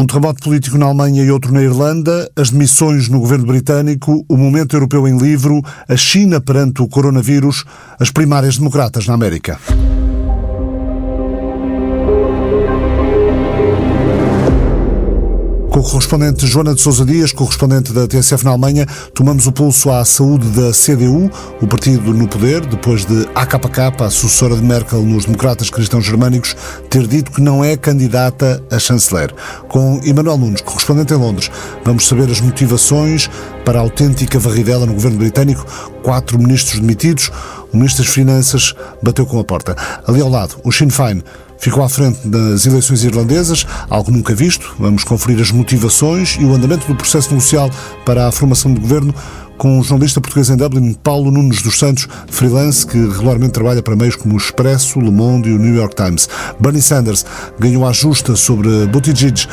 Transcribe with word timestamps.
Um 0.00 0.06
terremoto 0.06 0.42
político 0.42 0.78
na 0.78 0.86
Alemanha 0.86 1.22
e 1.22 1.30
outro 1.30 1.52
na 1.52 1.62
Irlanda, 1.62 2.32
as 2.34 2.48
demissões 2.48 3.10
no 3.10 3.20
governo 3.20 3.44
britânico, 3.44 4.24
o 4.26 4.34
momento 4.34 4.74
europeu 4.74 5.06
em 5.06 5.18
livro, 5.18 5.60
a 5.86 5.94
China 5.94 6.40
perante 6.40 6.80
o 6.80 6.88
coronavírus, 6.88 7.66
as 7.98 8.10
primárias 8.10 8.56
democratas 8.56 9.06
na 9.06 9.12
América. 9.12 9.60
Com 15.80 15.86
o 15.86 15.90
correspondente 15.92 16.46
Joana 16.46 16.74
de 16.74 16.80
Sousa 16.82 17.06
Dias, 17.06 17.32
correspondente 17.32 17.90
da 17.90 18.06
TSF 18.06 18.44
na 18.44 18.50
Alemanha, 18.50 18.84
tomamos 19.14 19.46
o 19.46 19.52
pulso 19.52 19.90
à 19.90 20.04
saúde 20.04 20.46
da 20.50 20.72
CDU, 20.72 21.30
o 21.58 21.66
partido 21.66 22.12
no 22.12 22.28
poder, 22.28 22.66
depois 22.66 23.06
de 23.06 23.26
AKK, 23.34 24.02
a 24.04 24.10
sucessora 24.10 24.56
de 24.56 24.62
Merkel 24.62 25.02
nos 25.02 25.24
democratas 25.24 25.70
cristãos 25.70 26.04
germânicos, 26.04 26.54
ter 26.90 27.06
dito 27.06 27.30
que 27.30 27.40
não 27.40 27.64
é 27.64 27.78
candidata 27.78 28.62
a 28.70 28.78
chanceler. 28.78 29.32
Com 29.68 29.98
Emanuel 30.04 30.36
Nunes, 30.36 30.60
correspondente 30.60 31.14
em 31.14 31.16
Londres, 31.16 31.50
vamos 31.82 32.06
saber 32.06 32.30
as 32.30 32.42
motivações 32.42 33.30
para 33.64 33.78
a 33.78 33.82
autêntica 33.82 34.38
varridela 34.38 34.84
no 34.84 34.92
governo 34.92 35.16
britânico, 35.16 35.64
quatro 36.02 36.38
ministros 36.38 36.78
demitidos, 36.78 37.32
o 37.72 37.78
ministro 37.78 38.04
das 38.04 38.12
Finanças 38.12 38.74
bateu 39.02 39.24
com 39.24 39.40
a 39.40 39.44
porta. 39.44 39.74
Ali 40.06 40.20
ao 40.20 40.28
lado, 40.28 40.56
o 40.62 40.70
Sinn 40.70 40.90
Féin 40.90 41.22
ficou 41.60 41.84
à 41.84 41.88
frente 41.88 42.26
das 42.26 42.66
eleições 42.66 43.04
irlandesas, 43.04 43.64
algo 43.88 44.10
nunca 44.10 44.34
visto. 44.34 44.74
Vamos 44.78 45.04
conferir 45.04 45.40
as 45.40 45.52
motivações 45.52 46.36
e 46.40 46.44
o 46.44 46.54
andamento 46.54 46.86
do 46.88 46.96
processo 46.96 47.30
negocial 47.30 47.70
para 48.04 48.26
a 48.26 48.32
formação 48.32 48.74
de 48.74 48.80
governo 48.80 49.14
com 49.60 49.78
o 49.78 49.82
jornalista 49.82 50.22
português 50.22 50.48
em 50.48 50.56
Dublin, 50.56 50.94
Paulo 50.94 51.30
Nunes 51.30 51.60
dos 51.60 51.78
Santos, 51.78 52.08
freelance 52.30 52.86
que 52.86 52.96
regularmente 52.96 53.52
trabalha 53.52 53.82
para 53.82 53.94
meios 53.94 54.16
como 54.16 54.34
o 54.34 54.38
Expresso, 54.38 54.98
Le 54.98 55.10
Monde 55.10 55.50
e 55.50 55.52
o 55.52 55.58
New 55.58 55.74
York 55.74 55.94
Times. 55.94 56.30
Bernie 56.58 56.80
Sanders 56.80 57.26
ganhou 57.58 57.86
a 57.86 57.92
justa 57.92 58.34
sobre 58.36 58.86
Buttigieg 58.86 59.46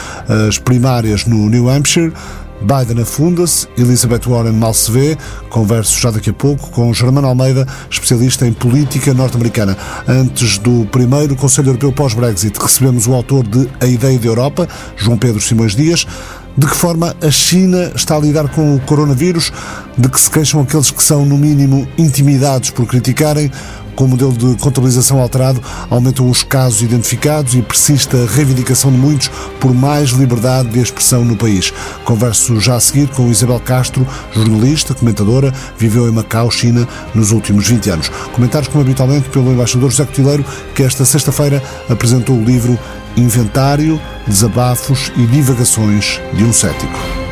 as 0.48 0.58
primárias 0.58 1.26
no 1.26 1.50
New 1.50 1.70
Hampshire. 1.70 2.14
Biden 2.62 3.02
afunda-se, 3.02 3.68
Elizabeth 3.78 4.28
Warren 4.28 4.54
mal 4.54 4.74
se 4.74 4.92
vê. 4.92 5.18
Converso 5.50 6.00
já 6.00 6.12
daqui 6.12 6.30
a 6.30 6.34
pouco 6.34 6.70
com 6.72 6.94
Germano 6.94 7.28
Almeida, 7.28 7.68
especialista 7.90 8.48
em 8.48 8.54
política 8.54 9.14
norte-americana. 9.14 9.78
Antes 10.08 10.58
do 10.58 10.86
primeiro 10.92 11.36
Conselho 11.36 11.70
Europeu 11.70 11.92
pós-Brexit, 11.92 12.58
recebemos 12.60 13.08
o 13.08 13.14
autor 13.14 13.48
de 13.48 13.70
A 13.80 13.86
Ideia 13.86 14.18
da 14.18 14.26
Europa, 14.26 14.68
João 14.96 15.18
Pedro 15.18 15.42
Simões 15.42 15.76
Dias. 15.76 16.06
De 16.58 16.66
que 16.66 16.76
forma 16.76 17.16
a 17.22 17.30
China 17.30 17.92
está 17.96 18.16
a 18.16 18.20
lidar 18.20 18.50
com 18.50 18.76
o 18.76 18.80
coronavírus? 18.80 19.52
De 19.96 20.10
que 20.10 20.20
se 20.20 20.30
queixam 20.30 20.62
aqueles 20.62 20.90
que 20.90 21.04
são, 21.04 21.24
no 21.24 21.38
mínimo, 21.38 21.88
intimidados 22.00 22.72
por 22.72 22.88
criticarem? 22.88 23.52
Com 23.98 24.06
o 24.06 24.10
modelo 24.10 24.32
de 24.32 24.56
contabilização 24.58 25.20
alterado, 25.20 25.60
aumentam 25.90 26.30
os 26.30 26.44
casos 26.44 26.84
identificados 26.84 27.56
e 27.56 27.64
persiste 27.64 28.16
a 28.16 28.28
reivindicação 28.32 28.92
de 28.92 28.98
muitos 28.98 29.32
por 29.60 29.74
mais 29.74 30.12
liberdade 30.12 30.70
de 30.70 30.80
expressão 30.80 31.26
no 31.26 31.36
país. 31.36 31.74
Converso 32.06 32.60
já 32.60 32.76
a 32.76 32.80
seguir 32.80 33.08
com 33.08 33.28
Isabel 33.32 33.60
Castro, 33.60 34.08
jornalista, 34.32 34.94
comentadora, 34.94 35.52
viveu 35.80 36.08
em 36.08 36.12
Macau, 36.12 36.52
China, 36.52 36.88
nos 37.16 37.32
últimos 37.32 37.68
20 37.68 37.90
anos. 37.90 38.10
Comentários, 38.34 38.68
como 38.72 38.84
habitualmente, 38.84 39.30
pelo 39.30 39.52
embaixador 39.52 39.90
José 39.90 40.06
Cotileiro, 40.06 40.46
que 40.76 40.84
esta 40.84 41.04
sexta-feira 41.04 41.64
apresentou 41.90 42.38
o 42.38 42.44
livro 42.44 42.78
Inventário, 43.18 44.00
Desabafos 44.28 45.12
e 45.18 45.26
Divagações 45.26 46.22
de 46.36 46.44
um 46.44 46.54
Cético. 46.54 47.27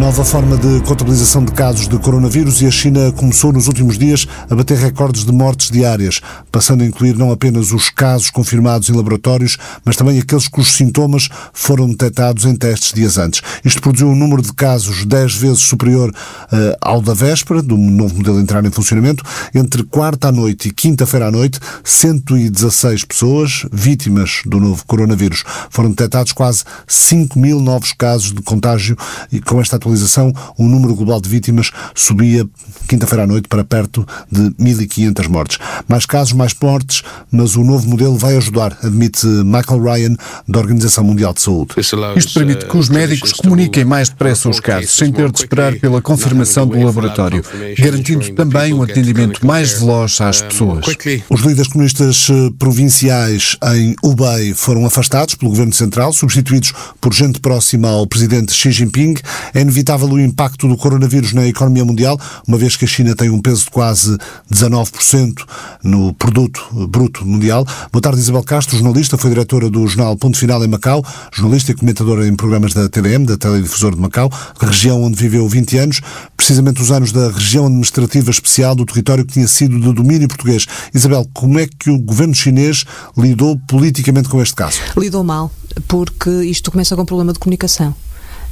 Nova 0.00 0.24
forma 0.24 0.56
de 0.56 0.80
contabilização 0.80 1.44
de 1.44 1.52
casos 1.52 1.86
de 1.86 1.98
coronavírus 1.98 2.62
e 2.62 2.66
a 2.66 2.70
China 2.70 3.12
começou 3.12 3.52
nos 3.52 3.68
últimos 3.68 3.98
dias 3.98 4.26
a 4.48 4.54
bater 4.54 4.78
recordes 4.78 5.26
de 5.26 5.30
mortes 5.30 5.70
diárias, 5.70 6.22
passando 6.50 6.82
a 6.82 6.86
incluir 6.86 7.18
não 7.18 7.30
apenas 7.30 7.70
os 7.70 7.90
casos 7.90 8.30
confirmados 8.30 8.88
em 8.88 8.94
laboratórios, 8.94 9.58
mas 9.84 9.96
também 9.96 10.18
aqueles 10.18 10.48
cujos 10.48 10.72
sintomas 10.72 11.28
foram 11.52 11.86
detectados 11.86 12.46
em 12.46 12.56
testes 12.56 12.94
dias 12.94 13.18
antes. 13.18 13.42
Isto 13.62 13.82
produziu 13.82 14.08
um 14.08 14.16
número 14.16 14.40
de 14.40 14.54
casos 14.54 15.04
10 15.04 15.34
vezes 15.34 15.60
superior 15.60 16.08
uh, 16.08 16.76
ao 16.80 17.02
da 17.02 17.12
véspera, 17.12 17.60
do 17.60 17.76
novo 17.76 18.16
modelo 18.16 18.40
entrar 18.40 18.64
em 18.64 18.70
funcionamento. 18.70 19.22
Entre 19.54 19.82
quarta 19.84 20.28
à 20.28 20.32
noite 20.32 20.68
e 20.68 20.72
quinta-feira 20.72 21.26
à 21.26 21.30
noite, 21.30 21.60
116 21.84 23.04
pessoas 23.04 23.66
vítimas 23.70 24.40
do 24.46 24.58
novo 24.58 24.82
coronavírus. 24.86 25.44
Foram 25.68 25.90
detectados 25.90 26.32
quase 26.32 26.64
5 26.86 27.38
mil 27.38 27.60
novos 27.60 27.92
casos 27.92 28.32
de 28.32 28.40
contágio 28.40 28.96
e 29.30 29.42
com 29.42 29.60
esta 29.60 29.76
atualização 29.76 29.89
atualização, 29.90 30.32
o 30.56 30.64
número 30.64 30.94
global 30.94 31.20
de 31.20 31.28
vítimas 31.28 31.70
subia 31.94 32.46
quinta-feira 32.88 33.24
à 33.24 33.26
noite 33.26 33.48
para 33.48 33.64
perto 33.64 34.06
de 34.30 34.50
1.500 34.52 35.28
mortes. 35.28 35.58
Mais 35.88 36.06
casos, 36.06 36.32
mais 36.32 36.54
mortes, 36.60 37.02
mas 37.30 37.56
o 37.56 37.62
novo 37.62 37.88
modelo 37.88 38.16
vai 38.16 38.36
ajudar, 38.36 38.76
admite 38.82 39.26
Michael 39.26 39.82
Ryan, 39.82 40.16
da 40.48 40.58
Organização 40.58 41.04
Mundial 41.04 41.32
de 41.32 41.42
Saúde. 41.42 41.74
Isto 41.78 42.34
permite 42.34 42.66
que 42.66 42.76
os 42.76 42.88
médicos 42.88 43.32
comuniquem 43.32 43.84
mais 43.84 44.08
depressa 44.08 44.48
os 44.48 44.60
casos, 44.60 44.90
sem 44.90 45.12
ter 45.12 45.30
de 45.30 45.40
esperar 45.40 45.74
pela 45.76 46.00
confirmação 46.00 46.66
do 46.66 46.82
laboratório, 46.82 47.44
garantindo 47.78 48.28
também 48.32 48.72
um 48.72 48.82
atendimento 48.82 49.46
mais 49.46 49.78
veloz 49.78 50.20
às 50.20 50.40
pessoas. 50.40 50.86
Os 51.28 51.40
líderes 51.40 51.68
comunistas 51.68 52.28
eh, 52.30 52.50
provinciais 52.58 53.56
em 53.74 53.94
Hubei 54.02 54.54
foram 54.54 54.84
afastados 54.84 55.34
pelo 55.34 55.50
governo 55.50 55.72
central, 55.72 56.12
substituídos 56.12 56.72
por 57.00 57.12
gente 57.12 57.40
próxima 57.40 57.88
ao 57.88 58.06
presidente 58.06 58.52
Xi 58.52 58.70
Jinping. 58.70 59.14
É 59.54 59.64
inevitável 59.80 60.08
o 60.08 60.20
impacto 60.20 60.68
do 60.68 60.76
coronavírus 60.76 61.32
na 61.32 61.46
economia 61.46 61.84
mundial, 61.84 62.20
uma 62.46 62.58
vez 62.58 62.76
que 62.76 62.84
a 62.84 62.88
China 62.88 63.14
tem 63.14 63.30
um 63.30 63.40
peso 63.40 63.64
de 63.64 63.70
quase 63.70 64.16
19% 64.52 65.42
no 65.82 66.12
produto 66.14 66.62
bruto 66.88 67.26
mundial. 67.26 67.66
Boa 67.90 68.02
tarde, 68.02 68.20
Isabel 68.20 68.42
Castro, 68.42 68.76
jornalista, 68.76 69.16
foi 69.16 69.30
diretora 69.30 69.70
do 69.70 69.86
jornal 69.86 70.16
Ponto 70.16 70.36
Final 70.36 70.62
em 70.62 70.68
Macau, 70.68 71.02
jornalista 71.32 71.72
e 71.72 71.74
comentadora 71.74 72.26
em 72.26 72.36
programas 72.36 72.74
da 72.74 72.88
TDM, 72.88 73.24
da 73.24 73.38
Teledifusora 73.38 73.94
de 73.94 74.02
Macau, 74.02 74.30
região 74.60 75.02
onde 75.02 75.16
viveu 75.16 75.48
20 75.48 75.78
anos, 75.78 76.00
precisamente 76.36 76.82
os 76.82 76.90
anos 76.90 77.10
da 77.10 77.30
região 77.30 77.64
administrativa 77.66 78.30
especial 78.30 78.74
do 78.74 78.84
território 78.84 79.24
que 79.24 79.32
tinha 79.32 79.48
sido 79.48 79.80
de 79.80 79.92
domínio 79.94 80.28
português. 80.28 80.66
Isabel, 80.94 81.26
como 81.32 81.58
é 81.58 81.66
que 81.66 81.90
o 81.90 81.98
governo 81.98 82.34
chinês 82.34 82.84
lidou 83.16 83.58
politicamente 83.66 84.28
com 84.28 84.42
este 84.42 84.54
caso? 84.54 84.78
Lidou 84.96 85.24
mal, 85.24 85.50
porque 85.88 86.30
isto 86.44 86.70
começa 86.70 86.94
com 86.94 87.02
um 87.02 87.06
problema 87.06 87.32
de 87.32 87.38
comunicação. 87.38 87.94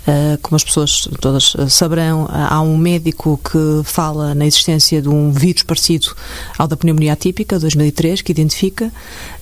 Uh, 0.08 0.38
como 0.40 0.56
as 0.56 0.64
pessoas 0.64 1.06
todas 1.20 1.54
saberão, 1.68 2.26
há 2.30 2.62
um 2.62 2.78
médico 2.78 3.38
que 3.44 3.82
fala 3.84 4.34
na 4.34 4.46
existência 4.46 5.02
de 5.02 5.08
um 5.08 5.30
vírus 5.30 5.62
parecido 5.62 6.14
ao 6.56 6.66
da 6.66 6.78
pneumonia 6.78 7.12
atípica, 7.12 7.58
2003, 7.58 8.22
que 8.22 8.32
identifica. 8.32 8.90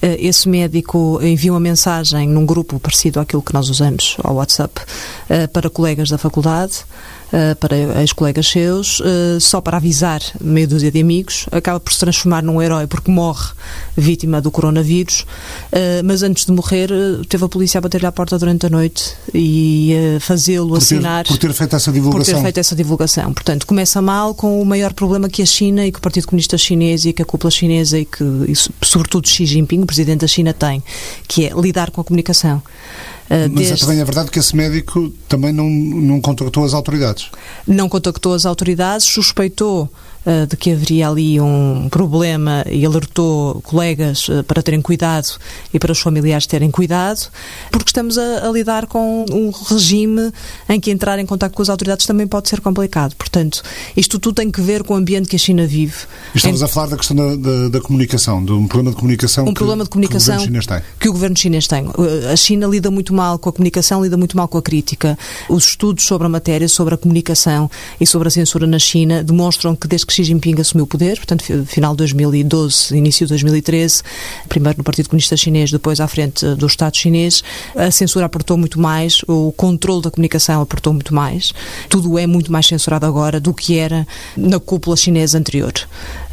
Esse 0.03 0.49
médico 0.49 1.21
envia 1.23 1.53
uma 1.53 1.61
mensagem 1.61 2.29
num 2.29 2.45
grupo 2.45 2.81
parecido 2.81 3.21
àquilo 3.21 3.43
que 3.43 3.55
nós 3.55 3.69
usamos 3.69 4.17
ao 4.25 4.35
WhatsApp 4.35 4.81
para 5.53 5.71
colegas 5.71 6.11
da 6.11 6.19
faculdade. 6.19 6.85
Uh, 7.27 7.57
para 7.57 7.77
ex-colegas 8.03 8.47
seus, 8.47 9.01
uh, 9.01 9.41
só 9.41 9.61
para 9.61 9.79
avisar 9.79 10.21
meia 10.41 10.67
dúzia 10.67 10.93
de 10.93 11.01
amigos, 11.01 11.47
acaba 11.51 11.81
por 11.81 11.93
se 11.93 11.99
transformar 11.99 12.41
num 12.41 12.63
herói 12.63 12.87
porque 12.87 13.11
morre 13.11 13.53
vítima 13.97 14.41
do 14.41 14.49
coronavírus, 14.49 15.27
uh, 15.73 16.05
mas 16.05 16.23
antes 16.23 16.47
de 16.47 16.53
morrer 16.53 16.89
teve 17.29 17.45
a 17.45 17.49
polícia 17.49 17.79
a 17.79 17.81
bater-lhe 17.81 18.07
à 18.07 18.13
porta 18.13 18.39
durante 18.39 18.67
a 18.67 18.71
noite 18.71 19.13
e 19.35 19.93
fazê-lo 20.21 20.77
assinar. 20.77 21.25
Por 21.27 21.37
ter 21.37 21.53
feito 21.53 21.75
essa 21.75 21.91
divulgação. 21.91 22.35
Por 22.35 22.37
ter 22.37 22.43
feito 22.43 22.61
essa 22.61 22.77
divulgação. 22.77 23.33
Portanto, 23.33 23.67
começa 23.67 24.01
mal 24.01 24.33
com 24.33 24.63
o 24.63 24.65
maior 24.65 24.93
problema 24.93 25.29
que 25.29 25.43
a 25.43 25.47
China 25.47 25.85
e 25.85 25.91
que 25.91 25.99
o 25.99 26.03
Partido 26.03 26.29
Comunista 26.29 26.57
Chinês 26.57 27.05
e 27.07 27.13
que 27.13 27.23
a 27.23 27.25
cúpula 27.25 27.51
chinesa 27.51 27.99
e 27.99 28.05
que, 28.05 28.23
e, 28.23 28.55
sobretudo, 28.85 29.29
Xi 29.29 29.47
Jinping, 29.47 29.83
o 29.83 29.87
presidente 29.87 30.21
da 30.21 30.29
China, 30.29 30.53
tem, 30.53 30.83
que 31.27 31.45
é 31.45 31.51
lidar 31.51 31.91
com 31.91 32.01
a 32.01 32.05
comunicação. 32.05 32.63
Uh, 33.29 33.51
Mas 33.51 33.69
desde... 33.69 33.75
é 33.75 33.77
também 33.77 34.01
é 34.01 34.05
verdade 34.05 34.31
que 34.31 34.39
esse 34.39 34.55
médico 34.55 35.11
também 35.29 35.53
não, 35.53 35.69
não 35.69 36.21
contactou 36.21 36.65
as 36.65 36.75
autoridades. 36.75 37.29
Não 37.67 37.89
contactou 37.89 38.35
as 38.35 38.47
autoridades, 38.47 39.07
suspeitou 39.07 39.91
uh, 40.27 40.47
de 40.47 40.57
que 40.57 40.73
haveria 40.73 41.09
ali 41.09 41.41
um 41.41 41.89
problema 41.89 42.65
e 42.71 42.85
alertou 42.85 43.61
colegas 43.63 44.29
uh, 44.29 44.43
para 44.45 44.63
terem 44.63 44.83
cuidado 44.83 45.29
e 45.73 45.79
para 45.79 45.93
os 45.93 46.01
familiares 46.01 46.47
terem 46.47 46.71
cuidado, 46.71 47.29
porque 47.71 47.89
estamos 47.89 48.19
a, 48.19 48.49
a, 48.49 48.51
lidar 48.51 48.87
com 48.87 49.25
um 49.31 49.51
regime 49.51 50.33
em 50.69 50.81
que 50.81 50.91
entrar 50.91 51.19
em 51.19 51.27
contato 51.27 51.55
com 51.55 51.63
as 51.63 51.69
autoridades 51.69 52.07
também 52.07 52.27
pode 52.27 52.49
ser 52.49 52.61
complicado. 52.61 53.15
Portanto, 53.15 53.63
isto 53.97 54.19
tudo 54.19 54.35
tem 54.35 54.51
que 54.51 54.61
ver 54.61 54.83
com 54.83 54.95
o 54.95 54.97
ambiente 54.97 55.29
que 55.29 55.37
a 55.37 55.39
China 55.39 55.67
vive. 55.67 55.95
Estamos 56.35 56.61
em... 56.61 56.65
a 56.65 56.69
falar 56.69 56.89
da 56.89 56.97
questão 56.97 57.17
da, 57.17 57.37
da, 57.37 57.69
da, 57.69 57.81
comunicação, 57.81 58.45
de 58.45 58.53
um 58.53 58.67
problema 58.67 58.91
de 58.91 58.97
comunicação, 58.97 59.45
um 59.45 59.49
que, 59.49 59.55
problema 59.55 59.85
de 59.85 59.91
comunicação 59.91 60.37
que 60.37 60.43
o 60.43 60.47
governo 60.47 60.63
chinês 60.63 60.67
tem. 60.67 60.99
Que 60.99 61.09
o 61.09 61.13
governo 61.13 61.37
chinês 61.37 61.67
tem. 61.67 61.87
A 62.33 62.37
China 62.37 62.67
lida 62.67 62.91
muito 62.91 63.15
mal 63.15 63.39
com 63.39 63.49
a 63.49 63.53
comunicação, 63.53 64.03
lida 64.03 64.17
muito 64.17 64.37
mal 64.37 64.49
com 64.49 64.59
a 64.59 64.63
crítica. 64.63 65.19
Os 65.49 65.69
estudos 65.69 66.05
sobre 66.05 66.27
a 66.27 66.29
matéria, 66.29 66.69
sobre 66.69 66.95
a 66.95 66.97
comunicação 66.97 67.71
e 68.01 68.07
sobre 68.07 68.29
a 68.29 68.31
censura 68.31 68.67
na 68.67 68.79
China 68.79 69.23
demonstram 69.23 69.77
que 69.77 69.87
desde 69.87 70.07
que 70.07 70.16
Xi 70.17 70.25
Jinping 70.25 70.59
assumiu 70.59 70.85
o 70.85 70.87
poder, 70.87 71.17
portanto, 71.17 71.45
final 71.67 71.93
de 71.93 71.99
2012, 71.99 72.97
início 72.97 73.27
de 73.27 73.31
2013, 73.31 74.03
primeiro 74.49 74.79
no 74.79 74.85
Partido 74.85 75.11
Comunista 75.11 75.37
Chinês, 75.37 75.71
depois 75.71 76.01
à 76.01 76.09
frente 76.09 76.55
do 76.55 76.67
Estado 76.67 76.97
chinês, 76.97 77.45
a 77.75 77.91
censura 77.91 78.25
apertou 78.25 78.57
muito 78.57 78.81
mais, 78.81 79.23
o 79.29 79.53
controle 79.53 80.01
da 80.01 80.11
comunicação 80.11 80.63
apertou 80.63 80.95
muito 80.95 81.15
mais. 81.15 81.53
Tudo 81.91 82.19
é 82.19 82.27
muito 82.27 82.51
mais 82.51 82.67
censurado 82.67 83.05
agora 83.05 83.39
do 83.39 83.53
que 83.53 83.77
era 83.77 84.09
na 84.35 84.59
cúpula 84.59 84.97
chinesa 84.97 85.37
anterior, 85.37 85.75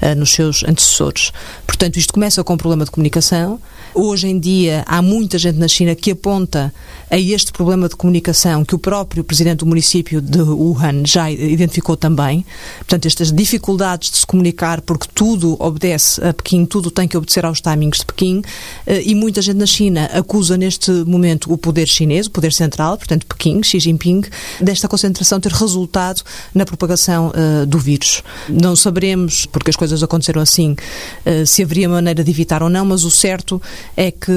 eh, 0.01 0.15
nos 0.15 0.31
seus 0.31 0.63
antecessores. 0.63 1.33
Portanto, 1.67 1.97
isto 1.97 2.13
começa 2.13 2.41
com 2.41 2.53
um 2.53 2.57
problema 2.57 2.85
de 2.85 2.91
comunicação. 2.91 3.59
Hoje 3.93 4.27
em 4.27 4.39
dia 4.39 4.85
há 4.87 5.01
muita 5.01 5.37
gente 5.37 5.59
na 5.59 5.67
China 5.67 5.93
que 5.93 6.11
aponta 6.11 6.73
a 7.13 7.19
este 7.19 7.51
problema 7.51 7.87
de 7.87 7.95
comunicação 7.95 8.65
que 8.65 8.73
o 8.73 8.79
próprio 8.79 9.23
presidente 9.23 9.59
do 9.59 9.67
município 9.67 10.19
de 10.19 10.41
Wuhan 10.41 11.05
já 11.05 11.29
identificou 11.29 11.95
também. 11.95 12.43
Portanto, 12.79 13.05
estas 13.05 13.31
dificuldades 13.31 14.09
de 14.09 14.17
se 14.17 14.25
comunicar, 14.25 14.81
porque 14.81 15.07
tudo 15.13 15.55
obedece 15.59 16.19
a 16.25 16.33
Pequim, 16.33 16.65
tudo 16.65 16.89
tem 16.89 17.07
que 17.07 17.15
obedecer 17.15 17.45
aos 17.45 17.61
timings 17.61 17.99
de 17.99 18.05
Pequim, 18.07 18.41
eh, 18.87 19.03
e 19.05 19.13
muita 19.13 19.43
gente 19.43 19.57
na 19.57 19.67
China 19.67 20.09
acusa 20.11 20.57
neste 20.57 20.89
momento 20.89 21.53
o 21.53 21.57
poder 21.57 21.87
chinês, 21.87 22.25
o 22.25 22.31
poder 22.31 22.51
central, 22.51 22.97
portanto 22.97 23.27
Pequim, 23.27 23.61
Xi 23.61 23.79
Jinping, 23.79 24.23
desta 24.59 24.87
concentração 24.87 25.39
ter 25.39 25.51
resultado 25.51 26.23
na 26.51 26.65
propagação 26.65 27.27
uh, 27.27 27.63
do 27.67 27.77
vírus. 27.77 28.23
Não 28.49 28.75
saberemos, 28.75 29.45
porque 29.45 29.69
as 29.69 29.75
coisas 29.75 30.01
aconteceram 30.01 30.41
assim, 30.41 30.71
uh, 30.71 31.45
se 31.45 31.61
haveria 31.61 31.87
maneira 31.87 32.23
de 32.23 32.31
evitar 32.31 32.63
ou 32.63 32.69
não, 32.69 32.83
mas 32.85 33.03
o 33.03 33.11
certo 33.11 33.61
é 33.95 34.09
que 34.09 34.31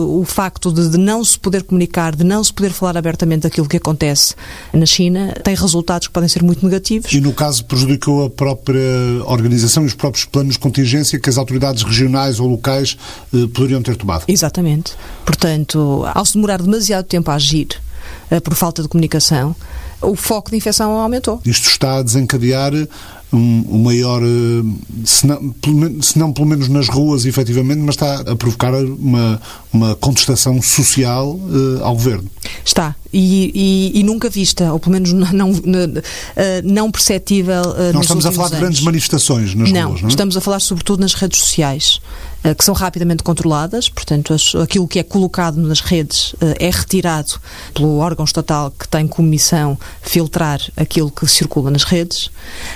o 0.00 0.24
facto 0.24 0.72
de, 0.72 0.88
de 0.88 0.96
não 0.96 1.22
se 1.22 1.38
poder 1.38 1.64
comunicar, 1.64 2.13
de 2.14 2.24
não 2.24 2.42
se 2.42 2.52
poder 2.52 2.70
falar 2.70 2.96
abertamente 2.96 3.42
daquilo 3.42 3.68
que 3.68 3.76
acontece 3.76 4.34
na 4.72 4.86
China, 4.86 5.34
tem 5.42 5.54
resultados 5.54 6.08
que 6.08 6.12
podem 6.12 6.28
ser 6.28 6.42
muito 6.42 6.64
negativos. 6.64 7.12
E 7.12 7.20
no 7.20 7.32
caso 7.32 7.64
prejudicou 7.64 8.24
a 8.24 8.30
própria 8.30 8.80
organização 9.26 9.84
e 9.84 9.86
os 9.86 9.94
próprios 9.94 10.24
planos 10.24 10.54
de 10.54 10.58
contingência 10.58 11.18
que 11.18 11.28
as 11.28 11.38
autoridades 11.38 11.82
regionais 11.82 12.40
ou 12.40 12.48
locais 12.48 12.96
eh, 13.32 13.46
poderiam 13.52 13.82
ter 13.82 13.96
tomado. 13.96 14.24
Exatamente. 14.28 14.92
Portanto, 15.24 16.04
ao 16.14 16.24
se 16.24 16.34
demorar 16.34 16.60
demasiado 16.60 17.04
tempo 17.04 17.30
a 17.30 17.34
agir 17.34 17.68
eh, 18.30 18.40
por 18.40 18.54
falta 18.54 18.82
de 18.82 18.88
comunicação, 18.88 19.54
o 20.00 20.14
foco 20.14 20.50
de 20.50 20.56
infecção 20.56 20.92
aumentou. 20.92 21.40
Isto 21.44 21.68
está 21.68 21.98
a 21.98 22.02
desencadear 22.02 22.72
um, 23.34 23.64
um 23.68 23.82
maior, 23.82 24.22
eh, 24.22 24.62
se 25.04 25.26
não, 25.26 25.54
se 26.00 26.18
não, 26.18 26.32
pelo 26.32 26.46
menos 26.46 26.68
nas 26.68 26.88
ruas, 26.88 27.26
efetivamente, 27.26 27.80
mas 27.80 27.94
está 27.94 28.20
a 28.20 28.36
provocar 28.36 28.72
uma, 28.74 29.40
uma 29.72 29.94
contestação 29.96 30.60
social 30.62 31.34
uh, 31.34 31.82
ao 31.82 31.94
governo. 31.94 32.30
Está. 32.64 32.94
E, 33.12 33.92
e, 33.94 34.00
e, 34.00 34.02
nunca 34.02 34.28
vista, 34.28 34.72
ou 34.72 34.78
pelo 34.78 34.92
menos 34.92 35.12
não, 35.12 35.32
não, 35.32 35.52
eh, 36.34 36.62
não 36.62 36.90
perceptível. 36.90 37.62
Uh, 37.62 37.92
não 37.92 38.00
estamos 38.00 38.26
a 38.26 38.32
falar 38.32 38.48
de 38.48 38.56
grandes 38.56 38.80
manifestações 38.80 39.54
nas 39.54 39.70
não, 39.70 39.88
ruas, 39.90 40.02
não 40.02 40.08
é? 40.08 40.10
Estamos 40.10 40.36
a 40.36 40.40
falar 40.40 40.60
sobretudo 40.60 41.00
nas 41.00 41.14
redes 41.14 41.38
sociais 41.38 42.00
que 42.52 42.64
são 42.64 42.74
rapidamente 42.74 43.22
controladas, 43.22 43.88
portanto, 43.88 44.34
aquilo 44.62 44.86
que 44.86 44.98
é 44.98 45.02
colocado 45.02 45.56
nas 45.56 45.80
redes 45.80 46.34
uh, 46.34 46.54
é 46.58 46.68
retirado 46.68 47.40
pelo 47.72 47.98
órgão 47.98 48.24
estatal 48.24 48.70
que 48.70 48.86
tem 48.86 49.06
como 49.08 49.26
missão 49.26 49.78
filtrar 50.02 50.60
aquilo 50.76 51.10
que 51.10 51.26
circula 51.26 51.70
nas 51.70 51.84
redes, 51.84 52.30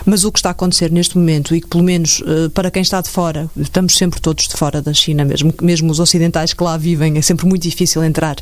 mas 0.07 0.25
o 0.25 0.33
que 0.33 0.39
está 0.39 0.49
a 0.51 0.53
acontecer 0.53 0.91
neste 0.91 1.19
momento 1.19 1.55
e 1.55 1.61
que, 1.61 1.67
pelo 1.67 1.85
menos 1.85 2.21
uh, 2.21 2.49
para 2.55 2.71
quem 2.71 2.81
está 2.81 3.01
de 3.03 3.11
fora, 3.11 3.51
estamos 3.57 3.95
sempre 3.95 4.21
todos 4.21 4.49
de 4.49 4.55
fora 4.55 4.81
da 4.81 4.95
China, 4.95 5.25
mesmo, 5.25 5.53
mesmo 5.61 5.91
os 5.91 6.01
ocidentais 6.01 6.55
que 6.55 6.63
lá 6.63 6.77
vivem, 6.79 7.19
é 7.19 7.23
sempre 7.23 7.47
muito 7.47 7.63
difícil 7.63 8.03
entrar 8.03 8.37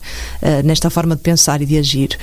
nesta 0.64 0.90
forma 0.90 1.16
de 1.16 1.22
pensar 1.22 1.60
e 1.62 1.66
de 1.66 1.78
agir, 1.78 2.18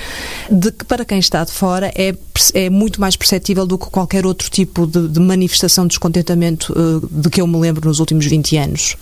de 0.49 0.71
que 0.71 0.85
para 0.85 1.03
quem 1.03 1.19
está 1.19 1.43
de 1.43 1.51
fora 1.51 1.91
é, 1.95 2.15
é 2.53 2.69
muito 2.69 3.01
mais 3.01 3.15
perceptível 3.15 3.65
do 3.65 3.77
que 3.77 3.87
qualquer 3.87 4.25
outro 4.25 4.49
tipo 4.49 4.85
de, 4.85 5.07
de 5.07 5.19
manifestação 5.19 5.85
de 5.85 5.89
descontentamento 5.89 6.73
de 7.11 7.29
que 7.29 7.41
eu 7.41 7.47
me 7.47 7.57
lembro 7.57 7.87
nos 7.87 7.99
últimos 7.99 8.25
20 8.25 8.57
anos. 8.57 8.92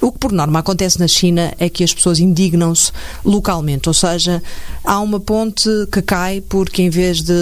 O 0.00 0.12
que 0.12 0.18
por 0.18 0.32
norma 0.32 0.60
acontece 0.60 0.98
na 0.98 1.08
China 1.08 1.52
é 1.58 1.68
que 1.68 1.82
as 1.82 1.92
pessoas 1.92 2.20
indignam-se 2.20 2.92
localmente, 3.24 3.88
ou 3.88 3.94
seja, 3.94 4.42
há 4.84 5.00
uma 5.00 5.18
ponte 5.18 5.68
que 5.90 6.00
cai 6.02 6.40
porque 6.40 6.82
em 6.82 6.90
vez 6.90 7.22
de 7.22 7.32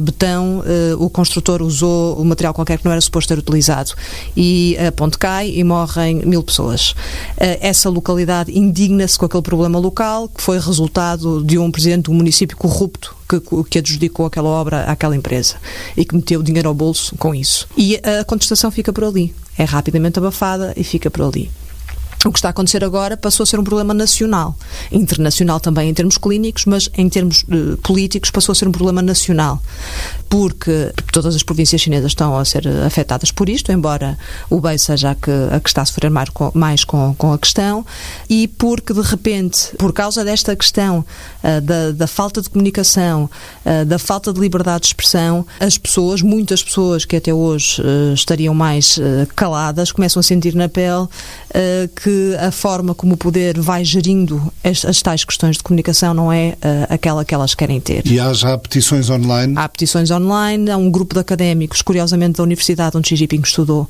betão 0.00 0.60
uh, 0.60 1.02
o 1.04 1.10
construtor 1.10 1.62
usou 1.62 2.20
um 2.20 2.24
material 2.24 2.54
qualquer 2.54 2.78
que 2.78 2.84
não 2.84 2.92
era 2.92 3.00
suposto 3.00 3.34
ter 3.34 3.38
utilizado. 3.38 3.92
E 4.36 4.76
a 4.78 4.92
ponte 4.92 5.18
cai 5.18 5.50
e 5.50 5.64
morrem 5.64 6.22
mil 6.24 6.42
pessoas. 6.42 6.90
Uh, 6.90 7.58
essa 7.60 7.90
localidade 7.90 8.56
indigna-se 8.56 9.18
com 9.18 9.26
aquele 9.26 9.42
problema 9.42 9.78
local 9.78 10.28
que 10.28 10.42
foi 10.42 10.58
resultado 10.58 11.42
de 11.44 11.58
um 11.58 11.70
presidente 11.70 12.04
do 12.04 12.12
município 12.12 12.56
corrupto 12.56 13.15
que, 13.28 13.40
que 13.68 13.78
adjudicou 13.78 14.26
aquela 14.26 14.48
obra 14.48 14.84
àquela 14.84 15.16
empresa 15.16 15.56
e 15.96 16.04
que 16.04 16.14
meteu 16.14 16.42
dinheiro 16.42 16.68
ao 16.68 16.74
bolso 16.74 17.16
com 17.16 17.34
isso. 17.34 17.68
E 17.76 17.96
a 17.96 18.24
contestação 18.24 18.70
fica 18.70 18.92
por 18.92 19.04
ali. 19.04 19.34
É 19.58 19.64
rapidamente 19.64 20.18
abafada 20.18 20.72
e 20.76 20.84
fica 20.84 21.10
por 21.10 21.22
ali. 21.22 21.50
O 22.24 22.32
que 22.32 22.38
está 22.38 22.48
a 22.48 22.50
acontecer 22.50 22.82
agora 22.82 23.16
passou 23.16 23.44
a 23.44 23.46
ser 23.46 23.60
um 23.60 23.64
problema 23.64 23.94
nacional, 23.94 24.56
internacional 24.90 25.60
também 25.60 25.88
em 25.90 25.94
termos 25.94 26.18
clínicos, 26.18 26.64
mas 26.64 26.90
em 26.96 27.08
termos 27.08 27.44
uh, 27.44 27.76
políticos 27.82 28.30
passou 28.30 28.52
a 28.52 28.54
ser 28.56 28.66
um 28.66 28.72
problema 28.72 29.00
nacional, 29.00 29.62
porque 30.28 30.92
todas 31.12 31.34
as 31.34 31.42
províncias 31.42 31.80
chinesas 31.80 32.12
estão 32.12 32.36
a 32.36 32.44
ser 32.44 32.66
afetadas 32.84 33.30
por 33.30 33.48
isto, 33.48 33.72
embora 33.72 34.18
o 34.50 34.56
Hubei 34.56 34.78
seja 34.78 35.10
a 35.10 35.14
que, 35.14 35.30
a 35.30 35.60
que 35.60 35.68
está 35.68 35.82
a 35.82 35.84
sofrer 35.84 36.10
mais, 36.10 36.28
com, 36.28 36.50
mais 36.54 36.84
com, 36.84 37.14
com, 37.14 37.32
a 37.32 37.38
questão, 37.38 37.84
e 38.28 38.48
porque 38.48 38.92
de 38.92 39.00
repente, 39.00 39.70
por 39.78 39.92
causa 39.92 40.24
desta 40.24 40.54
questão 40.56 41.04
uh, 41.42 41.60
da, 41.60 41.92
da, 41.92 42.06
falta 42.06 42.42
de 42.42 42.50
comunicação, 42.50 43.30
uh, 43.64 43.84
da 43.84 43.98
falta 43.98 44.32
de 44.32 44.40
liberdade 44.40 44.82
de 44.82 44.86
expressão, 44.88 45.46
as 45.60 45.78
pessoas, 45.78 46.22
muitas 46.22 46.62
pessoas 46.62 47.04
que 47.04 47.16
até 47.16 47.32
hoje 47.32 47.82
estariam 48.14 48.54
mais 48.54 48.98
caladas, 49.34 49.92
começam 49.92 50.20
a 50.20 50.22
sentir 50.22 50.54
na 50.54 50.68
pele 50.68 51.06
que 52.02 52.36
a 52.38 52.50
forma 52.50 52.94
como 52.94 53.14
o 53.14 53.16
poder 53.16 53.58
vai 53.58 53.84
gerindo 53.84 54.52
as, 54.62 54.84
as 54.84 55.02
tais 55.02 55.24
questões 55.24 55.56
de 55.56 55.62
comunicação 55.62 56.14
não 56.14 56.32
é 56.32 56.56
uh, 56.56 56.94
aquela 56.94 57.24
que 57.24 57.34
elas 57.34 57.54
querem 57.54 57.80
ter. 57.80 58.06
E 58.06 58.18
há 58.18 58.32
já 58.32 58.56
petições 58.58 59.10
online? 59.10 59.54
Há 59.56 59.68
petições 59.68 60.10
online, 60.10 60.15
há 60.72 60.76
um 60.76 60.90
grupo 60.90 61.14
de 61.14 61.20
académicos, 61.20 61.82
curiosamente 61.82 62.38
da 62.38 62.42
universidade 62.42 62.96
onde 62.96 63.08
Xi 63.08 63.16
Jinping 63.16 63.40
estudou, 63.42 63.82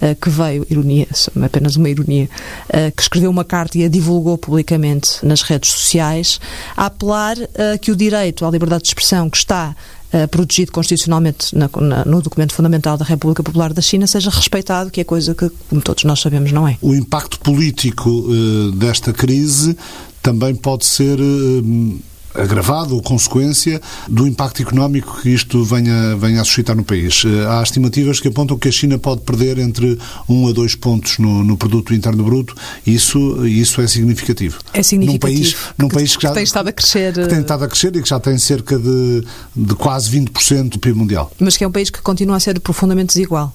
uh, 0.00 0.14
que 0.20 0.30
veio, 0.30 0.66
ironia, 0.70 1.06
apenas 1.44 1.76
uma 1.76 1.88
ironia, 1.88 2.28
uh, 2.68 2.94
que 2.94 3.02
escreveu 3.02 3.30
uma 3.30 3.44
carta 3.44 3.78
e 3.78 3.84
a 3.84 3.88
divulgou 3.88 4.38
publicamente 4.38 5.24
nas 5.24 5.42
redes 5.42 5.70
sociais, 5.70 6.40
a 6.76 6.86
apelar 6.86 7.36
a 7.36 7.78
que 7.78 7.90
o 7.90 7.96
direito 7.96 8.44
à 8.44 8.50
liberdade 8.50 8.82
de 8.82 8.88
expressão 8.88 9.28
que 9.28 9.36
está 9.36 9.74
Uh, 10.10 10.26
protegido 10.26 10.72
constitucionalmente 10.72 11.54
na, 11.54 11.68
na, 11.82 12.02
no 12.02 12.22
documento 12.22 12.54
fundamental 12.54 12.96
da 12.96 13.04
República 13.04 13.42
Popular 13.42 13.74
da 13.74 13.82
China 13.82 14.06
seja 14.06 14.30
respeitado, 14.30 14.90
que 14.90 15.02
é 15.02 15.04
coisa 15.04 15.34
que, 15.34 15.50
como 15.68 15.82
todos 15.82 16.04
nós 16.04 16.18
sabemos, 16.18 16.50
não 16.50 16.66
é. 16.66 16.78
O 16.80 16.94
impacto 16.94 17.38
político 17.40 18.08
uh, 18.08 18.72
desta 18.72 19.12
crise 19.12 19.76
também 20.22 20.54
pode 20.54 20.86
ser 20.86 21.20
uh, 21.20 21.98
agravado 22.38 22.94
ou 22.94 23.02
consequência 23.02 23.80
do 24.08 24.26
impacto 24.26 24.62
económico 24.62 25.20
que 25.22 25.30
isto 25.30 25.64
venha, 25.64 26.16
venha 26.16 26.40
a 26.40 26.44
suscitar 26.44 26.76
no 26.76 26.84
país. 26.84 27.24
Eh, 27.24 27.46
há 27.48 27.62
estimativas 27.62 28.20
que 28.20 28.28
apontam 28.28 28.58
que 28.58 28.68
a 28.68 28.72
China 28.72 28.98
pode 28.98 29.22
perder 29.22 29.58
entre 29.58 29.98
1 30.28 30.48
a 30.48 30.52
2 30.52 30.74
pontos 30.76 31.18
no, 31.18 31.44
no 31.44 31.56
produto 31.56 31.94
interno 31.94 32.24
bruto 32.24 32.54
e 32.86 32.94
isso, 32.94 33.46
isso 33.46 33.80
é 33.80 33.86
significativo. 33.86 34.58
É 34.72 34.82
significativo. 34.82 35.34
Num 35.36 35.40
país, 35.40 35.56
num 35.78 35.88
país 35.88 36.16
que, 36.16 36.22
já, 36.22 36.32
tem 36.32 36.44
estado 36.44 36.68
a 36.68 36.72
crescer. 36.72 37.12
Que 37.12 37.26
tem 37.26 37.40
estado 37.40 37.64
a 37.64 37.68
crescer 37.68 37.94
e 37.96 38.02
que 38.02 38.08
já 38.08 38.20
tem 38.20 38.38
cerca 38.38 38.78
de, 38.78 39.24
de 39.54 39.74
quase 39.74 40.10
20% 40.10 40.70
do 40.70 40.78
PIB 40.78 40.98
mundial. 40.98 41.30
Mas 41.38 41.56
que 41.56 41.64
é 41.64 41.68
um 41.68 41.72
país 41.72 41.90
que 41.90 42.00
continua 42.00 42.36
a 42.36 42.40
ser 42.40 42.58
profundamente 42.60 43.08
desigual 43.08 43.52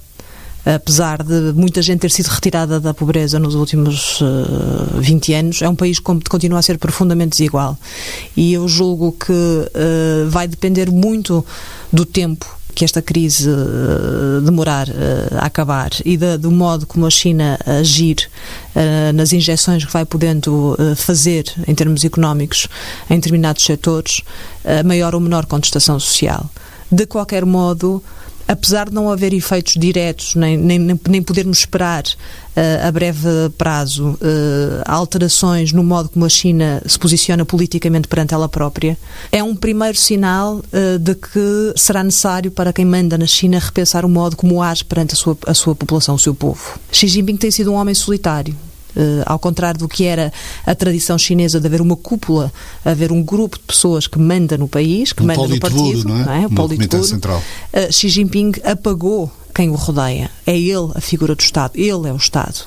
apesar 0.66 1.22
de 1.24 1.54
muita 1.54 1.82
gente 1.82 2.02
ter 2.02 2.12
sido 2.12 2.28
retirada 2.28 2.80
da 2.80 2.94
pobreza 2.94 3.38
nos 3.38 3.56
últimos 3.56 4.22
uh, 4.22 4.98
eh, 4.98 5.02
20 5.02 5.34
anos, 5.34 5.62
é 5.62 5.68
um 5.68 5.76
país 5.76 6.00
que 6.00 6.30
continua 6.30 6.60
a 6.60 6.62
ser 6.62 6.78
profundamente 6.78 7.32
desigual. 7.32 7.78
E 8.36 8.54
eu 8.54 8.68
julgo 8.68 9.12
que 9.12 9.32
uh, 9.32 10.30
vai 10.30 10.48
depender 10.48 10.90
muito 10.90 11.46
do 11.92 12.06
tempo 12.06 12.46
que 12.74 12.84
esta 12.84 13.04
crise 13.04 13.48
uh, 13.48 14.42
demorar 14.42 14.88
a 15.40 15.46
acabar 15.46 15.92
e 16.04 16.18
do 16.18 16.50
modo 16.50 16.88
como 16.88 17.06
a 17.06 17.10
China 17.10 17.60
agir 17.68 18.28
nas 19.14 19.32
injeções 19.32 19.86
que 19.86 19.94
vai 19.94 20.06
podendo 20.06 20.76
fazer 20.96 21.46
em 21.68 21.76
termos 21.76 22.04
económicos 22.04 22.68
em 23.12 23.16
determinados 23.18 23.64
setores, 23.64 24.22
maior 24.84 25.14
ou 25.14 25.22
menor 25.22 25.46
contestação 25.46 26.00
social. 26.00 26.50
De 26.92 27.06
qualquer 27.06 27.46
modo, 27.46 28.04
apesar 28.48 28.90
de 28.90 28.96
não 28.96 29.10
haver 29.10 29.34
efeitos 29.34 29.74
diretos, 29.74 30.36
nem, 30.36 30.58
nem, 30.58 31.00
nem 31.08 31.22
podermos 31.22 31.60
esperar 31.60 32.04
uh, 32.04 32.88
a 32.88 32.92
breve 32.92 33.28
prazo 33.58 34.12
uh, 34.12 34.18
alterações 34.86 35.72
no 35.72 35.84
modo 35.84 36.10
como 36.10 36.26
a 36.26 36.30
China 36.30 36.82
se 36.86 36.98
posiciona 36.98 37.46
politicamente 37.46 38.08
perante 38.08 38.34
ela 38.34 38.50
própria, 38.50 38.98
é 39.32 39.44
um 39.44 39.56
primeiro 39.56 39.98
sinal 39.98 40.58
uh, 40.58 41.00
de 41.00 41.16
que 41.16 41.74
será 41.76 42.04
necessário 42.04 42.52
para 42.52 42.74
quem 42.74 42.86
manda 42.86 43.18
na 43.18 43.28
China 43.28 43.60
repensar 43.60 44.06
o 44.06 44.10
modo 44.10 44.36
como 44.36 44.62
age 44.62 44.84
perante 44.84 45.14
a 45.14 45.18
sua, 45.18 45.38
a 45.48 45.54
sua 45.54 45.76
população, 45.76 46.16
o 46.16 46.20
seu 46.20 46.36
povo. 46.36 46.80
Xi 46.92 47.08
Jinping 47.08 47.38
tem 47.38 47.52
sido 47.52 47.72
um 47.72 47.76
homem 47.76 47.96
solitário 47.96 48.56
Uh, 48.96 49.24
ao 49.26 49.40
contrário 49.40 49.80
do 49.80 49.88
que 49.88 50.04
era 50.06 50.32
a 50.66 50.76
tradição 50.76 51.18
chinesa 51.18 51.60
de 51.60 51.66
haver 51.66 51.82
uma 51.82 51.96
cúpula, 51.96 52.54
haver 52.86 53.12
um 53.12 53.24
grupo 53.24 53.58
de 53.58 53.64
pessoas 53.64 54.06
que 54.06 54.20
manda 54.20 54.58
no 54.58 54.68
país, 54.68 55.12
que 55.12 55.24
um 55.24 55.26
manda 55.26 55.48
no 55.48 55.60
partido, 55.60 56.08
não 56.08 56.22
é? 56.22 56.26
Não 56.26 56.34
é? 56.34 56.46
O 56.46 56.50
Comitê 56.52 57.04
Central. 57.04 57.42
Uh, 57.74 57.92
Xi 57.92 58.10
Jinping 58.10 58.52
apagou 58.64 59.32
quem 59.54 59.70
o 59.70 59.76
rodeia. 59.76 60.30
É 60.46 60.58
ele 60.58 60.92
a 60.96 61.02
figura 61.02 61.36
do 61.36 61.42
Estado, 61.42 61.72
ele 61.76 62.08
é 62.08 62.14
o 62.14 62.18
Estado. 62.18 62.66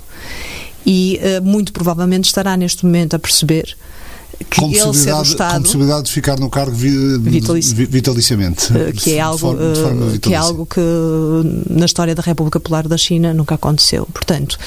E 0.85 1.21
uh, 1.21 1.45
muito 1.45 1.73
provavelmente 1.73 2.25
estará 2.25 2.57
neste 2.57 2.85
momento 2.85 3.15
a 3.15 3.19
perceber 3.19 3.77
que 4.39 4.61
com 4.61 4.71
ele 4.71 4.95
ser 4.95 5.15
o 5.15 5.23
Estado 5.23 5.57
com 5.57 5.63
possibilidade 5.63 6.05
de 6.05 6.13
ficar 6.13 6.39
no 6.39 6.51
cargo 6.51 6.73
vi, 6.73 7.19
Vitalici. 7.19 7.75
vitaliciamente 7.75 8.69
que 8.97 9.15
é 9.15 9.21
algo 9.21 9.39
forma, 9.39 10.19
que 10.19 10.35
é 10.35 10.37
algo 10.37 10.67
que 10.67 10.81
na 11.71 11.87
história 11.87 12.15
da 12.15 12.23
República 12.23 12.61
Popular 12.61 12.87
da 12.87 12.97
China 12.97 13.33
nunca 13.33 13.55
aconteceu 13.55 14.07
portanto 14.13 14.59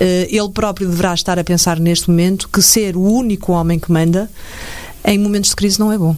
ele 0.00 0.48
próprio 0.48 0.88
deverá 0.88 1.14
estar 1.14 1.38
a 1.38 1.44
pensar 1.44 1.78
neste 1.78 2.08
momento 2.08 2.48
que 2.48 2.62
ser 2.62 2.96
o 2.96 3.02
único 3.02 3.52
homem 3.52 3.78
que 3.78 3.92
manda 3.92 4.30
em 5.04 5.18
momentos 5.18 5.50
de 5.50 5.56
crise 5.56 5.78
não 5.78 5.92
é 5.92 5.98
bom 5.98 6.16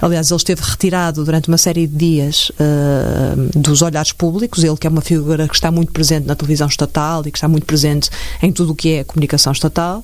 Aliás, 0.00 0.30
ele 0.30 0.38
esteve 0.38 0.62
retirado 0.62 1.24
durante 1.24 1.48
uma 1.48 1.58
série 1.58 1.86
de 1.86 1.94
dias 1.94 2.50
uh, 2.50 3.58
dos 3.58 3.82
olhares 3.82 4.12
públicos. 4.12 4.64
Ele, 4.64 4.76
que 4.76 4.86
é 4.86 4.90
uma 4.90 5.02
figura 5.02 5.46
que 5.46 5.54
está 5.54 5.70
muito 5.70 5.92
presente 5.92 6.26
na 6.26 6.34
televisão 6.34 6.66
estatal 6.66 7.22
e 7.26 7.30
que 7.30 7.36
está 7.36 7.46
muito 7.46 7.66
presente 7.66 8.08
em 8.42 8.50
tudo 8.50 8.72
o 8.72 8.74
que 8.74 8.94
é 8.94 9.04
comunicação 9.04 9.52
estatal. 9.52 10.02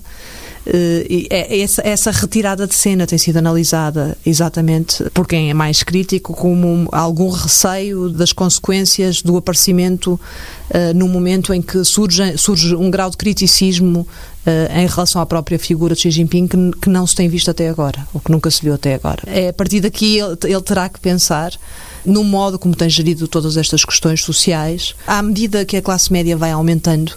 Uh, 0.67 1.27
essa, 1.31 1.81
essa, 1.87 2.11
retirada 2.11 2.67
de 2.67 2.75
cena 2.75 3.07
tem 3.07 3.17
sido 3.17 3.37
analisada 3.37 4.19
exatamente 4.27 5.05
por 5.15 5.25
quem 5.25 5.49
é 5.49 5.55
mais 5.55 5.85
crítico 5.85 6.35
como 6.35 6.89
algum 6.91 7.31
receio 7.31 8.09
das 8.09 8.33
consequências 8.33 9.23
do 9.23 9.37
aparecimento 9.37 10.15
uh, 10.15 10.93
no 10.93 11.07
momento 11.07 11.55
em 11.55 11.63
que 11.63 11.85
surge, 11.85 12.37
surge 12.37 12.75
um 12.75 12.91
grau 12.91 13.11
de 13.11 13.17
criticismo 13.17 14.01
uh, 14.01 14.77
em 14.77 14.89
relação 14.89 15.23
à 15.23 15.27
própria 15.27 15.57
figura 15.57 15.95
de 15.95 16.01
Xi 16.01 16.11
Jinping 16.11 16.49
que, 16.49 16.57
que, 16.83 16.89
não 16.89 17.07
se 17.07 17.15
tem 17.15 17.29
visto 17.29 17.49
até 17.49 17.69
agora, 17.69 18.05
ou 18.13 18.21
que 18.21 18.33
nunca 18.33 18.51
se 18.51 18.61
viu 18.61 18.75
até 18.75 18.95
agora. 18.95 19.23
É 19.27 19.51
a 19.51 19.53
partir 19.53 19.79
daqui 19.79 20.19
ele, 20.19 20.37
ele 20.47 20.63
terá 20.63 20.89
que 20.89 20.99
pensar 20.99 21.53
no 22.07 22.23
modo 22.23 22.59
como 22.59 22.75
tem 22.75 22.89
gerido 22.89 23.27
todas 23.27 23.57
estas 23.57 23.85
questões 23.85 24.23
sociais, 24.23 24.95
à 25.07 25.21
medida 25.23 25.65
que 25.65 25.77
a 25.77 25.83
classe 25.83 26.13
média 26.13 26.37
vai 26.37 26.53
aumentando 26.53 27.13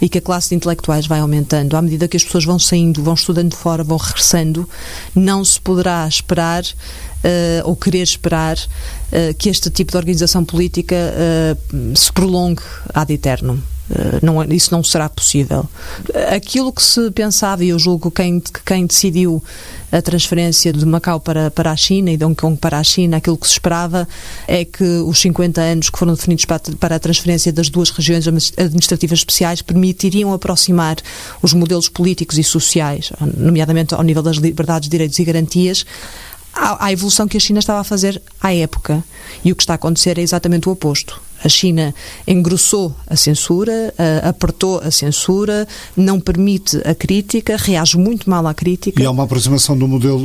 e 0.00 0.08
que 0.08 0.18
a 0.18 0.20
classe 0.20 0.50
de 0.50 0.56
intelectuais 0.56 1.06
vai 1.06 1.20
aumentando, 1.20 1.76
à 1.76 1.82
medida 1.82 2.08
que 2.08 2.16
as 2.16 2.24
pessoas 2.24 2.44
vão 2.44 2.58
saindo, 2.58 3.02
vão 3.02 3.14
estudando 3.14 3.54
fora, 3.54 3.84
vão 3.84 3.96
regressando, 3.96 4.68
não 5.14 5.44
se 5.44 5.60
poderá 5.60 6.06
esperar 6.06 6.64
Uh, 7.16 7.58
ou 7.64 7.74
querer 7.74 8.02
esperar 8.02 8.56
uh, 8.56 9.34
que 9.36 9.48
este 9.48 9.68
tipo 9.68 9.90
de 9.90 9.96
organização 9.96 10.44
política 10.44 10.94
uh, 10.94 11.96
se 11.96 12.12
prolongue 12.12 12.62
ad 12.94 13.12
eternum. 13.12 13.58
Não, 14.22 14.42
é, 14.42 14.46
isso 14.50 14.72
não 14.72 14.82
será 14.82 15.08
possível. 15.08 15.68
Aquilo 16.34 16.72
que 16.72 16.82
se 16.82 17.10
pensava, 17.12 17.64
e 17.64 17.68
eu 17.68 17.78
julgo 17.78 18.10
que 18.10 18.22
quem, 18.22 18.42
quem 18.64 18.86
decidiu 18.86 19.42
a 19.92 20.02
transferência 20.02 20.72
de 20.72 20.84
Macau 20.84 21.20
para, 21.20 21.50
para 21.50 21.70
a 21.70 21.76
China 21.76 22.10
e 22.10 22.16
de 22.16 22.24
Hong 22.24 22.34
Kong 22.34 22.58
para 22.58 22.78
a 22.78 22.84
China, 22.84 23.18
aquilo 23.18 23.36
que 23.36 23.46
se 23.46 23.52
esperava 23.52 24.08
é 24.48 24.64
que 24.64 24.82
os 24.82 25.20
50 25.20 25.60
anos 25.60 25.90
que 25.90 25.98
foram 25.98 26.14
definidos 26.14 26.44
para, 26.44 26.60
para 26.80 26.96
a 26.96 26.98
transferência 26.98 27.52
das 27.52 27.68
duas 27.68 27.90
regiões 27.90 28.26
administrativas 28.26 29.20
especiais 29.20 29.62
permitiriam 29.62 30.32
aproximar 30.32 30.96
os 31.40 31.52
modelos 31.52 31.88
políticos 31.88 32.38
e 32.38 32.44
sociais, 32.44 33.12
nomeadamente 33.36 33.94
ao 33.94 34.02
nível 34.02 34.22
das 34.22 34.36
liberdades, 34.36 34.88
direitos 34.88 35.18
e 35.18 35.24
garantias, 35.24 35.86
à, 36.52 36.90
evolução 36.90 37.28
que 37.28 37.36
a 37.36 37.40
China 37.40 37.58
estava 37.58 37.80
a 37.80 37.84
fazer 37.84 38.20
à 38.40 38.52
época. 38.54 39.04
E 39.44 39.52
o 39.52 39.56
que 39.56 39.62
está 39.62 39.74
a 39.74 39.76
acontecer 39.76 40.18
é 40.18 40.22
exatamente 40.22 40.68
o 40.68 40.72
oposto. 40.72 41.20
A 41.42 41.48
China 41.48 41.94
engrossou 42.26 42.94
a 43.06 43.16
censura, 43.16 43.94
apertou 44.22 44.80
a 44.80 44.90
censura, 44.90 45.66
não 45.96 46.18
permite 46.18 46.76
a 46.84 46.94
crítica, 46.94 47.56
reage 47.56 47.96
muito 47.96 48.28
mal 48.28 48.46
à 48.46 48.54
crítica. 48.54 49.02
E 49.02 49.06
há 49.06 49.10
uma 49.10 49.24
aproximação 49.24 49.76
do 49.76 49.86
modelo 49.86 50.18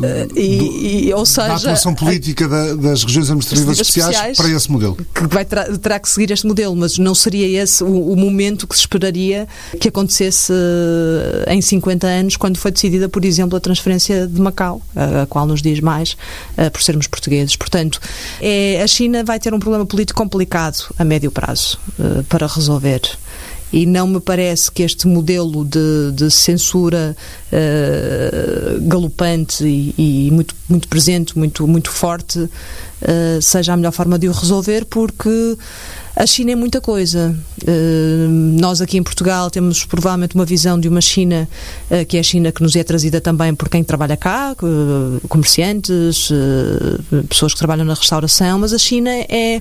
de, 0.00 0.06
uh, 0.06 0.38
e, 0.38 1.08
e, 1.08 1.14
ou 1.14 1.26
seja, 1.26 1.48
da 1.48 1.54
atuação 1.56 1.94
política 1.94 2.46
a, 2.46 2.48
da, 2.48 2.74
das 2.74 3.04
regiões 3.04 3.28
administrativas 3.28 3.80
especiais, 3.80 4.10
especiais, 4.10 4.36
para 4.36 4.48
esse 4.48 4.70
modelo. 4.70 4.96
Que 5.14 5.26
vai 5.26 5.44
ter, 5.44 5.78
terá 5.78 5.98
que 5.98 6.08
seguir 6.08 6.30
este 6.30 6.46
modelo, 6.46 6.76
mas 6.76 6.98
não 6.98 7.14
seria 7.14 7.62
esse 7.62 7.82
o, 7.82 8.12
o 8.12 8.16
momento 8.16 8.66
que 8.66 8.74
se 8.74 8.80
esperaria 8.80 9.48
que 9.80 9.88
acontecesse 9.88 10.52
uh, 10.52 11.50
em 11.50 11.60
50 11.60 12.06
anos, 12.06 12.36
quando 12.36 12.56
foi 12.56 12.70
decidida, 12.70 13.08
por 13.08 13.24
exemplo, 13.24 13.56
a 13.56 13.60
transferência 13.60 14.26
de 14.26 14.40
Macau, 14.40 14.80
a, 14.94 15.22
a 15.22 15.26
qual 15.26 15.46
nos 15.46 15.60
diz 15.60 15.80
mais, 15.80 16.16
por 16.72 16.82
sermos 16.82 17.06
portugueses. 17.06 17.56
Portanto, 17.56 18.00
é, 18.40 18.82
a 18.82 18.86
China 18.86 19.24
vai 19.24 19.38
ter 19.38 19.52
um 19.52 19.58
problema 19.58 19.84
político 19.84 20.18
complicado 20.20 20.51
a 20.98 21.04
médio 21.04 21.30
prazo 21.30 21.78
uh, 21.98 22.22
para 22.24 22.46
resolver. 22.46 23.00
E 23.72 23.86
não 23.86 24.06
me 24.06 24.20
parece 24.20 24.70
que 24.70 24.82
este 24.82 25.08
modelo 25.08 25.64
de, 25.64 26.12
de 26.12 26.30
censura 26.30 27.16
uh, 27.50 28.80
galopante 28.82 29.64
e, 29.64 30.26
e, 30.26 30.30
muito, 30.30 30.54
muito 30.68 30.86
presente, 30.88 31.38
muito, 31.38 31.66
muito 31.66 31.90
forte, 31.90 32.38
uh, 32.38 33.40
seja 33.40 33.72
a 33.72 33.76
melhor 33.76 33.92
forma 33.92 34.18
de 34.18 34.28
o 34.28 34.32
resolver, 34.32 34.84
porque 34.84 35.56
a 36.14 36.26
China 36.26 36.52
é 36.52 36.54
muita 36.54 36.80
coisa. 36.80 37.34
Uh, 37.62 38.28
nós 38.60 38.80
aqui 38.80 38.98
em 38.98 39.02
Portugal 39.02 39.50
temos 39.50 39.84
provavelmente 39.84 40.34
uma 40.34 40.44
visão 40.44 40.78
de 40.78 40.88
uma 40.88 41.00
China 41.00 41.48
uh, 41.90 42.04
que 42.04 42.16
é 42.16 42.20
a 42.20 42.22
China 42.22 42.52
que 42.52 42.62
nos 42.62 42.76
é 42.76 42.84
trazida 42.84 43.20
também 43.20 43.54
por 43.54 43.68
quem 43.68 43.82
trabalha 43.82 44.16
cá, 44.16 44.54
uh, 44.62 45.28
comerciantes, 45.28 46.30
pessoas 47.28 47.52
que 47.52 47.58
trabalham 47.58 47.84
na 47.84 47.94
restauração, 47.94 48.58
mas 48.58 48.72
a 48.72 48.78
China 48.78 49.10
é 49.10 49.60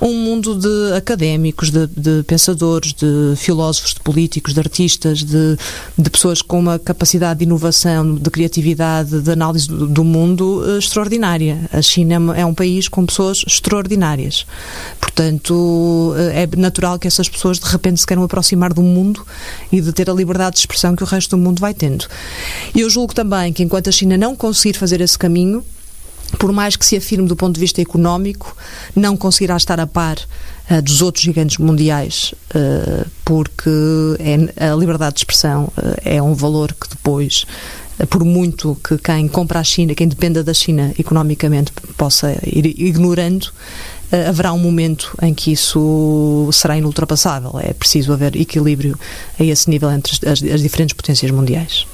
um 0.00 0.12
mundo 0.14 0.56
de 0.56 0.96
académicos, 0.96 1.70
de, 1.70 1.86
de 1.86 2.22
pensadores, 2.24 2.92
de 2.92 3.34
filósofos, 3.36 3.94
de 3.94 4.00
políticos, 4.00 4.54
de 4.54 4.60
artistas, 4.60 5.22
de, 5.22 5.56
de, 5.96 6.10
pessoas 6.10 6.42
com 6.42 6.58
uma 6.58 6.78
capacidade 6.78 7.38
de 7.38 7.44
inovação, 7.44 8.14
de 8.14 8.30
criatividade, 8.30 9.20
de 9.20 9.30
análise 9.30 9.68
do, 9.68 9.86
do 9.86 10.04
mundo 10.04 10.62
extraordinária. 10.78 11.68
A 11.72 11.80
China 11.80 12.36
é 12.36 12.44
um 12.44 12.54
país 12.54 12.88
com 12.88 13.06
pessoas 13.06 13.44
extraordinárias. 13.46 14.46
Portanto, 15.00 15.91
eh, 16.16 16.42
é 16.42 16.56
natural 16.56 16.98
que 16.98 17.06
essas 17.06 17.28
pessoas 17.28 17.58
de 17.58 17.66
repente 17.66 18.00
se 18.00 18.06
queiram 18.06 18.22
aproximar 18.22 18.72
do 18.72 18.82
mundo 18.82 19.24
e 19.70 19.80
de 19.80 19.92
ter 19.92 20.08
a 20.10 20.12
liberdade 20.12 20.54
de 20.54 20.60
expressão 20.60 20.94
que 20.96 21.02
o 21.02 21.06
resto 21.06 21.36
do 21.36 21.42
mundo 21.42 21.60
vai 21.60 21.74
tendo. 21.74 22.06
E 22.74 22.80
eu 22.80 22.90
julgo 22.90 23.14
também 23.14 23.52
que 23.52 23.62
enquanto 23.62 23.88
a 23.88 23.92
China 23.92 24.16
não 24.16 24.34
conseguir 24.34 24.76
fazer 24.78 25.00
esse 25.00 25.18
caminho, 25.18 25.64
por 26.38 26.52
mais 26.52 26.76
que 26.76 26.84
se 26.84 26.96
afirme 26.96 27.28
do 27.28 27.36
ponto 27.36 27.54
de 27.54 27.60
vista 27.60 27.80
económico, 27.80 28.56
não 28.94 29.16
conseguirá 29.16 29.56
estar 29.56 29.78
a 29.78 29.86
par 29.86 30.16
uh, 30.70 30.82
dos 30.82 31.02
outros 31.02 31.24
gigantes 31.24 31.58
mundiais, 31.58 32.34
uh, 32.54 33.06
porque 33.24 33.70
é, 34.18 34.70
a 34.70 34.74
liberdade 34.74 35.14
de 35.14 35.20
expressão 35.20 35.64
uh, 35.64 35.96
é 36.04 36.22
um 36.22 36.34
valor 36.34 36.72
que 36.72 36.88
depois 36.88 37.46
por 38.08 38.24
muito 38.24 38.76
que 38.82 38.98
quem 38.98 39.28
compra 39.28 39.60
a 39.60 39.64
China, 39.64 39.94
quem 39.94 40.08
dependa 40.08 40.42
da 40.42 40.54
China 40.54 40.92
economicamente 40.98 41.72
possa 41.96 42.32
ir 42.44 42.66
ignorando, 42.80 43.52
haverá 44.28 44.52
um 44.52 44.58
momento 44.58 45.16
em 45.22 45.32
que 45.32 45.52
isso 45.52 46.48
será 46.52 46.76
inultrapassável. 46.76 47.58
É 47.60 47.72
preciso 47.72 48.12
haver 48.12 48.36
equilíbrio 48.36 48.98
a 49.38 49.44
esse 49.44 49.68
nível 49.70 49.90
entre 49.90 50.12
as, 50.28 50.42
as 50.42 50.60
diferentes 50.60 50.94
potências 50.94 51.30
mundiais. 51.30 51.86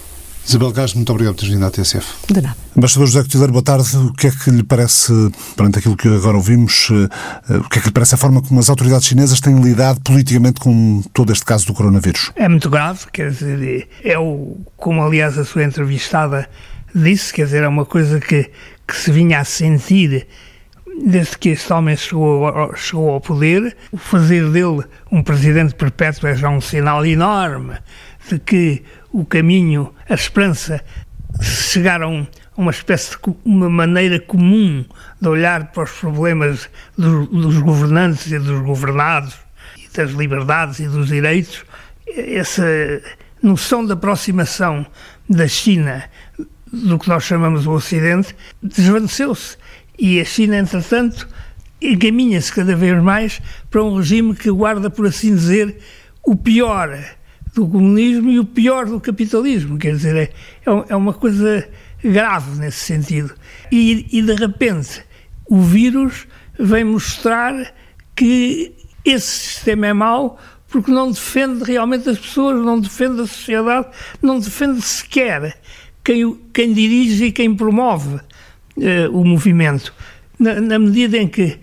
Isabel 0.49 0.73
Gás, 0.73 0.95
muito 0.95 1.13
obrigado 1.13 1.35
por 1.35 1.43
ter 1.43 1.51
vindo 1.51 1.67
à 1.67 1.71
TSF. 1.71 2.07
De 2.27 2.41
nada. 2.41 2.57
Embaixador 2.75 3.07
José 3.07 3.23
Cotileiro, 3.23 3.53
boa 3.53 3.63
tarde. 3.63 3.95
O 3.99 4.15
que 4.15 4.29
é 4.29 4.31
que 4.31 4.51
lhe 4.51 4.63
parece, 4.63 5.13
perante 5.55 5.79
aquilo 5.79 5.95
que 5.95 6.09
agora 6.09 6.39
ouvimos, 6.39 6.89
eh, 7.51 7.59
o 7.59 7.69
que 7.69 7.79
é 7.79 7.83
que 7.83 7.89
lhe 7.89 7.93
parece 7.93 8.15
a 8.15 8.19
forma 8.19 8.41
como 8.41 8.59
as 8.59 8.71
autoridades 8.71 9.07
chinesas 9.07 9.41
têm 9.41 9.61
lidado 9.61 10.01
politicamente 10.01 10.59
com 10.59 11.03
todo 11.13 11.33
este 11.33 11.45
caso 11.45 11.67
do 11.67 11.75
coronavírus? 11.75 12.33
É 12.35 12.49
muito 12.49 12.71
grave, 12.71 13.01
quer 13.13 13.31
dizer, 13.31 13.91
é 14.03 14.19
o, 14.19 14.57
como 14.75 15.03
aliás 15.03 15.37
a 15.37 15.45
sua 15.45 15.65
entrevistada 15.65 16.49
disse, 16.95 17.31
quer 17.35 17.45
dizer, 17.45 17.63
é 17.63 17.69
uma 17.69 17.85
coisa 17.85 18.19
que, 18.19 18.51
que 18.87 18.97
se 18.97 19.13
vinha 19.13 19.41
a 19.41 19.45
sentir 19.45 20.27
desde 21.05 21.39
que 21.39 21.51
este 21.51 21.73
homem 21.73 21.97
chegou 21.97 22.47
ao, 22.47 22.77
chegou 22.77 23.11
ao 23.11 23.21
poder, 23.21 23.77
o 23.93 23.97
fazer 23.97 24.51
dele 24.51 24.85
um 25.11 25.23
presidente 25.23 25.75
perpétuo 25.75 26.29
é 26.29 26.35
já 26.35 26.49
um 26.49 26.61
sinal 26.61 27.05
enorme 27.05 27.79
de 28.29 28.39
que 28.39 28.83
o 29.13 29.25
caminho, 29.25 29.93
a 30.09 30.15
esperança, 30.15 30.85
chegaram 31.41 32.27
a 32.57 32.61
uma 32.61 32.71
espécie 32.71 33.11
de 33.11 33.35
uma 33.45 33.69
maneira 33.69 34.19
comum 34.19 34.85
de 35.21 35.29
olhar 35.29 35.73
para 35.73 35.85
os 35.85 35.93
problemas 35.93 36.69
dos, 36.97 37.29
dos 37.29 37.59
governantes 37.59 38.31
e 38.31 38.39
dos 38.39 38.61
governados, 38.63 39.37
e 39.77 39.97
das 39.97 40.11
liberdades 40.11 40.81
e 40.81 40.89
dos 40.89 41.09
direitos, 41.09 41.65
essa 42.17 42.65
noção 43.43 43.85
de 43.85 43.93
aproximação 43.93 44.85
da 45.29 45.47
China 45.47 46.05
do 46.73 46.99
que 46.99 47.09
nós 47.09 47.25
chamamos 47.25 47.67
o 47.67 47.73
Ocidente 47.73 48.35
desvaneceu-se 48.63 49.57
e 49.99 50.21
a 50.21 50.25
China, 50.25 50.57
entretanto, 50.59 51.29
encaminha-se 51.83 52.53
cada 52.53 52.77
vez 52.77 53.03
mais 53.03 53.41
para 53.71 53.83
um 53.83 53.97
regime 53.97 54.35
que 54.35 54.51
guarda, 54.51 54.89
por 54.89 55.07
assim 55.07 55.35
dizer, 55.35 55.77
o 56.25 56.37
pior 56.37 56.99
do 57.55 57.67
comunismo 57.67 58.31
e 58.31 58.39
o 58.39 58.45
pior 58.45 58.87
do 58.87 59.01
capitalismo. 59.01 59.79
Quer 59.79 59.97
dizer, 59.97 60.17
é, 60.17 60.23
é, 60.23 60.85
é 60.91 60.97
uma 60.97 61.13
coisa 61.13 61.69
grave 62.03 62.59
nesse 62.59 62.79
sentido. 62.79 63.35
E, 63.73 64.07
e 64.13 64.23
de 64.23 64.35
repente 64.35 65.03
o 65.49 65.61
vírus 65.61 66.27
vem 66.59 66.85
mostrar 66.85 67.75
que 68.15 68.73
esse 69.05 69.27
sistema 69.27 69.89
é 69.89 69.93
mau 69.93 70.39
porque 70.69 70.91
não 70.91 71.11
defende 71.11 71.65
realmente 71.65 72.09
as 72.11 72.19
pessoas, 72.19 72.63
não 72.63 72.79
defende 72.79 73.23
a 73.23 73.27
sociedade, 73.27 73.89
não 74.21 74.39
defende 74.39 74.83
sequer 74.83 75.59
quem, 76.05 76.39
quem 76.53 76.73
dirige 76.73 77.27
e 77.27 77.33
quem 77.33 77.55
promove 77.55 78.21
uh, 78.79 79.19
o 79.19 79.25
movimento. 79.25 79.93
Na, 80.39 80.61
na, 80.61 80.79
medida 80.79 81.17
em 81.17 81.29
que 81.29 81.59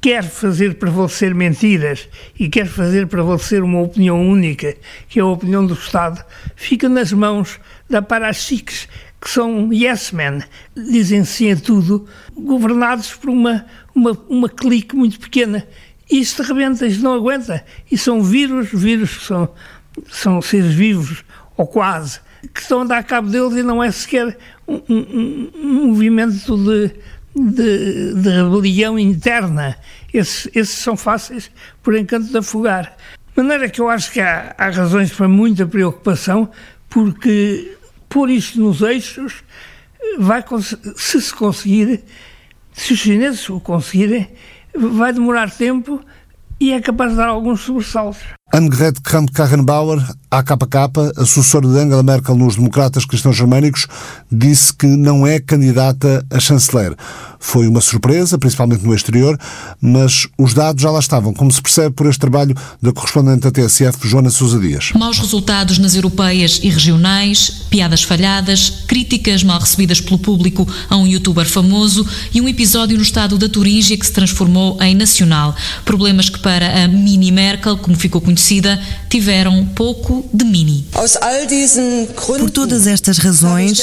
quer 0.00 0.24
fazer 0.24 0.74
prevalecer 0.74 1.34
mentiras 1.34 2.08
e 2.38 2.48
quer 2.48 2.66
fazer 2.66 3.06
prevalecer 3.06 3.62
uma 3.62 3.80
opinião 3.80 4.20
única, 4.20 4.76
que 5.08 5.18
é 5.18 5.22
a 5.22 5.26
opinião 5.26 5.64
do 5.64 5.74
Estado, 5.74 6.24
fica 6.56 6.88
nas 6.88 7.12
mãos 7.12 7.58
da 7.88 8.02
parachiques, 8.02 8.88
que 9.20 9.30
são 9.30 9.72
yes 9.72 10.12
men, 10.12 10.42
dizem 10.76 11.24
sim 11.24 11.52
a 11.52 11.56
tudo, 11.56 12.06
governados 12.36 13.14
por 13.14 13.30
uma, 13.30 13.64
uma, 13.94 14.10
uma 14.28 14.48
clique 14.48 14.96
muito 14.96 15.20
pequena 15.20 15.66
isto 16.12 16.42
rebenta, 16.42 16.86
isto 16.86 17.02
não 17.02 17.14
aguenta. 17.14 17.64
E 17.90 17.96
são 17.96 18.22
vírus, 18.22 18.68
vírus 18.72 19.16
que 19.16 19.24
são, 19.24 19.48
são 20.10 20.42
seres 20.42 20.74
vivos, 20.74 21.24
ou 21.56 21.66
quase, 21.66 22.20
que 22.48 22.60
estão 22.60 22.82
a 22.82 22.84
dar 22.84 23.04
cabo 23.04 23.28
deles 23.28 23.56
e 23.56 23.62
não 23.62 23.82
é 23.82 23.90
sequer 23.90 24.36
um, 24.66 24.80
um, 24.88 25.50
um 25.54 25.86
movimento 25.86 26.56
de, 26.56 26.90
de, 27.34 28.14
de, 28.14 28.30
rebelião 28.30 28.98
interna. 28.98 29.76
Esses, 30.12 30.70
são 30.70 30.96
fáceis, 30.96 31.50
por 31.82 31.96
encanto, 31.96 32.28
de 32.28 32.38
afogar. 32.38 32.96
De 33.34 33.42
maneira 33.42 33.68
que 33.68 33.80
eu 33.80 33.88
acho 33.88 34.10
que 34.12 34.20
há, 34.20 34.54
há 34.58 34.70
razões 34.70 35.12
para 35.12 35.28
muita 35.28 35.66
preocupação, 35.66 36.50
porque 36.88 37.76
pôr 38.08 38.28
isto 38.28 38.60
nos 38.60 38.82
eixos 38.82 39.42
vai, 40.18 40.44
se 40.96 41.20
se 41.20 41.34
conseguir, 41.34 42.02
se 42.72 42.92
os 42.92 42.98
chineses 42.98 43.48
o 43.48 43.60
conseguirem, 43.60 44.28
vai 44.74 45.12
demorar 45.12 45.50
tempo 45.50 46.00
e 46.60 46.72
é 46.72 46.80
capaz 46.80 47.12
de 47.12 47.16
dar 47.16 47.28
alguns 47.28 47.62
sobressaltos. 47.62 48.22
Annegret 48.54 49.00
Kramp-Karrenbauer, 49.00 50.06
AKK, 50.30 50.76
assessora 51.16 51.66
de 51.66 51.78
Angela 51.78 52.02
Merkel 52.02 52.36
nos 52.36 52.56
Democratas 52.56 53.06
Cristãos 53.06 53.34
Germânicos, 53.34 53.86
disse 54.30 54.74
que 54.74 54.86
não 54.86 55.26
é 55.26 55.40
candidata 55.40 56.22
a 56.30 56.38
chanceler. 56.38 56.94
Foi 57.40 57.66
uma 57.66 57.80
surpresa, 57.80 58.38
principalmente 58.38 58.84
no 58.84 58.94
exterior, 58.94 59.38
mas 59.80 60.28
os 60.38 60.52
dados 60.52 60.82
já 60.82 60.90
lá 60.90 61.00
estavam, 61.00 61.32
como 61.32 61.50
se 61.50 61.62
percebe 61.62 61.94
por 61.94 62.06
este 62.06 62.20
trabalho 62.20 62.54
da 62.80 62.92
correspondente 62.92 63.40
da 63.40 63.50
TSF, 63.50 64.06
Joana 64.06 64.28
Sousa 64.28 64.60
Dias. 64.60 64.92
Maus 64.94 65.18
resultados 65.18 65.78
nas 65.78 65.94
europeias 65.94 66.60
e 66.62 66.68
regionais, 66.68 67.64
piadas 67.70 68.02
falhadas, 68.02 68.84
críticas 68.86 69.42
mal 69.42 69.58
recebidas 69.58 70.00
pelo 70.00 70.18
público 70.18 70.68
a 70.90 70.96
um 70.96 71.06
youtuber 71.06 71.48
famoso 71.48 72.06
e 72.34 72.40
um 72.40 72.48
episódio 72.48 72.98
no 72.98 73.02
estado 73.02 73.38
da 73.38 73.48
Turíngia 73.48 73.96
que 73.96 74.06
se 74.06 74.12
transformou 74.12 74.80
em 74.82 74.94
nacional. 74.94 75.56
Problemas 75.86 76.28
que 76.28 76.38
para 76.38 76.84
a 76.84 76.88
mini 76.88 77.32
Merkel, 77.32 77.78
como 77.78 77.96
ficou 77.96 78.20
conhecido, 78.20 78.41
conhecida 78.42 78.80
tiveram 79.08 79.64
pouco 79.66 80.24
de 80.32 80.44
mini. 80.44 80.84
Por 82.38 82.50
todas 82.50 82.86
estas 82.86 83.18
razões 83.18 83.78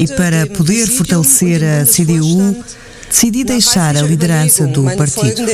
e 0.00 0.06
para 0.08 0.46
poder 0.48 0.88
fortalecer 0.88 1.62
a 1.62 1.86
CDU, 1.86 2.56
decidi 3.12 3.44
deixar 3.44 3.94
a 3.94 4.00
liderança 4.00 4.66
do 4.66 4.84
partido. 4.96 5.44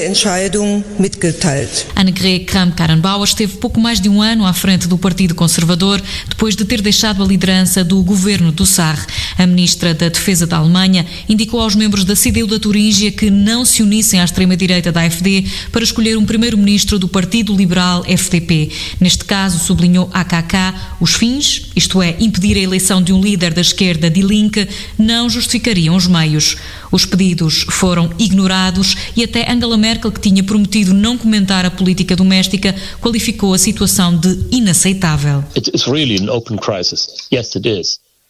Annegret 1.97 2.45
Kramp-Karrenbauer 2.45 3.25
esteve 3.25 3.57
pouco 3.57 3.81
mais 3.81 4.01
de 4.01 4.09
um 4.09 4.23
ano 4.23 4.47
à 4.47 4.53
frente 4.53 4.87
do 4.87 4.97
Partido 4.97 5.35
Conservador, 5.35 6.01
depois 6.29 6.55
de 6.55 6.65
ter 6.65 6.81
deixado 6.81 7.21
a 7.21 7.27
liderança 7.27 7.83
do 7.83 8.01
governo 8.05 8.53
do 8.53 8.65
SAR. 8.65 9.05
A 9.37 9.45
ministra 9.45 9.93
da 9.93 10.09
Defesa 10.09 10.47
da 10.47 10.59
Alemanha 10.59 11.05
indicou 11.29 11.61
aos 11.61 11.75
membros 11.75 12.05
da 12.05 12.15
CDU 12.15 12.47
da 12.47 12.61
Turíngia 12.61 13.11
que 13.11 13.29
não 13.29 13.65
se 13.65 13.83
unissem 13.83 14.21
à 14.21 14.25
extrema-direita 14.25 14.93
da 14.93 15.03
AfD 15.03 15.45
para 15.73 15.83
escolher 15.83 16.17
um 16.17 16.25
primeiro-ministro 16.25 16.97
do 16.97 17.09
Partido 17.09 17.57
Liberal 17.57 18.05
FDP. 18.07 18.71
Neste 19.01 19.25
caso, 19.25 19.59
sublinhou 19.59 20.09
AKK, 20.13 20.75
os 21.01 21.15
fins, 21.15 21.71
isto 21.75 22.01
é, 22.01 22.15
impedir 22.21 22.57
a 22.57 22.61
eleição 22.61 23.03
de 23.03 23.13
um 23.13 23.21
líder 23.21 23.53
da 23.53 23.61
esquerda 23.61 24.09
de 24.09 24.23
Linke, 24.23 24.69
não 24.97 25.29
justificariam 25.29 25.97
os 25.97 26.07
meios. 26.07 26.57
Os 26.91 27.05
pedidos 27.05 27.67
foram 27.69 28.11
ignorados 28.19 28.97
e 29.17 29.23
até 29.25 29.51
Angela 29.51 29.77
Merkel, 29.77 30.13
que 30.13 30.21
tinha 30.21 30.43
prometido 30.43 30.95
não 30.95 31.17
comentar 31.19 31.65
a 31.65 31.71
política 31.71 32.17
doméstica, 32.17 32.75
qualificou 33.01 33.55
a 33.55 33.59
situação 33.59 34.17
de 34.17 34.47
inaceitável. 34.51 35.45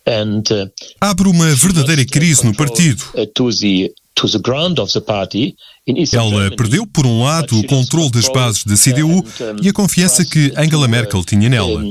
Uh, 0.09 0.71
Abre 1.01 1.29
uma 1.29 1.55
verdadeira 1.55 2.05
crise 2.05 2.45
no 2.45 2.55
partido. 2.55 3.05
Ela 6.13 6.51
perdeu, 6.55 6.87
por 6.87 7.07
um 7.07 7.23
lado, 7.23 7.59
o 7.59 7.67
controle 7.67 8.11
das 8.11 8.29
bases 8.29 8.65
da 8.65 8.75
CDU 8.77 9.25
e 9.63 9.69
a 9.69 9.73
confiança 9.73 10.25
que 10.25 10.53
Angela 10.57 10.87
Merkel 10.87 11.25
tinha 11.25 11.49
nela. 11.49 11.83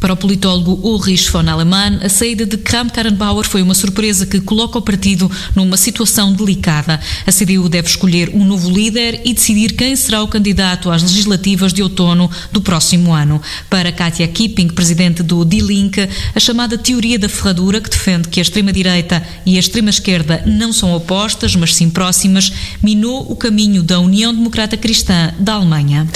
Para 0.00 0.12
o 0.12 0.16
politólogo 0.16 0.72
Ulrich 0.86 1.30
von 1.30 1.48
Alemann, 1.48 2.00
a 2.02 2.08
saída 2.08 2.44
de 2.44 2.58
Kramp-Karrenbauer 2.58 3.46
foi 3.46 3.62
uma 3.62 3.74
surpresa 3.74 4.26
que 4.26 4.40
coloca 4.40 4.78
o 4.78 4.82
partido 4.82 5.30
numa 5.54 5.76
situação 5.76 6.32
delicada. 6.32 7.00
A 7.26 7.32
CDU 7.32 7.68
deve 7.68 7.88
escolher 7.88 8.30
um 8.34 8.44
novo 8.44 8.70
líder 8.70 9.22
e 9.24 9.32
decidir 9.32 9.72
quem 9.72 9.96
será 9.96 10.22
o 10.22 10.28
candidato 10.28 10.90
às 10.90 11.02
legislativas 11.02 11.72
de 11.72 11.82
outono 11.82 12.30
do 12.52 12.60
próximo 12.60 13.12
ano. 13.12 13.40
Para 13.70 13.92
Katia 13.92 14.28
Kipping, 14.28 14.68
presidente 14.68 15.22
do 15.22 15.44
Die 15.44 15.60
Linke, 15.60 16.08
a 16.34 16.40
chamada 16.40 16.76
teoria 16.76 17.18
da 17.18 17.28
ferradura, 17.28 17.80
que 17.80 17.88
defende 17.88 18.28
que 18.28 18.40
a 18.40 18.42
extrema-direita 18.42 19.22
e 19.46 19.56
a 19.56 19.60
extrema-esquerda 19.60 20.42
não 20.46 20.72
são 20.72 20.94
opostas, 20.94 21.56
mas 21.56 21.74
sim 21.74 21.88
próximas, 21.88 22.09
próximas 22.10 22.52
minou 22.82 23.30
o 23.30 23.36
caminho 23.36 23.84
da 23.84 24.00
União 24.00 24.34
Democrata 24.34 24.76
Cristã 24.76 25.32
da 25.38 25.54
Alemanha. 25.54 26.08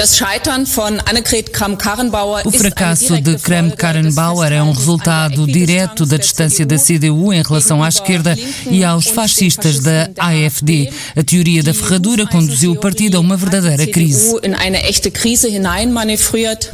O 2.44 2.50
fracasso 2.50 3.20
de 3.20 3.36
Kramp-Karrenbauer 3.36 4.52
é 4.52 4.62
um 4.62 4.72
resultado 4.72 5.46
direto 5.46 6.04
da 6.04 6.16
distância 6.16 6.66
da 6.66 6.76
CDU 6.76 7.32
em 7.32 7.42
relação 7.42 7.82
à 7.82 7.88
esquerda 7.88 8.36
e 8.68 8.82
aos 8.82 9.06
fascistas 9.06 9.78
da 9.78 10.10
AfD. 10.18 10.90
A 11.14 11.22
teoria 11.22 11.62
da 11.62 11.72
ferradura 11.72 12.26
conduziu 12.26 12.72
o 12.72 12.76
partido 12.76 13.16
a 13.16 13.20
uma 13.20 13.36
verdadeira 13.36 13.86
crise. 13.86 14.34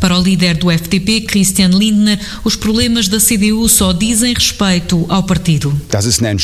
Para 0.01 0.19
o 0.19 0.23
líder 0.23 0.57
do 0.57 0.71
FDP, 0.71 1.21
Christian 1.23 1.69
Lindner, 1.69 2.19
os 2.43 2.57
problemas 2.57 3.07
da 3.07 3.19
CDU 3.19 3.69
só 3.69 3.93
dizem 3.93 4.33
respeito 4.33 5.05
ao 5.11 5.23
partido. 5.23 5.79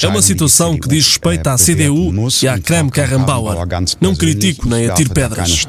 É 0.03 0.09
uma 0.09 0.21
situação 0.21 0.77
que 0.77 0.89
diz 0.89 1.07
respeito 1.07 1.47
à 1.47 1.57
CDU 1.57 2.13
e 2.43 2.49
à 2.49 2.59
Kram 2.67 2.89
Karrenbauer. 2.89 3.57
Não 4.01 4.13
critico 4.17 4.69
nem 4.69 4.91
atiro 4.91 5.11
pedras. 5.11 5.65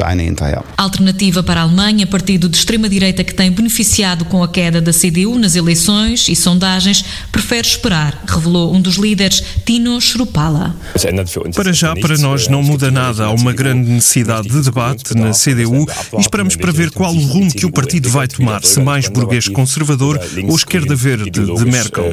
Alternativa 0.76 1.44
para 1.44 1.62
a 1.62 1.64
Alemanha, 1.64 2.08
partido 2.08 2.50
de 2.50 2.58
extrema-direita 2.58 3.24
que 3.24 3.36
tem 3.36 3.52
beneficiado 3.52 4.26
com 4.26 4.42
a 4.42 4.48
queda 4.48 4.82
da 4.82 4.92
CDU 4.92 5.38
nas 5.38 5.56
eleições 5.56 6.28
e 6.28 6.36
sondagens, 6.36 7.06
prefere 7.32 7.68
esperar, 7.68 8.24
revelou 8.28 8.74
um 8.74 8.82
dos 8.82 8.96
líderes, 8.96 9.44
Tino 9.64 10.02
Schrupala. 10.02 10.76
Para 11.54 11.72
já, 11.72 11.96
para 11.96 12.18
nós, 12.18 12.48
não 12.48 12.64
muda 12.64 12.90
nada. 12.90 13.26
Há 13.26 13.32
uma 13.32 13.54
grande 13.54 13.92
necessidade 13.92 14.50
de 14.50 14.60
debate 14.62 15.16
na 15.16 15.34
CDU 15.34 15.86
e 16.18 16.20
esperamos 16.20 16.56
para 16.56 16.72
ver 16.72 16.90
qual 16.90 17.14
o 17.14 17.20
rumo 17.20 17.54
que 17.54 17.68
o 17.68 17.72
partido 17.72 18.10
vai 18.10 18.28
tomar, 18.28 18.64
se 18.64 18.80
mais 18.80 19.08
burguês 19.08 19.48
conservador 19.48 20.20
ou 20.48 20.56
esquerda 20.56 20.96
verde 20.96 21.30
de 21.30 21.66
Merkel. 21.66 22.12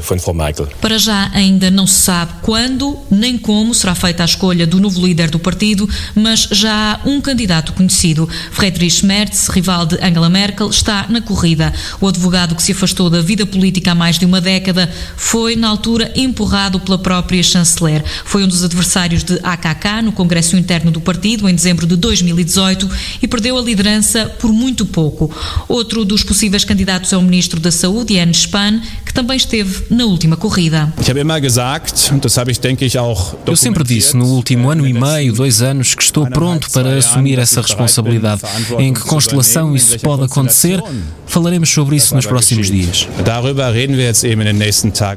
Para 0.79 0.99
já, 0.99 1.31
ainda 1.33 1.71
não 1.71 1.87
se 1.87 2.03
sabe 2.03 2.33
quando 2.43 2.99
nem 3.11 3.39
como 3.39 3.73
será 3.73 3.95
feita 3.95 4.23
a 4.23 4.27
escolha 4.27 4.67
do 4.67 4.74
novo 4.81 5.05
líder 5.05 5.31
do 5.31 5.39
partido, 5.39 5.89
mas 6.15 6.49
já 6.51 7.01
há 7.05 7.09
um 7.09 7.21
candidato 7.21 7.73
conhecido. 7.73 8.29
Friedrich 8.51 9.05
Merz, 9.05 9.49
rival 9.49 9.87
de 9.87 9.97
Angela 9.97 10.29
Merkel, 10.29 10.71
está 10.71 11.07
na 11.09 11.21
corrida. 11.21 11.73
O 12.01 12.09
advogado 12.09 12.55
que 12.55 12.63
se 12.63 12.73
afastou 12.73 13.09
da 13.11 13.21
vida 13.21 13.47
política 13.47 13.93
há 13.93 13.95
mais 13.95 14.19
de 14.19 14.25
uma 14.25 14.41
década 14.41 14.91
foi, 15.17 15.57
na 15.57 15.69
altura, 15.69 16.13
empurrado 16.15 16.81
pela 16.81 16.99
própria 16.99 17.43
chanceler. 17.43 18.05
Foi 18.25 18.45
um 18.45 18.49
dos 18.49 18.63
adversários 18.63 19.25
de 19.25 19.39
AKK 19.43 20.03
no 20.03 20.13
Congresso 20.13 20.57
Interno 20.57 20.91
do 20.91 21.01
partido 21.01 21.49
em 21.49 21.55
dezembro 21.55 21.87
de 21.87 21.97
2018 21.97 22.89
e 23.23 23.29
perdeu 23.29 23.59
a 23.59 23.63
liderança 23.63 24.27
por 24.39 24.53
muito 24.53 24.87
pouco. 24.87 25.35
Outro 25.69 26.05
dos 26.05 26.23
possíveis 26.23 26.65
candidatos 26.65 27.13
é 27.13 27.17
o 27.17 27.23
ministro 27.23 27.61
da 27.61 27.71
Saúde, 27.71 28.15
Jens 28.15 28.39
Spahn, 28.39 28.81
que 29.05 29.13
também 29.13 29.37
esteve 29.37 29.85
na 29.91 30.05
última 30.05 30.37
corrida. 30.37 30.93
Eu 33.47 33.57
sempre 33.57 33.85
disse 33.85 34.17
no 34.17 34.27
último 34.27 34.54
um 34.57 34.71
ano 34.71 34.87
e 34.87 34.93
meio, 34.93 35.33
dois 35.33 35.63
anos, 35.63 35.95
que 35.95 36.03
estou 36.03 36.27
pronto 36.27 36.71
para 36.71 36.97
assumir 36.97 37.39
essa 37.39 37.61
responsabilidade. 37.61 38.43
Em 38.79 38.93
que 38.93 39.01
constelação 39.01 39.75
isso 39.75 39.99
pode 40.01 40.25
acontecer? 40.25 40.83
Falaremos 41.27 41.71
sobre 41.71 41.97
isso 41.97 42.15
nos 42.15 42.27
próximos 42.27 42.71
dias. 42.71 43.09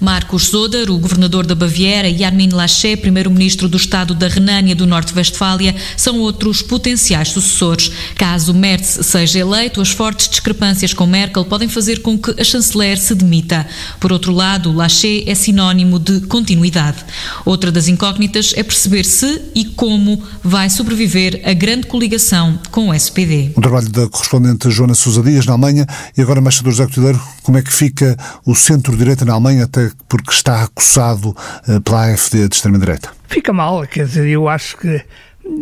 Marcos 0.01 0.49
Zoder, 0.49 0.89
o 0.89 0.97
governador 0.97 1.45
da 1.45 1.53
Baviera, 1.53 2.09
e 2.09 2.23
Armin 2.23 2.49
Laschet, 2.49 2.97
primeiro-ministro 2.97 3.67
do 3.67 3.77
Estado 3.77 4.15
da 4.15 4.27
Renânia 4.27 4.75
do 4.75 4.87
Norte-Westfália, 4.87 5.75
são 5.95 6.19
outros 6.19 6.61
potenciais 6.61 7.29
sucessores. 7.29 7.91
Caso 8.15 8.53
Merz 8.53 8.99
seja 9.03 9.39
eleito, 9.39 9.81
as 9.81 9.91
fortes 9.91 10.27
discrepâncias 10.27 10.93
com 10.93 11.05
Merkel 11.05 11.45
podem 11.45 11.67
fazer 11.67 12.01
com 12.01 12.17
que 12.17 12.39
a 12.39 12.43
chanceler 12.43 12.97
se 12.97 13.13
demita. 13.13 13.67
Por 13.99 14.11
outro 14.11 14.31
lado, 14.31 14.71
Laschet 14.71 15.23
é 15.27 15.35
sinónimo 15.35 15.99
de 15.99 16.21
continuidade. 16.21 16.97
Outra 17.45 17.71
das 17.71 17.87
incógnitas 17.87 18.53
é 18.55 18.63
perceber 18.63 19.03
se 19.03 19.26
e 19.55 19.65
como 19.65 20.21
vai 20.43 20.69
sobreviver 20.69 21.41
a 21.43 21.53
grande 21.53 21.87
coligação 21.87 22.59
com 22.71 22.89
o 22.89 22.93
SPD. 22.93 23.51
O 23.55 23.61
trabalho 23.61 23.89
da 23.89 24.07
correspondente 24.07 24.69
Joana 24.69 24.93
Sousa 24.93 25.21
Dias 25.21 25.45
na 25.45 25.53
Alemanha 25.53 25.85
e 26.17 26.21
agora, 26.21 26.39
embaixador 26.39 26.71
José 26.71 26.85
Coutinho, 26.85 27.21
como 27.43 27.57
é 27.57 27.61
que 27.61 27.71
fica 27.71 28.17
o 28.45 28.55
centro-direita 28.55 29.25
na 29.25 29.33
Alemanha, 29.33 29.65
até 29.65 29.91
porque 30.07 30.31
está 30.31 30.63
acusado 30.63 31.35
eh, 31.67 31.79
pela 31.79 32.13
AfD 32.13 32.47
de 32.47 32.55
extrema-direita? 32.55 33.09
Fica 33.27 33.51
mal, 33.53 33.85
quer 33.87 34.05
dizer, 34.05 34.27
eu 34.27 34.47
acho 34.47 34.77
que 34.77 35.01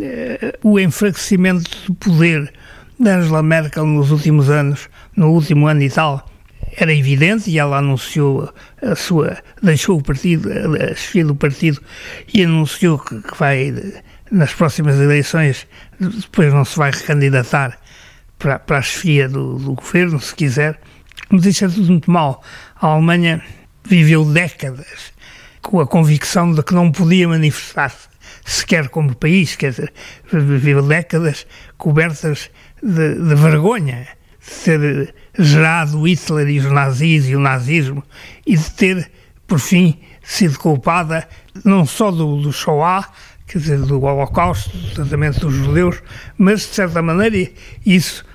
eh, 0.02 0.58
o 0.64 0.80
enfraquecimento 0.80 1.70
do 1.88 1.94
poder 1.96 2.52
de 3.00 3.10
Angela 3.10 3.44
Merkel 3.44 3.86
nos 3.86 4.12
últimos 4.12 4.50
anos, 4.50 4.90
no 5.16 5.32
último 5.32 5.68
ano 5.68 5.82
e 5.82 5.90
tal, 5.90 6.28
era 6.78 6.94
evidente 6.94 7.50
e 7.50 7.58
ela 7.58 7.78
anunciou 7.78 8.54
a 8.82 8.96
sua, 8.96 9.38
deixou 9.62 9.98
o 9.98 10.04
partido, 10.04 10.50
a 10.52 10.96
chefia 10.96 11.26
do 11.26 11.36
partido 11.36 11.82
e 12.34 12.44
anunciou 12.44 13.00
que, 13.00 13.22
que 13.22 13.38
vai 13.38 13.74
nas 14.32 14.54
próximas 14.54 15.00
eleições, 15.00 15.68
depois 16.00 16.54
não 16.54 16.66
se 16.66 16.78
vai 16.78 16.92
recandidatar 16.92 17.78
para, 18.38 18.60
para 18.60 18.80
a 18.80 18.82
chefia 18.82 19.30
do, 19.30 19.58
do 19.58 19.74
governo, 19.74 20.20
se 20.20 20.36
quiser, 20.36 20.80
mas 21.30 21.46
isso 21.46 21.66
é 21.66 21.68
tudo 21.70 21.88
muito 21.88 22.12
mal. 22.12 22.44
A 22.76 22.88
Alemanha 22.88 23.42
viveu 23.84 24.26
décadas 24.26 25.14
com 25.62 25.80
a 25.80 25.88
convicção 25.88 26.54
de 26.54 26.62
que 26.62 26.74
não 26.74 26.92
podia 26.92 27.28
manifestar-se 27.28 28.10
sequer 28.44 28.90
como 28.90 29.16
país, 29.16 29.56
quer 29.56 29.72
dizer, 29.72 29.94
viveu 30.32 30.82
décadas 30.82 31.48
cobertas 31.78 32.52
de, 32.82 33.16
de 33.16 33.36
vergonha 33.36 34.08
de 34.46 34.64
ter 34.64 35.16
gerado 35.38 36.08
Hitler 36.08 36.48
e 36.50 36.60
os 36.60 36.72
nazis 36.72 37.28
e 37.28 37.36
o 37.36 37.40
nazismo 37.40 38.04
e 38.46 38.56
de 38.56 38.72
ter, 38.72 39.12
por 39.48 39.60
fim, 39.60 40.00
sido 40.24 40.58
culpada 40.58 41.28
não 41.64 41.86
só 41.86 42.12
do, 42.12 42.42
do 42.42 42.52
Shoah, 42.52 43.08
quer 43.48 43.60
dizer, 43.60 43.80
do 43.80 44.02
Holocausto, 44.02 44.76
do 44.76 44.94
tratamento 44.94 45.40
dos 45.42 45.54
judeus, 45.54 46.02
mas, 46.38 46.62
de 46.62 46.76
certa 46.76 47.02
maneira, 47.02 47.52
isso, 47.86 48.26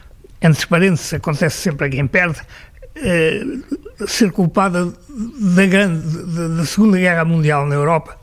entre 0.40 0.66
parênteses, 0.66 1.14
acontece 1.14 1.58
sempre 1.58 1.86
a 1.86 1.90
quem 1.90 2.06
perde, 2.06 2.40
eh, 2.96 3.42
ser 4.06 4.30
culpada 4.32 4.92
da, 5.54 5.66
grande, 5.66 6.24
da, 6.34 6.48
da 6.48 6.66
Segunda 6.66 6.98
Guerra 6.98 7.24
Mundial 7.24 7.66
na 7.66 7.74
Europa 7.74 8.18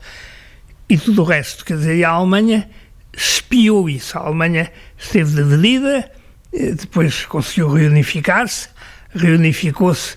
e 0.88 0.96
tudo 0.96 1.22
o 1.22 1.24
resto. 1.24 1.64
Quer 1.64 1.76
dizer, 1.76 2.04
a 2.04 2.10
Alemanha 2.10 2.68
espiou 3.16 3.88
isso. 3.88 4.18
A 4.18 4.22
Alemanha 4.22 4.70
esteve 4.96 5.42
dividida, 5.42 6.10
depois 6.52 7.26
conseguiu 7.26 7.68
reunificar-se, 7.72 8.68
reunificou-se 9.14 10.16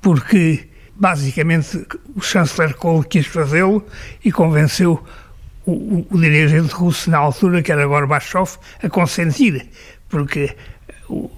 porque 0.00 0.68
basicamente 0.94 1.86
o 2.14 2.20
chanceler 2.20 2.74
Kohl 2.74 3.02
quis 3.04 3.26
fazê-lo 3.26 3.84
e 4.24 4.32
convenceu 4.32 5.02
o, 5.64 5.72
o, 5.72 6.06
o, 6.10 6.20
dirigente 6.20 6.72
russo 6.74 7.10
na 7.10 7.18
altura, 7.18 7.62
que 7.62 7.72
era 7.72 7.86
Gorbachev, 7.86 8.58
a 8.82 8.88
consentir, 8.88 9.68
porque 10.08 10.54
o, 11.08 11.30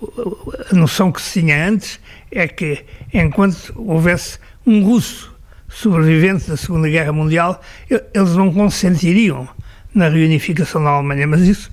a 0.70 0.74
noção 0.74 1.11
que 1.12 1.20
se 1.20 1.40
tinha 1.40 1.68
antes 1.68 2.00
é 2.30 2.46
que 2.48 2.85
enquanto 3.12 3.72
houvesse 3.76 4.38
um 4.66 4.85
russo 4.85 5.32
sobrevivente 5.68 6.48
da 6.48 6.56
Segunda 6.56 6.88
Guerra 6.88 7.12
Mundial, 7.12 7.61
eles 7.88 8.37
não 8.37 8.52
consentiriam 8.52 9.48
na 9.94 10.08
reunificação 10.08 10.82
da 10.82 10.90
Alemanha, 10.90 11.26
mas 11.26 11.42
isso, 11.42 11.70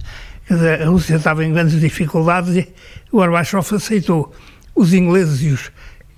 dizer, 0.54 0.82
a 0.82 0.86
Rússia 0.86 1.16
estava 1.16 1.46
em 1.46 1.54
grandes 1.54 1.80
dificuldades 1.80 2.56
e 2.56 2.68
o 3.12 3.18
Gorbachev 3.18 3.76
aceitou. 3.76 4.34
Os 4.76 4.94
ingleses 4.94 5.42
e 5.42 5.50
os, 5.50 5.72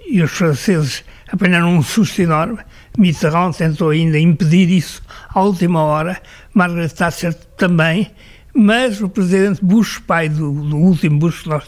e 0.08 0.22
os 0.22 0.32
franceses 0.32 1.04
apanharam 1.32 1.76
um 1.76 1.84
susto 1.84 2.22
enorme. 2.22 2.60
Mitterrand 2.98 3.54
tentou 3.54 3.90
ainda 3.90 4.20
impedir 4.20 4.70
isso 4.70 5.02
à 5.34 5.42
última 5.42 5.82
hora, 5.82 6.22
Margaret 6.54 6.90
Thatcher 6.90 7.34
também, 7.58 8.12
mas 8.54 9.02
o 9.02 9.08
presidente 9.08 9.64
Bush, 9.64 10.00
pai 10.00 10.28
do, 10.28 10.52
do 10.52 10.78
último 10.78 11.20
Bush 11.20 11.44
que 11.44 11.50
nós 11.50 11.64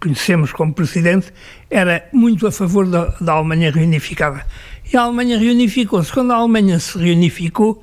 conhecemos 0.00 0.52
como 0.52 0.72
presidente, 0.72 1.32
era 1.70 2.08
muito 2.12 2.46
a 2.46 2.52
favor 2.52 2.86
da, 2.86 3.06
da 3.20 3.32
Alemanha 3.32 3.70
reunificada. 3.70 4.46
E 4.90 4.96
a 4.96 5.02
Alemanha 5.02 5.38
reunificou-se. 5.38 6.12
Quando 6.12 6.32
a 6.32 6.36
Alemanha 6.36 6.78
se 6.78 6.96
reunificou, 6.98 7.82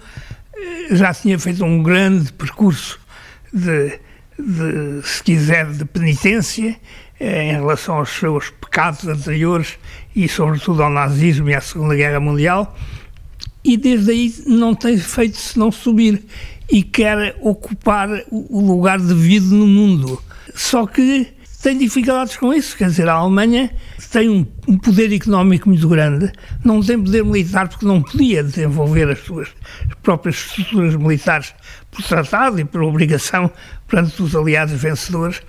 eh, 0.56 0.96
já 0.96 1.14
tinha 1.14 1.38
feito 1.38 1.64
um 1.64 1.84
grande 1.84 2.32
percurso 2.34 3.00
de, 3.54 4.00
de 4.38 5.02
se 5.04 5.24
quiser, 5.24 5.66
de 5.72 5.86
penitência 5.86 6.76
eh, 7.20 7.44
em 7.50 7.52
relação 7.52 7.96
aos 7.96 8.10
seus 8.10 8.50
pecados 8.50 9.08
anteriores 9.08 9.78
e, 10.16 10.28
sobretudo, 10.28 10.84
ao 10.84 10.90
nazismo 10.90 11.50
e 11.50 11.56
à 11.56 11.62
Segunda 11.62 11.96
Guerra 11.96 12.20
Mundial, 12.20 12.76
e 13.64 13.76
desde 13.78 14.12
aí 14.12 14.34
não 14.48 14.74
tem 14.74 14.98
feito 14.98 15.38
senão 15.38 15.72
subir 15.72 16.24
e 16.72 16.84
quer 16.84 17.36
ocupar 17.42 18.10
o 18.30 18.62
lugar 18.62 19.00
devido 19.00 19.48
no 19.56 19.68
mundo. 19.68 20.22
Só 20.56 20.86
que 20.86 21.28
tem 21.62 21.78
dificuldades 21.78 22.38
com 22.38 22.54
isso, 22.54 22.78
quer 22.78 22.88
dizer, 22.88 23.10
a 23.10 23.16
Alemanha 23.16 23.70
tem 24.12 24.30
um, 24.30 24.46
um, 24.68 24.78
poder 24.78 25.14
económico 25.14 25.68
muito 25.68 25.88
grande, 25.90 26.32
não 26.64 26.82
tem 26.82 26.98
poder 26.98 27.24
militar 27.24 27.68
porque 27.68 27.86
não 27.86 28.02
podia 28.02 28.42
desenvolver 28.44 29.10
as 29.10 29.20
suas 29.20 29.50
próprias 30.02 30.36
estruturas 30.38 30.96
militares 30.96 31.54
por 31.92 32.04
tratado 32.04 32.60
e 32.60 32.66
por 32.66 32.84
obrigação 32.84 33.52
perante 33.88 34.22
os 34.22 34.36
aliados 34.36 34.74
vencedores, 34.74 35.42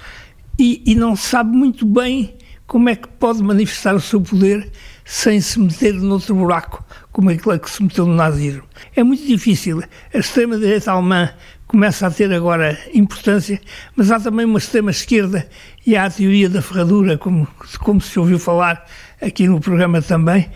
e, 0.58 0.82
e 0.86 0.94
não 0.94 1.16
sabe 1.16 1.56
muito 1.56 1.86
bem 1.86 2.36
como 2.66 2.88
é 2.88 2.94
que 2.94 3.08
pode 3.08 3.42
manifestar 3.42 3.94
o 3.94 4.00
seu 4.00 4.20
poder 4.20 4.70
sem 5.04 5.40
se 5.40 5.58
meter 5.58 5.94
noutro 5.94 6.36
buraco, 6.36 6.84
como 7.10 7.30
aquele 7.30 7.58
que 7.58 7.68
se 7.68 7.82
meteu 7.82 8.06
no 8.06 8.14
nazismo. 8.14 8.62
É 8.94 9.02
muito 9.02 9.26
difícil. 9.26 9.82
A 10.14 10.18
extrema-direita 10.18 10.92
alemã 10.92 11.30
começa 11.66 12.06
a 12.06 12.10
ter 12.10 12.32
agora 12.32 12.78
importância, 12.94 13.60
mas 13.96 14.12
há 14.12 14.20
também 14.20 14.46
uma 14.46 14.58
extrema-esquerda 14.58 15.48
e 15.84 15.96
há 15.96 16.04
a 16.04 16.10
teoria 16.10 16.48
da 16.48 16.62
ferradura, 16.62 17.18
como, 17.18 17.48
como 17.80 18.00
se 18.00 18.18
ouviu 18.20 18.38
falar 18.38 18.86
aqui 19.20 19.48
no 19.48 19.60
programa 19.60 20.00
também. 20.00 20.48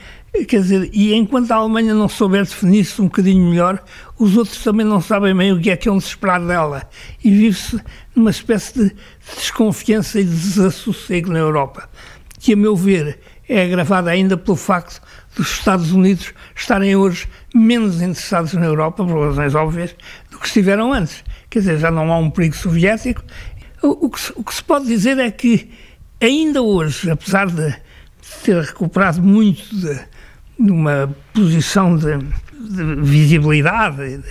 Quer 0.49 0.63
dizer, 0.63 0.91
e 0.93 1.15
enquanto 1.15 1.53
a 1.53 1.57
Alemanha 1.57 1.95
não 1.95 2.09
souber 2.09 2.43
definir-se 2.45 3.01
um 3.01 3.05
bocadinho 3.05 3.49
melhor, 3.49 3.81
os 4.19 4.37
outros 4.37 4.63
também 4.65 4.85
não 4.85 5.01
sabem 5.01 5.35
bem 5.35 5.53
o 5.53 5.61
que 5.61 5.71
é 5.71 5.77
que 5.77 5.89
é 5.89 5.93
um 5.93 5.99
esperar 5.99 6.41
dela. 6.45 6.83
E 7.23 7.31
vive-se 7.31 7.81
numa 8.17 8.31
espécie 8.31 8.75
de 8.77 8.97
desconfiança 9.37 10.19
e 10.19 10.25
de 10.25 10.31
desassossego 10.31 11.31
na 11.31 11.39
Europa, 11.39 11.89
que, 12.41 12.53
a 12.53 12.57
meu 12.57 12.75
ver, 12.75 13.21
é 13.49 13.63
agravada 13.63 14.11
ainda 14.11 14.37
pelo 14.37 14.57
facto 14.57 15.01
dos 15.37 15.51
Estados 15.53 15.93
Unidos 15.93 16.35
estarem 16.55 16.97
hoje 16.97 17.29
menos 17.55 18.03
interessados 18.03 18.55
na 18.55 18.67
Europa, 18.67 19.05
por 19.05 19.29
razões 19.29 19.55
óbvias, 19.55 19.95
do 20.33 20.39
que 20.39 20.47
estiveram 20.47 20.93
antes. 20.93 21.23
Quer 21.49 21.61
dizer, 21.61 21.79
já 21.79 21.93
não 21.93 22.13
há 22.13 22.19
um 22.19 22.29
perigo 22.29 22.57
soviético. 22.57 23.23
O, 23.81 24.07
o, 24.07 24.11
que, 24.11 24.21
o 24.35 24.43
que, 24.43 24.55
se 24.55 24.65
pode 24.65 24.87
dizer 24.87 25.17
é 25.19 25.31
que, 25.31 25.71
ainda 26.21 26.61
hoje, 26.61 27.09
apesar 27.09 27.47
de 27.47 27.73
ter 28.43 28.61
recuperado 28.61 29.23
muito 29.23 29.63
de, 29.77 30.01
de 30.59 30.71
uma 30.71 31.15
posição 31.33 31.97
de, 31.97 32.19
de 32.19 32.95
visibilidade 33.03 34.23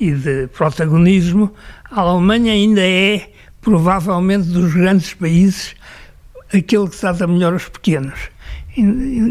e 0.00 0.12
de, 0.12 0.44
e 0.44 0.46
protagonismo, 0.48 1.52
a 1.90 2.00
Alemanha 2.00 2.52
ainda 2.52 2.82
é, 2.82 3.30
provavelmente, 3.60 4.48
dos 4.48 4.74
grandes 4.74 5.14
países, 5.14 5.74
aquele 6.52 6.88
que 6.88 6.96
trata 6.96 7.26
melhor 7.26 7.54
os 7.54 7.68
pequenos 7.68 8.36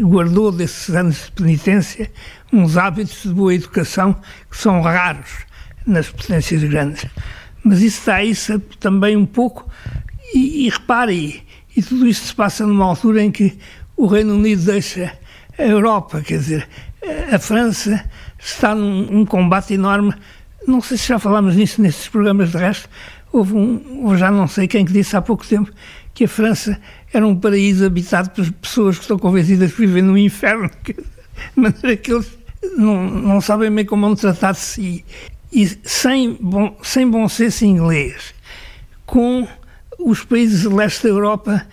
guardou 0.02 0.50
desses 0.50 0.94
anos 0.94 1.26
de 1.26 1.32
penitência 1.32 2.10
uns 2.52 2.76
hábitos 2.76 3.22
de 3.22 3.28
boa 3.28 3.54
educação 3.54 4.14
que 4.50 4.56
são 4.56 4.80
raros 4.80 5.30
nas 5.86 6.08
potências 6.08 6.62
grandes. 6.64 7.06
Mas 7.62 7.80
isso 7.80 7.98
está 7.98 8.22
isso 8.22 8.58
também 8.80 9.16
um 9.16 9.26
pouco, 9.26 9.68
e, 10.34 10.66
e 10.66 10.68
repare, 10.68 11.42
e 11.76 11.82
tudo 11.82 12.06
isto 12.06 12.26
se 12.26 12.34
passa 12.34 12.66
numa 12.66 12.84
altura 12.84 13.22
em 13.22 13.30
que 13.30 13.56
o 13.96 14.06
Reino 14.06 14.34
Unido 14.34 14.64
deixa 14.64 15.12
a 15.58 15.62
Europa, 15.62 16.20
quer 16.20 16.38
dizer, 16.38 16.68
a 17.32 17.38
França 17.38 18.04
está 18.38 18.74
num 18.74 19.20
um 19.20 19.24
combate 19.24 19.74
enorme. 19.74 20.14
Não 20.66 20.80
sei 20.80 20.96
se 20.96 21.08
já 21.08 21.18
falámos 21.18 21.56
nisso 21.56 21.80
nesses 21.80 22.08
programas 22.08 22.50
de 22.50 22.58
resto. 22.58 22.88
Houve 23.32 23.54
um, 23.54 24.16
já 24.16 24.30
não 24.30 24.48
sei 24.48 24.66
quem 24.66 24.84
que 24.84 24.92
disse 24.92 25.16
há 25.16 25.22
pouco 25.22 25.46
tempo, 25.46 25.70
que 26.14 26.24
a 26.24 26.28
França 26.28 26.80
era 27.12 27.26
um 27.26 27.38
paraíso 27.38 27.84
habitado 27.84 28.30
por 28.30 28.50
pessoas 28.52 28.96
que 28.96 29.02
estão 29.02 29.18
convencidas 29.18 29.72
que 29.72 29.80
vivem 29.80 30.02
no 30.02 30.16
inferno, 30.16 30.70
de 30.84 30.96
maneira 31.54 31.96
que 31.96 32.12
eles 32.12 32.38
não, 32.76 33.08
não 33.10 33.40
sabem 33.40 33.70
bem 33.70 33.84
como 33.84 34.06
vão 34.06 34.16
tratar 34.16 34.52
de 34.52 34.58
si. 34.58 35.04
E 35.52 35.66
sem 35.84 36.36
bom, 36.40 36.76
sem 36.82 37.08
bom 37.08 37.28
senso 37.28 37.64
inglês, 37.64 38.34
com 39.04 39.46
os 39.98 40.24
países 40.24 40.62
do 40.62 40.74
leste 40.74 41.04
da 41.04 41.08
Europa 41.10 41.66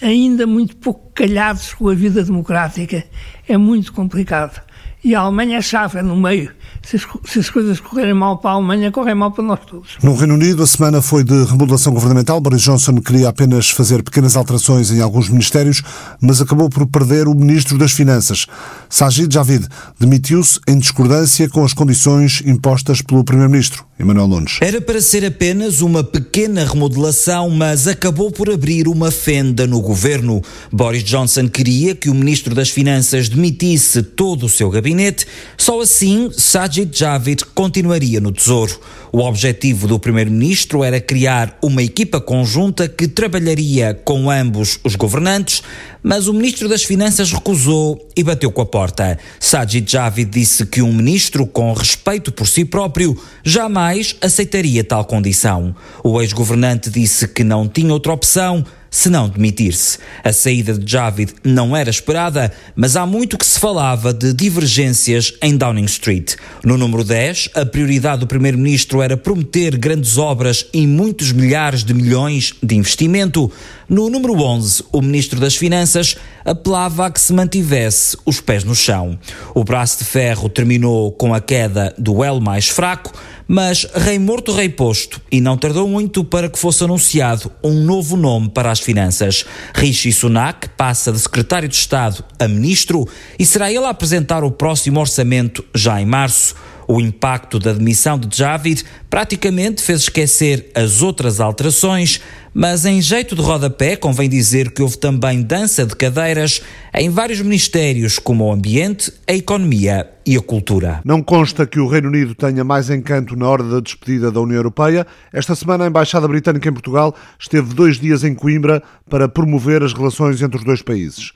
ainda 0.00 0.46
muito 0.46 0.76
pouco 0.76 1.10
calhados 1.12 1.74
com 1.74 1.88
a 1.88 1.94
vida 1.94 2.22
democrática. 2.22 3.04
É 3.48 3.56
muito 3.56 3.92
complicado. 3.92 4.60
E 5.02 5.14
a 5.14 5.20
Alemanha 5.20 5.62
chave, 5.62 5.98
é 5.98 6.02
no 6.02 6.16
meio 6.16 6.52
se 6.82 6.96
as, 6.96 7.06
se 7.24 7.38
as, 7.38 7.50
coisas 7.50 7.78
correrem 7.78 8.14
mal 8.14 8.38
para 8.38 8.50
a 8.50 8.54
Alemanha, 8.54 8.90
correm 8.90 9.14
mal 9.14 9.30
para 9.30 9.44
nós 9.44 9.60
todos. 9.66 9.90
No 10.02 10.14
Reino 10.14 10.34
Unido, 10.34 10.62
a 10.62 10.66
semana 10.66 11.02
foi 11.02 11.22
de 11.22 11.44
remodelação 11.44 11.92
governamental. 11.92 12.40
Boris 12.40 12.62
Johnson 12.62 12.96
queria 12.96 13.28
apenas 13.28 13.70
fazer 13.70 14.02
pequenas 14.02 14.36
alterações 14.36 14.90
em 14.90 15.00
alguns 15.00 15.28
ministérios, 15.28 15.82
mas 16.20 16.40
acabou 16.40 16.68
por 16.68 16.86
perder 16.86 17.28
o 17.28 17.34
Ministro 17.34 17.78
das 17.78 17.92
Finanças. 17.92 18.46
Sajid 18.88 19.32
Javid 19.32 19.66
demitiu-se 19.98 20.58
em 20.66 20.78
discordância 20.78 21.48
com 21.48 21.64
as 21.64 21.72
condições 21.72 22.42
impostas 22.44 23.02
pelo 23.02 23.22
Primeiro-Ministro, 23.22 23.84
Emmanuel 23.98 24.26
Nunes. 24.26 24.58
Era 24.60 24.80
para 24.80 25.00
ser 25.00 25.24
apenas 25.24 25.82
uma 25.82 26.02
pequena 26.02 26.64
remodelação, 26.64 27.50
mas 27.50 27.86
acabou 27.86 28.30
por 28.32 28.50
abrir 28.50 28.88
uma 28.88 29.10
fenda 29.10 29.66
no 29.66 29.80
governo. 29.80 30.42
Boris 30.72 31.04
Johnson 31.04 31.48
queria 31.48 31.94
que 31.94 32.08
o 32.10 32.14
Ministro 32.14 32.54
das 32.54 32.70
Finanças 32.70 33.28
demitisse 33.28 34.02
todo 34.02 34.46
o 34.46 34.48
seu 34.48 34.70
gabinete. 34.70 35.26
Só 35.56 35.80
assim, 35.80 36.30
Sajid 36.32 36.69
Sajid 36.70 36.96
Javid 36.96 37.44
continuaria 37.46 38.20
no 38.20 38.30
Tesouro. 38.30 38.78
O 39.10 39.18
objetivo 39.18 39.88
do 39.88 39.98
primeiro-ministro 39.98 40.84
era 40.84 41.00
criar 41.00 41.58
uma 41.60 41.82
equipa 41.82 42.20
conjunta 42.20 42.88
que 42.88 43.08
trabalharia 43.08 43.92
com 44.04 44.30
ambos 44.30 44.78
os 44.84 44.94
governantes, 44.94 45.64
mas 46.00 46.28
o 46.28 46.32
ministro 46.32 46.68
das 46.68 46.84
Finanças 46.84 47.32
recusou 47.32 48.00
e 48.16 48.22
bateu 48.22 48.52
com 48.52 48.62
a 48.62 48.66
porta. 48.66 49.18
Sajid 49.40 49.90
Javid 49.90 50.30
disse 50.30 50.64
que 50.64 50.80
um 50.80 50.92
ministro 50.92 51.44
com 51.44 51.72
respeito 51.72 52.30
por 52.30 52.46
si 52.46 52.64
próprio 52.64 53.20
jamais 53.42 54.14
aceitaria 54.20 54.84
tal 54.84 55.04
condição. 55.04 55.74
O 56.04 56.20
ex-governante 56.22 56.88
disse 56.88 57.26
que 57.26 57.42
não 57.42 57.66
tinha 57.66 57.92
outra 57.92 58.12
opção 58.12 58.64
se 58.90 59.08
não 59.08 59.28
demitir-se. 59.28 59.98
A 60.24 60.32
saída 60.32 60.76
de 60.76 60.90
Javid 60.90 61.32
não 61.44 61.76
era 61.76 61.88
esperada, 61.88 62.52
mas 62.74 62.96
há 62.96 63.06
muito 63.06 63.38
que 63.38 63.46
se 63.46 63.58
falava 63.58 64.12
de 64.12 64.32
divergências 64.32 65.34
em 65.40 65.56
Downing 65.56 65.84
Street. 65.84 66.34
No 66.64 66.76
número 66.76 67.04
10, 67.04 67.50
a 67.54 67.64
prioridade 67.64 68.20
do 68.20 68.26
primeiro-ministro 68.26 69.00
era 69.00 69.16
prometer 69.16 69.76
grandes 69.76 70.18
obras 70.18 70.66
e 70.72 70.86
muitos 70.86 71.30
milhares 71.32 71.84
de 71.84 71.94
milhões 71.94 72.54
de 72.62 72.74
investimento. 72.74 73.50
No 73.88 74.08
número 74.08 74.34
11, 74.34 74.84
o 74.92 75.00
Ministro 75.00 75.40
das 75.40 75.56
Finanças 75.56 76.16
apelava 76.44 77.06
a 77.06 77.10
que 77.10 77.20
se 77.20 77.32
mantivesse 77.32 78.16
os 78.24 78.40
pés 78.40 78.64
no 78.64 78.74
chão. 78.74 79.18
O 79.54 79.64
braço 79.64 79.98
de 79.98 80.04
ferro 80.04 80.48
terminou 80.48 81.12
com 81.12 81.34
a 81.34 81.40
queda 81.40 81.94
do 81.98 82.22
elo 82.22 82.40
mais 82.40 82.68
fraco, 82.68 83.12
mas 83.52 83.84
rei 83.96 84.16
morto, 84.16 84.52
rei 84.52 84.68
posto, 84.68 85.20
e 85.28 85.40
não 85.40 85.58
tardou 85.58 85.88
muito 85.88 86.22
para 86.22 86.48
que 86.48 86.56
fosse 86.56 86.84
anunciado 86.84 87.50
um 87.64 87.82
novo 87.82 88.16
nome 88.16 88.48
para 88.48 88.70
as 88.70 88.78
finanças. 88.78 89.44
Rishi 89.74 90.12
Sunak 90.12 90.68
passa 90.76 91.10
de 91.10 91.18
secretário 91.18 91.68
de 91.68 91.74
Estado 91.74 92.24
a 92.38 92.46
ministro 92.46 93.08
e 93.36 93.44
será 93.44 93.68
ele 93.68 93.86
a 93.86 93.88
apresentar 93.88 94.44
o 94.44 94.52
próximo 94.52 95.00
orçamento 95.00 95.64
já 95.74 96.00
em 96.00 96.06
março. 96.06 96.54
O 96.92 97.00
impacto 97.00 97.60
da 97.60 97.72
demissão 97.72 98.18
de 98.18 98.36
Javid 98.36 98.82
praticamente 99.08 99.80
fez 99.80 100.00
esquecer 100.00 100.72
as 100.74 101.02
outras 101.02 101.38
alterações, 101.38 102.20
mas 102.52 102.84
em 102.84 103.00
jeito 103.00 103.36
de 103.36 103.40
rodapé 103.40 103.94
convém 103.94 104.28
dizer 104.28 104.72
que 104.72 104.82
houve 104.82 104.98
também 104.98 105.40
dança 105.40 105.86
de 105.86 105.94
cadeiras 105.94 106.60
em 106.92 107.08
vários 107.08 107.40
ministérios, 107.42 108.18
como 108.18 108.44
o 108.44 108.52
Ambiente, 108.52 109.12
a 109.28 109.32
Economia 109.32 110.10
e 110.26 110.36
a 110.36 110.40
Cultura. 110.40 111.00
Não 111.04 111.22
consta 111.22 111.64
que 111.64 111.78
o 111.78 111.86
Reino 111.86 112.08
Unido 112.08 112.34
tenha 112.34 112.64
mais 112.64 112.90
encanto 112.90 113.36
na 113.36 113.48
hora 113.48 113.62
da 113.62 113.78
despedida 113.78 114.32
da 114.32 114.40
União 114.40 114.56
Europeia. 114.56 115.06
Esta 115.32 115.54
semana 115.54 115.84
a 115.84 115.86
Embaixada 115.86 116.26
Britânica 116.26 116.68
em 116.68 116.72
Portugal 116.72 117.14
esteve 117.38 117.72
dois 117.72 118.00
dias 118.00 118.24
em 118.24 118.34
Coimbra 118.34 118.82
para 119.08 119.28
promover 119.28 119.84
as 119.84 119.92
relações 119.92 120.42
entre 120.42 120.58
os 120.58 120.64
dois 120.64 120.82
países. 120.82 121.30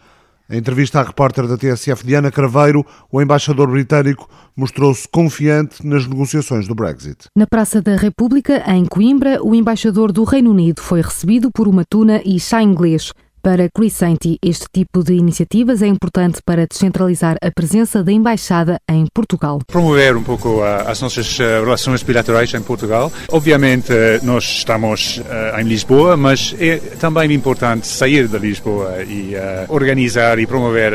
Em 0.48 0.58
entrevista 0.58 1.00
à 1.00 1.02
repórter 1.02 1.48
da 1.48 1.56
TSF 1.56 2.04
Diana 2.04 2.30
Craveiro, 2.30 2.84
o 3.10 3.22
embaixador 3.22 3.70
britânico 3.70 4.28
mostrou-se 4.54 5.08
confiante 5.08 5.86
nas 5.86 6.06
negociações 6.06 6.68
do 6.68 6.74
Brexit. 6.74 7.28
Na 7.34 7.46
Praça 7.46 7.80
da 7.80 7.96
República, 7.96 8.62
em 8.70 8.84
Coimbra, 8.84 9.42
o 9.42 9.54
embaixador 9.54 10.12
do 10.12 10.22
Reino 10.22 10.50
Unido 10.50 10.82
foi 10.82 11.00
recebido 11.00 11.50
por 11.50 11.66
uma 11.66 11.82
tuna 11.82 12.20
e 12.26 12.38
chá 12.38 12.62
inglês. 12.62 13.10
Para 13.44 13.68
Crescenti, 13.68 14.38
este 14.42 14.64
tipo 14.72 15.04
de 15.04 15.12
iniciativas 15.12 15.82
é 15.82 15.86
importante 15.86 16.40
para 16.42 16.66
descentralizar 16.66 17.36
a 17.42 17.50
presença 17.50 18.02
da 18.02 18.10
Embaixada 18.10 18.78
em 18.90 19.04
Portugal. 19.12 19.58
Promover 19.66 20.16
um 20.16 20.22
pouco 20.22 20.62
as 20.62 21.02
nossas 21.02 21.38
eh, 21.38 21.60
relações 21.60 22.02
bilaterais 22.02 22.54
em 22.54 22.62
Portugal. 22.62 23.12
Obviamente, 23.30 23.92
eh, 23.92 24.18
nós 24.22 24.44
estamos 24.44 25.20
eh, 25.28 25.60
em 25.60 25.64
Lisboa, 25.64 26.16
mas 26.16 26.56
é 26.58 26.78
também 26.98 27.34
importante 27.34 27.86
sair 27.86 28.28
de 28.28 28.38
Lisboa 28.38 29.02
e 29.02 29.34
organizar 29.68 30.38
e 30.38 30.46
promover 30.46 30.94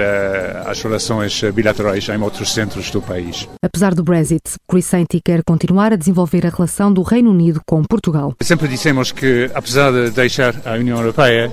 as 0.66 0.82
relações 0.82 1.44
bilaterais 1.54 2.10
em 2.10 2.20
outros 2.20 2.52
centros 2.52 2.90
do 2.90 3.00
país. 3.00 3.48
Apesar 3.62 3.94
do 3.94 4.04
Brexit, 4.04 4.56
Crescenti 4.68 5.22
quer 5.24 5.44
continuar 5.44 5.94
a 5.94 5.96
desenvolver 5.96 6.48
a 6.48 6.50
relação 6.50 6.92
do 6.92 7.04
Reino 7.04 7.30
Unido 7.30 7.62
com 7.68 7.84
Portugal. 7.84 8.34
Sempre 8.42 8.68
dissemos 8.68 9.12
que, 9.12 9.52
apesar 9.54 9.92
de 9.92 10.10
deixar 10.10 10.56
a 10.66 10.74
União 10.74 10.98
Europeia, 10.98 11.52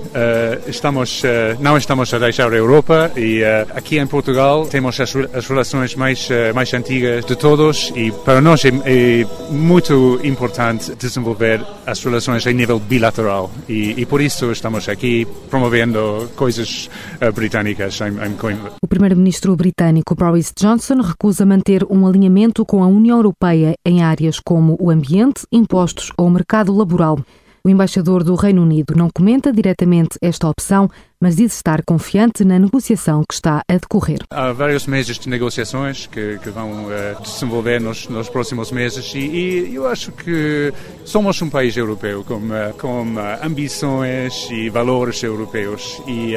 está 0.65 0.86
estamos, 0.87 1.21
eh, 1.25 1.57
não 1.59 1.77
estamos 1.77 2.13
a 2.13 2.17
deixar 2.17 2.53
a 2.53 2.55
Europa 2.55 3.11
e 3.17 3.41
eh, 3.41 3.67
aqui 3.75 3.99
em 3.99 4.07
Portugal 4.07 4.65
temos 4.67 4.97
as, 5.01 5.13
as 5.33 5.45
relações 5.45 5.95
mais, 5.95 6.29
eh, 6.31 6.53
mais 6.53 6.73
antigas 6.73 7.25
de 7.25 7.35
todos 7.35 7.91
e 7.93 8.09
para 8.23 8.39
nós 8.39 8.63
é, 8.63 8.69
é 8.85 9.25
muito 9.51 10.17
importante 10.23 10.95
desenvolver 10.95 11.61
as 11.85 12.01
relações 12.01 12.45
em 12.47 12.53
nível 12.53 12.79
bilateral 12.79 13.51
e, 13.67 13.99
e 13.99 14.05
por 14.05 14.21
isso 14.21 14.49
estamos 14.49 14.87
aqui 14.87 15.27
promovendo 15.49 16.29
coisas 16.37 16.89
britânicas 17.35 17.99
em, 17.99 18.25
em 18.25 18.33
Coimbra. 18.37 18.71
O 18.81 18.87
primeiro-ministro 18.87 19.53
britânico 19.57 20.15
Boris 20.15 20.53
Johnson 20.57 21.01
recusa 21.01 21.45
manter 21.45 21.85
um 21.89 22.07
alinhamento 22.07 22.65
com 22.65 22.81
a 22.81 22.87
União 22.87 23.17
Europeia 23.17 23.75
em 23.85 24.01
áreas 24.03 24.39
como 24.39 24.77
o 24.79 24.89
ambiente, 24.89 25.45
impostos 25.51 26.13
ou 26.17 26.29
mercado 26.29 26.73
laboral. 26.73 27.19
O 27.63 27.69
embaixador 27.69 28.23
do 28.23 28.35
Reino 28.35 28.61
Unido 28.61 28.95
não 28.95 29.09
comenta 29.13 29.51
diretamente 29.51 30.17
esta 30.21 30.47
opção, 30.47 30.89
mas 31.21 31.35
diz 31.35 31.55
estar 31.55 31.81
confiante 31.83 32.43
na 32.43 32.59
negociação 32.59 33.23
que 33.27 33.33
está 33.33 33.63
a 33.67 33.73
decorrer. 33.73 34.19
Há 34.29 34.51
vários 34.51 34.85
meses 34.85 35.17
de 35.17 35.27
negociações 35.29 36.05
que, 36.05 36.37
que 36.39 36.49
vão 36.49 36.85
uh, 36.85 37.21
desenvolver 37.21 37.81
nos, 37.81 38.07
nos, 38.07 38.29
próximos 38.29 38.71
meses 38.71 39.13
e, 39.15 39.19
e, 39.19 39.75
eu 39.75 39.87
acho 39.87 40.11
que 40.11 40.71
somos 41.05 41.41
um 41.41 41.49
país 41.49 41.75
europeu 41.75 42.23
com, 42.23 42.35
uh, 42.35 42.73
com 42.77 43.03
uh, 43.15 43.43
ambições 43.43 44.47
e 44.51 44.69
valores 44.69 45.23
europeus 45.23 46.01
e 46.07 46.33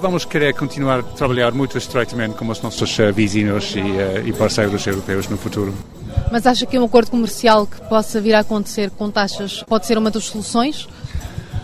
vamos 0.00 0.24
querer 0.24 0.54
continuar 0.54 1.00
a 1.00 1.02
trabalhar 1.02 1.52
muito 1.52 1.76
estreitamente 1.76 2.34
com 2.36 2.48
os 2.48 2.60
nossos 2.62 2.96
vizinhos 3.14 3.74
e, 3.76 4.28
e 4.28 4.32
parceiros 4.32 4.86
europeus 4.86 5.28
no 5.28 5.36
futuro. 5.36 5.74
Mas 6.30 6.46
acha 6.46 6.66
que 6.66 6.78
um 6.78 6.84
acordo 6.84 7.10
comercial 7.10 7.66
que 7.66 7.80
possa 7.88 8.20
vir 8.20 8.34
a 8.34 8.40
acontecer 8.40 8.90
com 8.90 9.10
taxas 9.10 9.62
pode 9.64 9.86
ser 9.86 9.98
uma 9.98 10.10
das 10.10 10.24
soluções? 10.24 10.88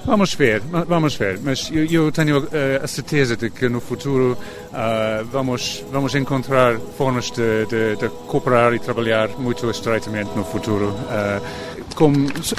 Vamos 0.05 0.35
ver, 0.35 0.63
vamos 0.89 1.15
ver, 1.15 1.39
mas 1.43 1.71
eu, 1.71 1.85
eu 1.85 2.13
tenho 2.13 2.41
uh, 2.41 2.83
a 2.83 2.87
certeza 2.87 3.37
de 3.37 3.51
que 3.51 3.69
no 3.69 3.81
futuro 3.81 4.33
uh, 4.33 5.25
vamos, 5.27 5.85
vamos 5.93 6.15
encontrar 6.15 6.79
formas 6.97 7.31
de, 7.31 7.67
de, 7.67 7.97
de, 7.97 8.09
cooperar 8.27 8.73
e 8.73 8.79
trabalhar 8.79 9.29
muito 9.39 9.71
estreitamente 9.71 10.31
no 10.35 10.45
futuro, 10.45 10.89
uh, 10.89 11.95
com, 11.95 12.13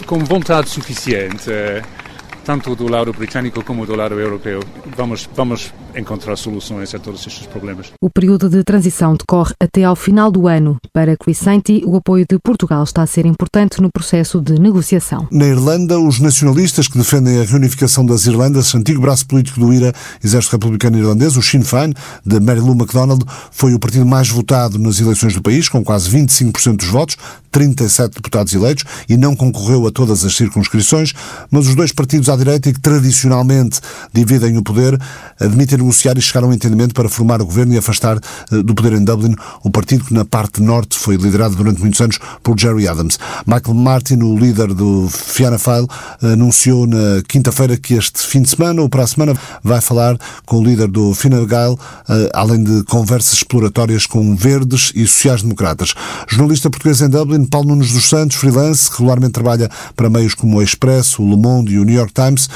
com 0.06 0.20
vontade 0.20 0.70
suficiente 0.70 1.50
tanto 2.44 2.76
do 2.76 2.90
lado 2.90 3.14
britânico 3.14 3.64
como 3.64 3.86
do 3.86 3.96
lado 3.96 4.20
europeu. 4.20 4.62
Vamos, 4.96 5.30
vamos 5.34 5.74
encontrar 5.96 6.36
soluções 6.36 6.94
a 6.94 7.00
todos 7.00 7.26
estes 7.26 7.46
problemas. 7.48 7.92
O 8.02 8.10
período 8.10 8.50
de 8.50 8.64
transição 8.64 9.16
decorre 9.16 9.54
até 9.60 9.84
ao 9.84 9.96
final 9.96 10.32
do 10.32 10.48
ano. 10.48 10.78
Para 10.94 11.18
Crescenti, 11.18 11.84
o 11.86 11.96
apoio 11.96 12.26
de 12.30 12.38
Portugal 12.40 12.84
está 12.84 13.02
a 13.02 13.08
ser 13.08 13.26
importante 13.26 13.82
no 13.82 13.90
processo 13.92 14.42
de 14.42 14.60
negociação. 14.60 15.28
Na 15.32 15.46
Irlanda, 15.46 16.00
os 16.00 16.20
nacionalistas 16.20 16.88
que 16.88 16.98
defendem 16.98 17.40
a 17.40 17.44
reunificação 17.44 18.06
das 18.06 18.26
Irlandas, 18.26 18.74
antigo 18.76 19.02
braço 19.02 19.26
político 19.26 19.60
do 19.60 19.74
IRA, 19.74 19.94
Exército 20.24 20.56
Republicano 20.56 20.98
Irlandês, 20.98 21.36
o 21.38 21.42
Sinn 21.42 21.64
Féin, 21.64 21.94
de 22.26 22.40
Mary 22.40 22.60
Lou 22.60 22.76
MacDonald, 22.76 23.24
foi 23.52 23.74
o 23.74 23.80
partido 23.80 24.06
mais 24.06 24.30
votado 24.30 24.80
nas 24.80 25.00
eleições 25.00 25.34
do 25.34 25.42
país, 25.42 25.68
com 25.70 25.84
quase 25.84 26.10
25% 26.10 26.78
dos 26.78 26.88
votos, 26.88 27.18
37 27.52 28.16
deputados 28.16 28.54
eleitos, 28.54 28.86
e 29.10 29.18
não 29.18 29.36
concorreu 29.36 29.86
a 29.86 29.92
todas 29.92 30.24
as 30.24 30.36
circunscrições, 30.36 31.14
mas 31.50 31.68
os 31.68 31.76
dois 31.76 31.92
partidos 31.92 32.30
à 32.30 32.36
direita 32.36 32.70
e 32.70 32.74
que 32.74 32.80
tradicionalmente 32.80 33.82
dividem 34.14 34.58
o 34.58 34.64
poder, 34.64 35.00
admitem 35.40 35.81
negociar 35.82 36.18
e 36.18 36.22
chegar 36.22 36.44
a 36.44 36.48
um 36.48 36.54
entendimento 36.54 36.94
para 36.94 37.10
formar 37.10 37.42
o 37.42 37.46
governo 37.46 37.74
e 37.74 37.78
afastar 37.78 38.18
uh, 38.18 38.64
do 38.64 38.74
poder 38.74 38.94
em 38.94 39.04
Dublin 39.04 39.36
o 39.64 39.70
partido 39.70 40.06
que 40.06 40.14
na 40.14 40.24
parte 40.24 40.62
norte 40.62 40.98
foi 40.98 41.16
liderado 41.16 41.56
durante 41.56 41.82
muitos 41.82 42.00
anos 42.00 42.20
por 42.44 42.60
Jerry 42.60 42.88
Adams. 42.88 43.20
Michael 43.46 43.76
Martin, 43.76 44.22
o 44.22 44.38
líder 44.38 44.74
do 44.74 45.10
Fianna 45.10 45.58
Fáil, 45.58 45.88
anunciou 46.22 46.88
na 46.88 47.22
quinta-feira 47.28 47.76
que 47.78 47.96
este 47.96 48.20
fim 48.20 48.42
de 48.42 48.50
semana 48.50 48.82
ou 48.82 48.90
para 48.90 49.04
a 49.04 49.08
semana 49.08 49.34
vai 49.64 49.82
falar 49.82 50.18
com 50.46 50.60
o 50.60 50.64
líder 50.64 50.88
do 50.88 51.14
Fine 51.14 51.46
Gael, 51.46 51.80
além 52.34 52.64
de 52.64 52.84
conversas 52.84 53.34
exploratórias 53.34 54.06
com 54.06 54.36
verdes 54.36 54.92
e 54.96 55.08
sociais-democratas. 55.08 55.94
Jornalista 56.28 56.70
português 56.70 57.02
em 57.02 57.10
Dublin, 57.10 57.46
Paulo 57.46 57.70
Nunes 57.70 57.92
dos 57.92 58.10
Santos, 58.10 58.38
freelance, 58.38 58.90
regularmente 58.92 59.34
trabalha 59.34 59.70
para 59.96 60.10
meios 60.10 60.34
como 60.34 60.58
o 60.58 60.62
Expresso, 60.62 61.24
o 61.24 61.30
Le 61.30 61.38
Monde 61.38 61.74
e 61.74 61.80
o 61.80 61.84
New 61.84 61.96
York 61.96 62.14
Times. 62.14 62.50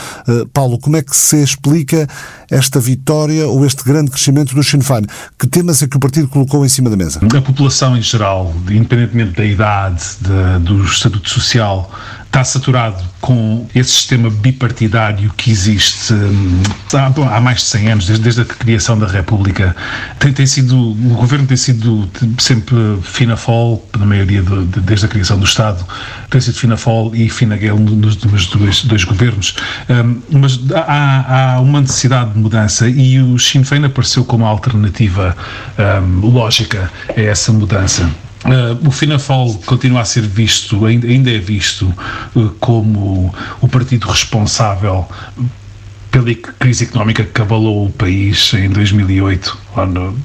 Paulo, 0.53 0.79
como 0.79 0.97
é 0.97 1.01
que 1.01 1.15
se 1.15 1.41
explica 1.41 2.07
esta 2.49 2.79
vitória 2.79 3.14
ou 3.15 3.65
este 3.65 3.83
grande 3.83 4.11
crescimento 4.11 4.53
do 4.53 4.63
Sinn 4.63 4.81
Féin? 4.81 5.03
Que 5.39 5.47
temas 5.47 5.81
é 5.81 5.87
que 5.87 5.97
o 5.97 5.99
partido 5.99 6.27
colocou 6.27 6.65
em 6.65 6.69
cima 6.69 6.89
da 6.89 6.95
mesa? 6.95 7.19
A 7.23 7.41
população 7.41 7.97
em 7.97 8.01
geral, 8.01 8.53
independentemente 8.69 9.31
da 9.31 9.45
idade, 9.45 10.03
de, 10.21 10.65
do 10.65 10.83
estatuto 10.83 11.29
social, 11.29 11.91
está 12.35 12.43
saturado 12.43 13.01
com 13.21 13.65
esse 13.73 13.91
sistema 13.91 14.29
bipartidário 14.29 15.31
que 15.37 15.49
existe 15.49 16.13
hum, 16.13 16.61
há, 16.93 17.37
há, 17.37 17.39
mais 17.39 17.59
de 17.59 17.63
100 17.67 17.91
anos, 17.91 18.07
desde, 18.07 18.23
desde, 18.23 18.41
a 18.41 18.45
criação 18.45 18.99
da 18.99 19.07
República. 19.07 19.73
Tem, 20.19 20.33
tem, 20.33 20.45
sido, 20.45 20.77
o 20.77 21.15
governo 21.15 21.47
tem 21.47 21.55
sido 21.55 22.09
sempre 22.37 22.75
fina 23.03 23.37
fall, 23.37 23.87
na 23.97 24.05
maioria, 24.05 24.41
de, 24.41 24.65
de, 24.65 24.81
desde 24.81 25.05
a 25.05 25.09
criação 25.09 25.39
do 25.39 25.45
Estado, 25.45 25.85
tem 26.29 26.41
sido 26.41 26.57
fina 26.57 26.75
fall 26.75 27.15
e 27.15 27.29
fina 27.29 27.55
gale 27.55 27.79
nos, 27.79 28.17
nos 28.17 28.47
dois, 28.47 28.83
dois, 28.83 29.05
governos. 29.05 29.55
Um, 29.89 30.21
mas 30.39 30.59
há, 30.73 31.53
há, 31.53 31.59
uma 31.61 31.79
necessidade 31.79 32.33
de 32.33 32.39
mudança 32.39 32.89
e 32.89 33.21
o 33.21 33.39
Sinn 33.39 33.63
Féin 33.63 33.85
apareceu 33.85 34.25
como 34.25 34.45
alternativa 34.45 35.37
um, 36.03 36.27
lógica 36.27 36.91
a 37.15 37.21
essa 37.21 37.53
mudança. 37.53 38.24
Uh, 38.45 38.87
o 38.87 38.91
Finafol 38.91 39.55
continua 39.65 40.01
a 40.01 40.05
ser 40.05 40.21
visto, 40.21 40.85
ainda, 40.85 41.07
ainda 41.07 41.31
é 41.31 41.39
visto 41.39 41.91
uh, 42.35 42.49
como 42.59 43.33
o 43.59 43.67
partido 43.67 44.07
responsável 44.07 45.07
pela 46.15 46.33
crise 46.33 46.85
económica 46.85 47.25
que 47.25 47.41
abalou 47.41 47.87
o 47.87 47.89
país 47.89 48.53
em 48.53 48.69
2008, 48.69 49.57
lá 49.75 49.85
no 49.85 50.17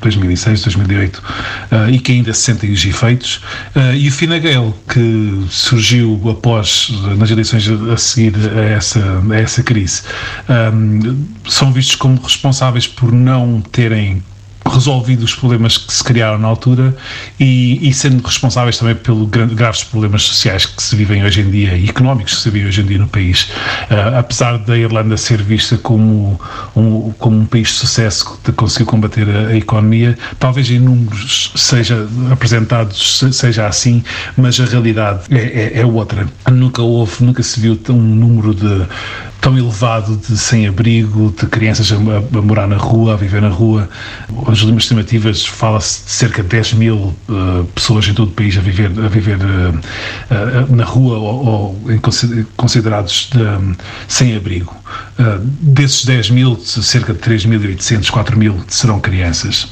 2006, 0.00 0.62
2008, 0.62 1.16
uh, 1.16 1.90
e 1.90 2.00
que 2.00 2.12
ainda 2.12 2.32
se 2.32 2.42
sentem 2.42 2.72
os 2.72 2.84
efeitos. 2.84 3.36
Uh, 3.76 3.94
e 3.94 4.08
o 4.08 4.12
Fine 4.12 4.40
Gael, 4.40 4.76
que 4.88 5.46
surgiu 5.48 6.20
após, 6.28 6.90
nas 7.16 7.30
eleições 7.30 7.68
a 7.68 7.96
seguir 7.96 8.34
a 8.56 8.62
essa, 8.62 9.22
a 9.30 9.36
essa 9.36 9.62
crise, 9.62 10.02
um, 10.72 11.24
são 11.48 11.72
vistos 11.72 11.94
como 11.94 12.20
responsáveis 12.20 12.88
por 12.88 13.12
não 13.12 13.60
terem 13.60 14.22
resolvido 14.68 15.22
os 15.22 15.34
problemas 15.34 15.78
que 15.78 15.92
se 15.92 16.02
criaram 16.02 16.38
na 16.38 16.48
altura 16.48 16.96
e, 17.38 17.88
e 17.88 17.92
sendo 17.92 18.22
responsáveis 18.24 18.78
também 18.78 18.94
pelos 18.94 19.28
graves 19.28 19.84
problemas 19.84 20.22
sociais 20.22 20.66
que 20.66 20.82
se 20.82 20.96
vivem 20.96 21.24
hoje 21.24 21.40
em 21.40 21.50
dia 21.50 21.76
e 21.76 21.88
económicos 21.88 22.34
que 22.34 22.40
se 22.40 22.50
vivem 22.50 22.68
hoje 22.68 22.80
em 22.80 22.86
dia 22.86 22.98
no 22.98 23.08
país. 23.08 23.50
Uh, 23.90 24.18
apesar 24.18 24.58
da 24.58 24.76
Irlanda 24.76 25.16
ser 25.16 25.42
vista 25.42 25.76
como 25.78 26.40
um, 26.74 27.12
como 27.18 27.38
um 27.38 27.46
país 27.46 27.68
de 27.68 27.74
sucesso 27.74 28.38
que 28.42 28.52
conseguiu 28.52 28.86
combater 28.86 29.28
a, 29.28 29.48
a 29.48 29.56
economia, 29.56 30.16
talvez 30.38 30.70
em 30.70 30.78
números 30.78 31.52
seja 31.54 32.06
apresentados 32.30 33.22
seja 33.32 33.66
assim, 33.66 34.02
mas 34.36 34.58
a 34.60 34.64
realidade 34.64 35.24
é, 35.30 35.78
é, 35.78 35.80
é 35.80 35.86
outra. 35.86 36.26
Nunca 36.50 36.82
houve, 36.82 37.24
nunca 37.24 37.42
se 37.42 37.60
viu 37.60 37.78
um 37.90 37.94
número 37.94 38.54
de 38.54 38.86
tão 39.40 39.56
elevado 39.56 40.16
de 40.16 40.36
sem-abrigo, 40.36 41.32
de 41.38 41.46
crianças 41.46 41.92
a, 41.92 41.96
a, 41.96 42.42
morar 42.42 42.66
na 42.66 42.76
rua, 42.76 43.14
a 43.14 43.16
viver 43.16 43.40
na 43.40 43.48
rua. 43.48 43.88
As 44.56 44.62
últimas 44.62 44.84
estimativas 44.84 45.44
fala-se 45.44 46.06
de 46.06 46.10
cerca 46.12 46.42
de 46.42 46.48
10 46.48 46.72
mil 46.72 47.14
uh, 47.28 47.64
pessoas 47.74 48.08
em 48.08 48.14
todo 48.14 48.28
o 48.28 48.32
país 48.32 48.56
a 48.56 48.60
viver, 48.62 48.86
a 48.86 49.06
viver 49.06 49.36
uh, 49.36 49.68
uh, 49.68 50.74
na 50.74 50.82
rua 50.82 51.18
ou, 51.18 51.46
ou 51.46 51.80
considerados 52.56 53.28
sem-abrigo. 54.08 54.74
desses 55.60 56.06
10 56.06 56.30
mil, 56.30 56.58
cerca 56.58 57.12
de 57.12 57.18
3.800, 57.18 58.10
4 58.10 58.38
mil 58.38 58.64
serão 58.66 58.98
crianças. 58.98 59.68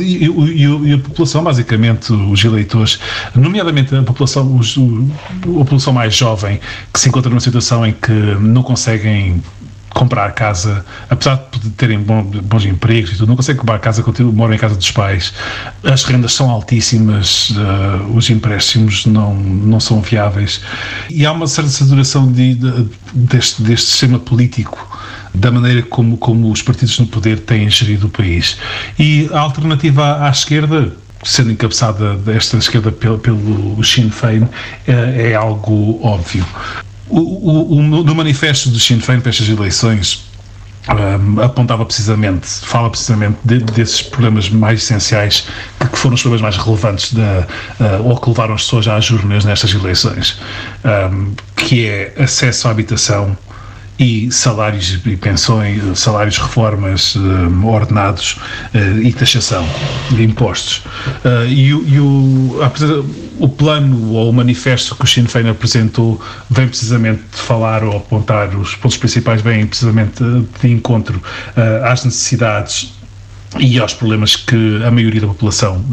E, 0.00 0.26
e, 0.26 0.92
a 0.92 0.98
população, 0.98 1.42
basicamente, 1.42 2.12
os 2.12 2.44
eleitores, 2.44 3.00
nomeadamente 3.34 3.96
a 3.96 4.02
população, 4.02 4.56
os, 4.56 4.76
a 4.76 5.46
população 5.46 5.92
mais 5.92 6.14
jovem, 6.14 6.60
que 6.92 7.00
se 7.00 7.08
encontra 7.08 7.30
numa 7.30 7.40
situação 7.40 7.84
em 7.84 7.92
que 7.92 8.12
não 8.12 8.62
conseguem 8.62 9.42
comprar 9.94 10.32
casa, 10.32 10.84
apesar 11.08 11.48
de 11.52 11.70
terem 11.70 11.98
bons 12.00 12.66
empregos 12.66 13.12
e 13.12 13.16
tudo, 13.16 13.28
não 13.28 13.36
conseguem 13.36 13.60
comprar 13.60 13.78
casa, 13.78 14.02
continuam, 14.02 14.34
moram 14.34 14.52
em 14.52 14.58
casa 14.58 14.74
dos 14.74 14.90
pais, 14.90 15.32
as 15.84 16.02
rendas 16.02 16.34
são 16.34 16.50
altíssimas, 16.50 17.50
uh, 17.50 18.14
os 18.14 18.28
empréstimos 18.28 19.06
não, 19.06 19.34
não 19.34 19.78
são 19.78 20.02
viáveis 20.02 20.60
e 21.08 21.24
há 21.24 21.32
uma 21.32 21.46
certa 21.46 21.70
saturação 21.70 22.30
de, 22.30 22.56
de, 22.56 22.88
deste, 23.14 23.62
deste 23.62 23.90
sistema 23.90 24.18
político 24.18 24.86
da 25.32 25.50
maneira 25.50 25.82
como, 25.82 26.16
como 26.16 26.50
os 26.50 26.60
partidos 26.60 26.98
no 26.98 27.06
poder 27.06 27.40
têm 27.40 27.68
gerido 27.70 28.06
o 28.06 28.10
país. 28.10 28.56
E 28.98 29.28
a 29.32 29.40
alternativa 29.40 30.24
à 30.24 30.30
esquerda, 30.30 30.92
sendo 31.24 31.50
encabeçada 31.50 32.14
desta 32.16 32.56
esquerda 32.56 32.92
pelo, 32.92 33.18
pelo 33.18 33.82
Sinn 33.82 34.10
Féin, 34.10 34.48
é, 34.86 35.30
é 35.30 35.34
algo 35.34 36.00
óbvio. 36.04 36.46
O, 37.08 37.18
o, 37.18 37.78
o, 37.78 37.82
no 37.82 38.14
manifesto 38.14 38.70
do 38.70 38.80
Sinn 38.80 39.00
Féin 39.00 39.20
para 39.20 39.30
estas 39.30 39.48
eleições, 39.48 40.24
um, 40.88 41.40
apontava 41.40 41.84
precisamente, 41.84 42.46
fala 42.46 42.90
precisamente 42.90 43.38
de, 43.44 43.58
desses 43.58 44.02
problemas 44.02 44.50
mais 44.50 44.82
essenciais 44.82 45.46
que, 45.80 45.88
que, 45.88 45.98
foram 45.98 46.14
os 46.14 46.20
problemas 46.20 46.42
mais 46.42 46.56
relevantes 46.56 47.14
da, 47.14 47.46
uh, 47.80 48.08
ou 48.08 48.18
que 48.18 48.28
levaram 48.28 48.54
as 48.54 48.64
pessoas 48.64 48.88
às 48.88 49.10
urnas 49.10 49.44
nestas 49.44 49.72
eleições, 49.72 50.38
um, 50.84 51.32
que 51.56 51.86
é 51.86 52.14
acesso 52.18 52.68
à 52.68 52.70
habitação, 52.70 53.36
e 53.98 54.30
salários 54.30 55.00
e 55.04 55.16
pensões, 55.16 55.98
salários, 55.98 56.38
reformas, 56.38 57.14
uh, 57.14 57.66
ordenados 57.66 58.38
uh, 58.74 59.00
e 59.02 59.12
taxação 59.12 59.66
de 60.10 60.24
impostos. 60.24 60.84
Uh, 61.24 61.46
e, 61.46 61.68
e 61.68 62.00
o, 62.00 62.60
o, 63.38 63.48
plano 63.48 64.12
ou 64.12 64.30
o 64.30 64.32
manifesto 64.32 64.96
que 64.96 65.04
o 65.04 65.06
Sinn 65.06 65.26
Féin 65.26 65.48
apresentou 65.48 66.20
vem 66.50 66.66
precisamente 66.66 67.22
de 67.32 67.40
falar 67.40 67.84
ou 67.84 67.96
apontar 67.96 68.54
os 68.56 68.74
pontos 68.74 68.96
principais, 68.96 69.40
vêm 69.42 69.66
precisamente 69.66 70.22
de 70.60 70.68
encontro 70.70 71.22
às 71.84 72.04
necessidades 72.04 72.92
e 73.58 73.78
aos 73.78 73.94
problemas 73.94 74.34
que 74.34 74.82
a 74.84 74.90
maioria 74.90 75.20
da 75.20 75.26
população 75.28 75.84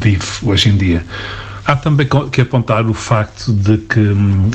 vive 0.00 0.24
hoje 0.42 0.68
em 0.68 0.76
dia. 0.76 1.04
Há 1.64 1.76
também 1.76 2.08
que 2.30 2.40
apontar 2.40 2.86
o 2.86 2.94
facto 2.94 3.52
de 3.52 3.78
que 3.78 4.00
hum, 4.00 4.50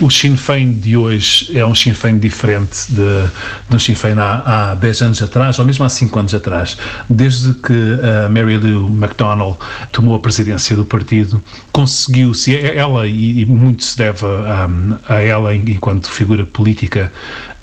o 0.00 0.10
Sinn 0.10 0.36
Féin 0.36 0.72
de 0.72 0.96
hoje 0.96 1.56
é 1.56 1.64
um 1.64 1.74
Sinn 1.74 1.94
Féin 1.94 2.18
diferente 2.18 2.86
de, 2.88 3.28
do 3.68 3.80
Sinn 3.80 3.94
Féin 3.94 4.18
há, 4.18 4.70
há 4.70 4.74
10 4.74 5.02
anos 5.02 5.22
atrás, 5.22 5.58
ou 5.58 5.64
mesmo 5.64 5.84
há 5.84 5.88
5 5.88 6.18
anos 6.18 6.34
atrás. 6.34 6.76
Desde 7.08 7.54
que 7.54 7.98
a 8.24 8.28
Mary 8.28 8.58
Lou 8.58 8.88
McDonald 8.88 9.56
tomou 9.90 10.14
a 10.14 10.20
presidência 10.20 10.76
do 10.76 10.84
partido, 10.84 11.42
conseguiu-se, 11.72 12.56
ela, 12.56 13.06
e, 13.06 13.44
muito 13.46 13.82
se 13.82 13.98
deve 13.98 14.24
a, 14.26 15.14
a 15.14 15.20
ela 15.20 15.54
enquanto 15.54 16.08
figura 16.08 16.46
política, 16.46 17.12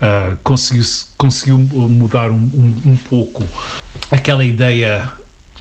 uh, 0.01 0.37
conseguiu, 0.43 0.83
conseguiu 1.17 1.57
mudar 1.57 2.31
um, 2.31 2.35
um, 2.35 2.91
um 2.91 2.97
pouco 2.97 3.43
aquela 4.11 4.43
ideia 4.43 5.09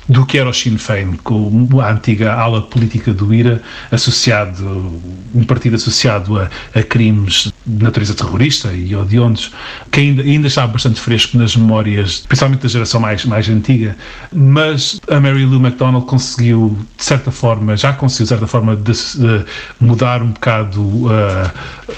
do 0.07 0.25
que 0.25 0.37
era 0.37 0.49
o 0.49 0.53
Sinn 0.53 0.77
Féin, 0.77 1.13
com 1.23 1.67
a 1.81 1.91
antiga 1.91 2.33
ala 2.33 2.61
política 2.61 3.13
do 3.13 3.33
IRA, 3.33 3.61
associado, 3.91 5.01
um 5.33 5.43
partido 5.43 5.75
associado 5.75 6.39
a, 6.39 6.49
a 6.73 6.83
crimes 6.83 7.51
de 7.65 7.83
natureza 7.83 8.13
terrorista 8.13 8.71
e 8.73 8.95
odiondos, 8.95 9.51
que 9.91 9.99
ainda, 9.99 10.21
ainda 10.21 10.47
está 10.47 10.67
bastante 10.67 10.99
fresco 10.99 11.37
nas 11.37 11.55
memórias, 11.55 12.23
principalmente 12.27 12.61
da 12.61 12.69
geração 12.69 12.99
mais, 12.99 13.25
mais 13.25 13.49
antiga, 13.49 13.95
mas 14.31 14.99
a 15.09 15.19
Mary 15.19 15.45
Lou 15.45 15.59
McDonald 15.59 16.05
conseguiu, 16.05 16.77
de 16.97 17.03
certa 17.03 17.31
forma, 17.31 17.75
já 17.75 17.93
conseguiu, 17.93 18.23
de 18.25 18.29
certa 18.29 18.47
forma, 18.47 18.75
de, 18.75 18.91
de 18.91 19.45
mudar 19.79 20.21
um 20.21 20.31
bocado 20.31 20.81
uh, 20.81 21.51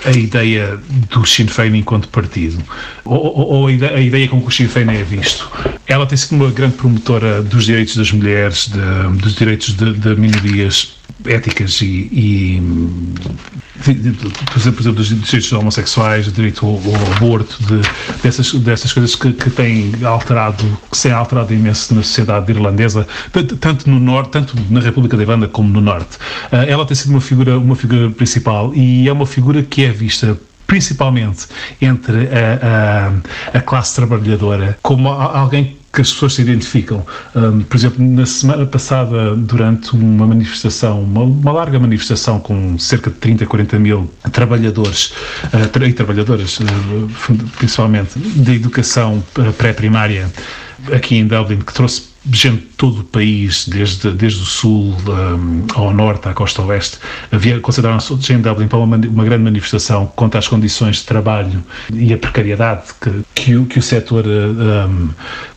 a 0.05 0.11
ideia 0.11 0.79
do 1.09 1.25
Sinn 1.25 1.47
Féin 1.47 1.75
enquanto 1.75 2.07
partido, 2.09 2.61
ou, 3.03 3.17
ou, 3.17 3.47
ou 3.47 3.67
a, 3.67 3.71
ideia, 3.71 3.95
a 3.95 4.01
ideia 4.01 4.27
com 4.27 4.41
que 4.41 4.47
o 4.47 4.51
Sinn 4.51 4.67
Féin 4.67 4.89
é 4.89 5.03
visto. 5.03 5.49
Ela 5.85 6.05
tem 6.05 6.17
sido 6.17 6.35
uma 6.35 6.51
grande 6.51 6.75
promotora 6.75 7.41
dos 7.41 7.65
direitos 7.65 7.95
das 7.95 8.11
mulheres, 8.11 8.69
de, 8.69 9.17
dos 9.17 9.35
direitos 9.35 9.73
de, 9.75 9.93
de, 9.93 10.15
minorias 10.15 10.96
éticas 11.25 11.81
e, 11.81 12.09
e 12.11 12.61
por 13.83 14.57
exemplo, 14.57 14.91
dos 14.93 15.07
direitos 15.07 15.51
homossexuais, 15.51 16.25
do 16.25 16.31
direito 16.31 16.65
ao, 16.65 16.73
ao 16.73 17.13
aborto, 17.13 17.57
de, 17.63 17.81
dessas, 18.21 18.51
dessas 18.53 18.93
coisas 18.93 19.15
que, 19.15 19.31
que 19.33 19.49
têm 19.49 19.91
alterado, 20.03 20.63
que 20.89 20.97
se 20.97 21.03
têm 21.03 21.11
alterado 21.11 21.53
imenso 21.53 21.93
na 21.93 22.03
sociedade 22.03 22.51
irlandesa, 22.51 23.07
tanto 23.59 23.89
no 23.89 23.99
norte, 23.99 24.31
tanto 24.31 24.55
na 24.69 24.79
República 24.79 25.15
da 25.15 25.23
Irlanda 25.23 25.47
como 25.47 25.69
no 25.69 25.81
norte. 25.81 26.17
Uh, 26.51 26.57
ela 26.67 26.85
tem 26.85 26.95
sido 26.95 27.11
uma 27.11 27.21
figura, 27.21 27.57
uma 27.57 27.75
figura 27.75 28.09
principal 28.09 28.73
e 28.73 29.07
é 29.07 29.11
uma 29.11 29.25
figura 29.25 29.63
que 29.63 29.83
é 29.83 29.91
vista 29.91 30.37
principalmente 30.65 31.47
entre 31.81 32.27
a, 32.27 33.11
a, 33.53 33.57
a 33.57 33.61
classe 33.61 33.95
trabalhadora, 33.95 34.77
como 34.81 35.07
alguém 35.07 35.76
que 35.91 36.01
as 36.01 36.11
pessoas 36.11 36.33
se 36.33 36.41
identificam. 36.41 37.05
Um, 37.35 37.61
por 37.61 37.77
exemplo, 37.77 38.03
na 38.05 38.25
semana 38.25 38.65
passada, 38.65 39.35
durante 39.35 39.93
uma 39.93 40.27
manifestação, 40.27 41.01
uma, 41.01 41.23
uma, 41.23 41.51
larga 41.51 41.79
manifestação 41.79 42.39
com 42.39 42.77
cerca 42.77 43.09
de 43.09 43.17
30, 43.17 43.45
40 43.45 43.79
mil 43.79 44.11
trabalhadores 44.31 45.13
uh, 45.45 45.83
e 45.83 45.93
trabalhadoras, 45.93 46.59
uh, 46.59 46.65
principalmente, 47.57 48.19
da 48.19 48.53
educação 48.53 49.23
pré-primária 49.57 50.31
aqui 50.93 51.15
em 51.15 51.25
Dublin, 51.25 51.59
que 51.59 51.73
trouxe 51.73 52.16
gente 52.31 52.61
de 52.61 52.67
todo 52.77 53.01
o 53.01 53.03
país, 53.03 53.67
desde, 53.67 54.11
desde 54.11 54.41
o 54.41 54.45
sul 54.45 54.95
um, 55.07 55.65
ao 55.73 55.93
norte, 55.93 56.27
à 56.27 56.33
costa 56.33 56.61
oeste, 56.61 56.97
consideraram-se 57.61 58.33
em 58.33 58.41
Dublin 58.41 58.67
para 58.67 58.79
uma, 58.79 58.97
uma, 58.97 59.23
grande 59.23 59.43
manifestação 59.43 60.07
contra 60.15 60.39
as 60.39 60.47
condições 60.47 60.97
de 60.97 61.03
trabalho 61.05 61.63
e 61.91 62.13
a 62.13 62.17
precariedade 62.17 62.83
que, 63.01 63.11
que, 63.33 63.55
o, 63.55 63.65
que 63.65 63.79
o 63.79 63.81
setor 63.81 64.25
um, 64.27 65.09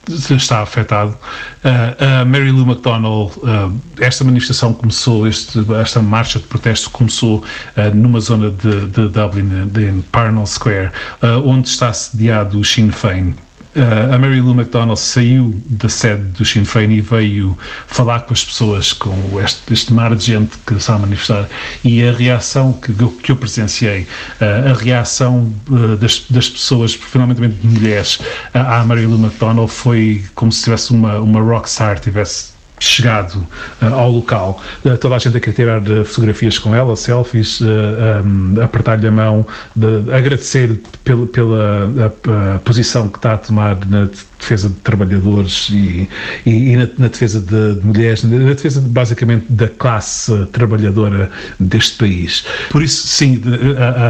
está 0.09 0.63
afetado. 0.63 1.17
Uh, 1.65 2.23
uh, 2.23 2.27
Mary 2.27 2.51
Lou 2.51 2.67
McDonald, 2.67 3.33
uh, 3.39 3.81
esta 4.01 4.25
manifestação 4.25 4.73
começou, 4.73 5.27
este, 5.27 5.61
esta 5.81 6.01
marcha 6.01 6.39
de 6.39 6.47
protesto 6.47 6.91
começou 6.91 7.39
uh, 7.39 7.95
numa 7.95 8.21
zona 8.21 8.51
de, 8.51 8.87
de 8.87 9.09
Dublin, 9.09 9.67
de 9.67 10.03
Parnell 10.11 10.47
Square, 10.47 10.91
uh, 11.23 11.47
onde 11.47 11.69
está 11.69 11.93
sediado 11.93 12.59
o 12.59 12.65
Sinn 12.65 12.91
Féin. 12.91 13.35
Uh, 13.77 14.15
a 14.15 14.19
Mary 14.19 14.41
Lou 14.41 14.53
McDonald 14.53 14.99
saiu 14.99 15.55
da 15.67 15.89
sede 15.89 16.23
do 16.23 16.45
Sinn 16.45 16.65
Féin 16.65 16.91
e 16.91 17.01
veio 17.01 17.57
falar 17.87 18.21
com 18.23 18.33
as 18.33 18.45
pessoas, 18.45 18.93
com 18.93 19.41
este, 19.41 19.73
este 19.73 19.93
mar 19.93 20.15
de 20.17 20.25
gente 20.25 20.59
que 20.67 20.75
está 20.75 20.95
a 20.95 20.99
manifestar. 20.99 21.49
E 21.85 22.03
a 22.03 22.13
reação 22.13 22.73
que, 22.73 22.93
que 22.93 23.31
eu 23.31 23.37
presenciei, 23.37 24.09
uh, 24.41 24.71
a 24.71 24.75
reação 24.75 25.53
uh, 25.69 25.97
das, 25.97 26.25
das 26.29 26.49
pessoas, 26.49 26.95
fundamentalmente 26.95 27.61
de 27.61 27.69
mulheres, 27.69 28.19
à 28.53 28.85
Mary 28.85 29.07
Lou 29.07 29.19
McDonald 29.19 29.71
foi 29.71 30.25
como 30.35 30.51
se 30.51 30.65
tivesse 30.65 30.91
uma, 30.91 31.21
uma 31.21 31.41
rockstar, 31.41 32.01
tivesse 32.01 32.60
chegado 32.81 33.47
uh, 33.83 33.95
ao 33.95 34.11
local, 34.11 34.61
uh, 34.85 34.97
toda 34.97 35.15
a 35.15 35.19
gente 35.19 35.37
a 35.37 35.41
querer 35.41 35.55
tirar 35.55 35.83
uh, 35.83 36.05
fotografias 36.05 36.59
com 36.59 36.75
ela, 36.75 36.97
selfies, 36.97 37.61
um, 37.61 38.61
apertar-lhe 38.61 39.07
a 39.07 39.13
mão, 39.13 39.47
de, 39.77 40.11
agradecer 40.13 40.81
pela, 41.05 41.27
pela 41.27 42.59
posição 42.65 43.09
que 43.09 43.19
está 43.19 43.35
a 43.35 43.39
tomar 43.39 43.77
na 43.87 44.09
defesa 44.41 44.69
de 44.69 44.75
trabalhadores 44.77 45.69
e, 45.71 46.09
e, 46.47 46.51
e 46.51 46.77
na, 46.77 46.89
na, 46.99 47.09
defesa 47.09 47.41
de, 47.41 47.75
de, 47.75 47.87
mulheres, 47.87 48.25
na 48.25 48.39
defesa 48.39 48.81
de, 48.81 48.89
basicamente 48.89 49.47
da 49.51 49.69
classe 49.69 50.47
trabalhadora 50.47 51.31
deste 51.59 51.99
país. 51.99 52.45
Por 52.71 52.83
isso, 52.83 53.07
sim, 53.07 53.41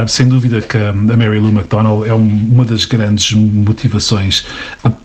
sem 0.09 0.29
dúvida 0.29 0.61
que 0.61 0.77
a 0.77 0.93
Mary 0.93 1.39
Lou 1.39 1.51
McDonald 1.51 2.09
é 2.09 2.15
uma 2.15 2.65
das 2.65 2.85
grandes 2.85 3.33
motivações 3.33 4.47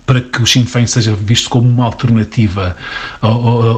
para 0.05 0.21
que 0.21 0.41
o 0.41 0.45
Sinn 0.45 0.65
Féin 0.65 0.87
seja 0.87 1.15
visto 1.15 1.49
como 1.49 1.67
uma 1.67 1.85
alternativa 1.85 2.75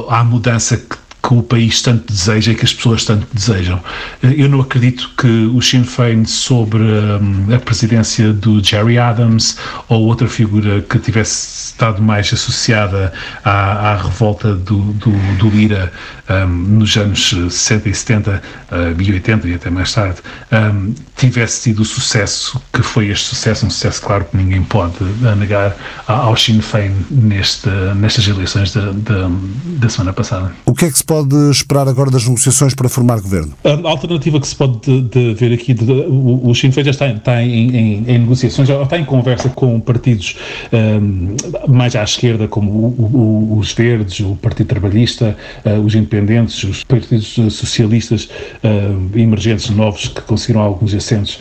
à 0.08 0.22
mudança 0.22 0.76
que 0.76 1.07
que 1.22 1.34
o 1.34 1.42
país 1.42 1.82
tanto 1.82 2.12
deseja 2.12 2.52
e 2.52 2.54
que 2.54 2.64
as 2.64 2.72
pessoas 2.72 3.04
tanto 3.04 3.26
desejam. 3.32 3.80
Eh, 4.22 4.34
eu 4.38 4.48
não 4.48 4.60
acredito 4.60 5.10
que 5.16 5.26
o 5.26 5.60
Sinn 5.60 5.84
Féin, 5.84 6.24
sobre 6.24 6.82
um, 6.82 7.54
a 7.54 7.58
presidência 7.58 8.32
do 8.32 8.62
Jerry 8.62 8.98
Adams 8.98 9.56
ou 9.88 10.02
outra 10.04 10.28
figura 10.28 10.80
que 10.82 10.98
tivesse 10.98 11.70
estado 11.70 12.00
mais 12.02 12.32
associada 12.32 13.12
à, 13.44 13.92
à 13.92 13.96
revolta 13.96 14.54
do, 14.54 14.78
do, 14.94 15.10
do 15.38 15.48
Lira 15.48 15.92
um, 16.28 16.46
nos 16.46 16.96
anos 16.96 17.30
60 17.30 17.88
e 17.88 17.94
70 17.94 18.42
uh, 18.70 19.02
e 19.02 19.12
80 19.12 19.48
e 19.48 19.54
até 19.54 19.70
mais 19.70 19.92
tarde, 19.92 20.20
um, 20.52 20.94
tivesse 21.16 21.62
tido 21.62 21.80
o 21.80 21.84
sucesso 21.84 22.60
que 22.72 22.82
foi 22.82 23.08
este 23.08 23.26
sucesso, 23.26 23.66
um 23.66 23.70
sucesso 23.70 24.02
claro 24.02 24.24
que 24.24 24.36
ninguém 24.36 24.62
pode 24.62 25.02
negar 25.36 25.76
ao 26.06 26.36
Sinn 26.36 26.60
Féin 26.60 26.94
neste, 27.10 27.68
nestas 27.96 28.26
eleições 28.28 28.72
da, 28.72 28.92
da, 28.92 29.30
da 29.64 29.88
semana 29.88 30.12
passada. 30.12 30.52
O 30.64 30.74
que 30.74 30.84
é 30.84 30.90
que 30.90 30.98
se 30.98 31.04
pode 31.08 31.34
esperar 31.50 31.88
agora 31.88 32.10
das 32.10 32.26
negociações 32.26 32.74
para 32.74 32.86
formar 32.86 33.20
governo? 33.20 33.54
A 33.64 33.88
alternativa 33.88 34.38
que 34.38 34.46
se 34.46 34.54
pode 34.54 34.78
de, 34.78 35.00
de 35.00 35.34
ver 35.34 35.54
aqui, 35.54 35.72
de, 35.72 35.90
o, 35.90 36.50
o 36.50 36.54
Sinn 36.54 36.70
Féin 36.70 36.84
já 36.84 36.90
está, 36.90 37.08
está 37.08 37.42
em, 37.42 37.74
em, 37.74 38.04
em, 38.06 38.18
negociações, 38.18 38.68
já 38.68 38.80
está 38.82 38.98
em 38.98 39.06
conversa 39.06 39.48
com 39.48 39.80
partidos 39.80 40.36
um, 40.70 41.34
mais 41.66 41.96
à 41.96 42.04
esquerda, 42.04 42.46
como 42.46 42.70
o, 42.70 43.48
o, 43.54 43.58
os 43.58 43.72
Verdes, 43.72 44.20
o 44.20 44.36
Partido 44.36 44.66
Trabalhista, 44.66 45.34
uh, 45.64 45.80
os 45.80 45.94
Independentes, 45.94 46.62
os 46.62 46.84
partidos 46.84 47.38
socialistas 47.54 48.28
uh, 48.62 49.18
emergentes 49.18 49.70
novos 49.70 50.08
que 50.08 50.20
conseguiram 50.20 50.60
alguns 50.60 50.94
assentos. 50.94 51.40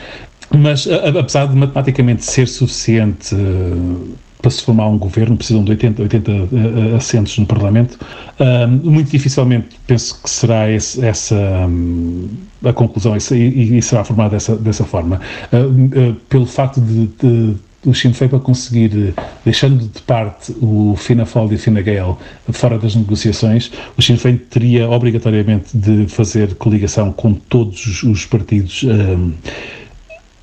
Mas, 0.49 0.87
apesar 0.87 1.47
de 1.47 1.57
matematicamente 1.57 2.23
ser 2.23 2.47
suficiente 2.47 3.35
uh, 3.35 4.15
para 4.47 4.51
se 4.51 4.63
formar 4.63 4.87
um 4.87 4.97
governo, 4.97 5.35
precisam 5.35 5.61
de 5.61 5.71
80, 5.71 6.01
80 6.03 6.31
uh, 6.31 6.95
assentos 6.95 7.37
no 7.37 7.45
Parlamento. 7.45 7.99
Uh, 8.39 8.67
muito 8.67 9.11
dificilmente 9.11 9.77
penso 9.85 10.21
que 10.23 10.29
será 10.29 10.71
esse, 10.71 11.05
essa 11.05 11.35
um, 11.35 12.29
a 12.63 12.71
conclusão 12.71 13.15
e, 13.17 13.77
e, 13.77 13.81
será 13.81 14.05
formada 14.05 14.31
dessa, 14.31 14.55
dessa 14.55 14.85
forma. 14.85 15.19
Uh, 15.51 16.13
pelo 16.29 16.45
facto 16.45 16.79
de, 16.79 17.07
de 17.07 17.55
o 17.85 17.93
Sinn 17.93 18.11
Féin 18.11 18.29
para 18.29 18.39
conseguir, 18.39 19.13
deixando 19.45 19.85
de 19.85 20.01
parte 20.01 20.53
o 20.61 20.95
Fianna 20.97 21.25
Fáil 21.25 21.51
e 21.51 21.55
o 21.55 21.59
Fine 21.59 21.83
Gael 21.83 22.17
fora 22.51 22.77
das 22.77 22.95
negociações, 22.95 23.71
o 23.97 24.01
Sinn 24.01 24.17
Féin 24.17 24.37
teria 24.37 24.89
obrigatoriamente 24.89 25.77
de 25.77 26.07
fazer 26.07 26.55
coligação 26.55 27.11
com 27.13 27.33
todos 27.33 28.03
os 28.03 28.25
partidos 28.25 28.83
um, 28.83 29.33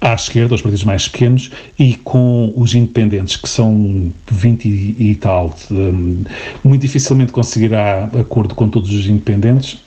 à 0.05 0.13
esquerda, 0.13 0.55
os 0.55 0.61
partidos 0.61 0.85
mais 0.85 1.09
pequenos, 1.09 1.51
e 1.79 1.95
com 1.95 2.53
os 2.55 2.75
independentes, 2.75 3.37
que 3.37 3.49
são 3.49 4.13
20 4.31 4.67
e, 4.69 5.15
tal. 5.15 5.57
Um, 5.71 6.25
muito 6.63 6.83
dificilmente 6.83 7.33
conseguirá 7.33 8.05
acordo 8.21 8.55
com 8.55 8.69
todos 8.69 8.93
os 8.93 9.07
independentes. 9.07 9.83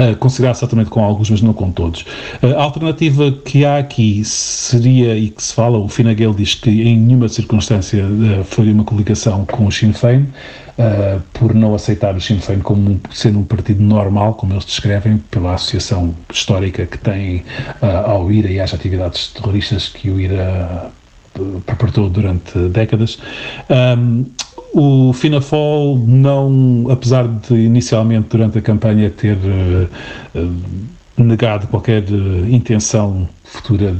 Uh, 0.00 0.16
considerar 0.16 0.54
certamente 0.54 0.88
com 0.88 1.04
alguns, 1.04 1.28
mas 1.28 1.42
não 1.42 1.52
com 1.52 1.70
todos. 1.70 2.06
Uh, 2.42 2.56
a 2.56 2.62
alternativa 2.62 3.30
que 3.30 3.66
há 3.66 3.76
aqui 3.76 4.24
seria, 4.24 5.14
e 5.14 5.28
que 5.28 5.42
se 5.42 5.52
fala, 5.52 5.76
o 5.76 5.88
Fine 5.88 6.14
Gael 6.14 6.32
diz 6.32 6.54
que 6.54 6.70
em 6.70 6.96
nenhuma 6.96 7.28
circunstância 7.28 8.02
uh, 8.02 8.42
faria 8.44 8.72
uma 8.72 8.84
coligação 8.84 9.44
com 9.44 9.66
o 9.66 9.70
Sinn 9.70 9.92
Féin, 9.92 10.22
uh, 10.78 11.20
por 11.34 11.54
não 11.54 11.74
aceitar 11.74 12.16
o 12.16 12.20
Sinn 12.20 12.38
Féin 12.38 12.60
como 12.60 12.92
um, 12.92 13.00
sendo 13.12 13.40
um 13.40 13.44
partido 13.44 13.82
normal, 13.82 14.34
como 14.34 14.54
eles 14.54 14.64
descrevem, 14.64 15.18
pela 15.30 15.54
associação 15.54 16.14
histórica 16.32 16.86
que 16.86 16.96
tem 16.96 17.44
ao 17.82 18.32
IRA 18.32 18.50
e 18.50 18.60
às 18.60 18.72
atividades 18.72 19.28
terroristas 19.28 19.88
que 19.88 20.08
o 20.08 20.18
IRA 20.18 20.90
perpetuou 21.66 22.08
durante 22.08 22.58
décadas. 22.68 23.18
Um, 23.68 24.24
o 24.72 25.12
Finafol 25.12 25.98
não, 25.98 26.86
apesar 26.90 27.26
de 27.26 27.54
inicialmente 27.54 28.28
durante 28.28 28.58
a 28.58 28.62
campanha 28.62 29.10
ter 29.10 29.36
uh, 29.36 30.56
negado 31.16 31.66
qualquer 31.66 32.04
intenção 32.48 33.28
futura 33.44 33.96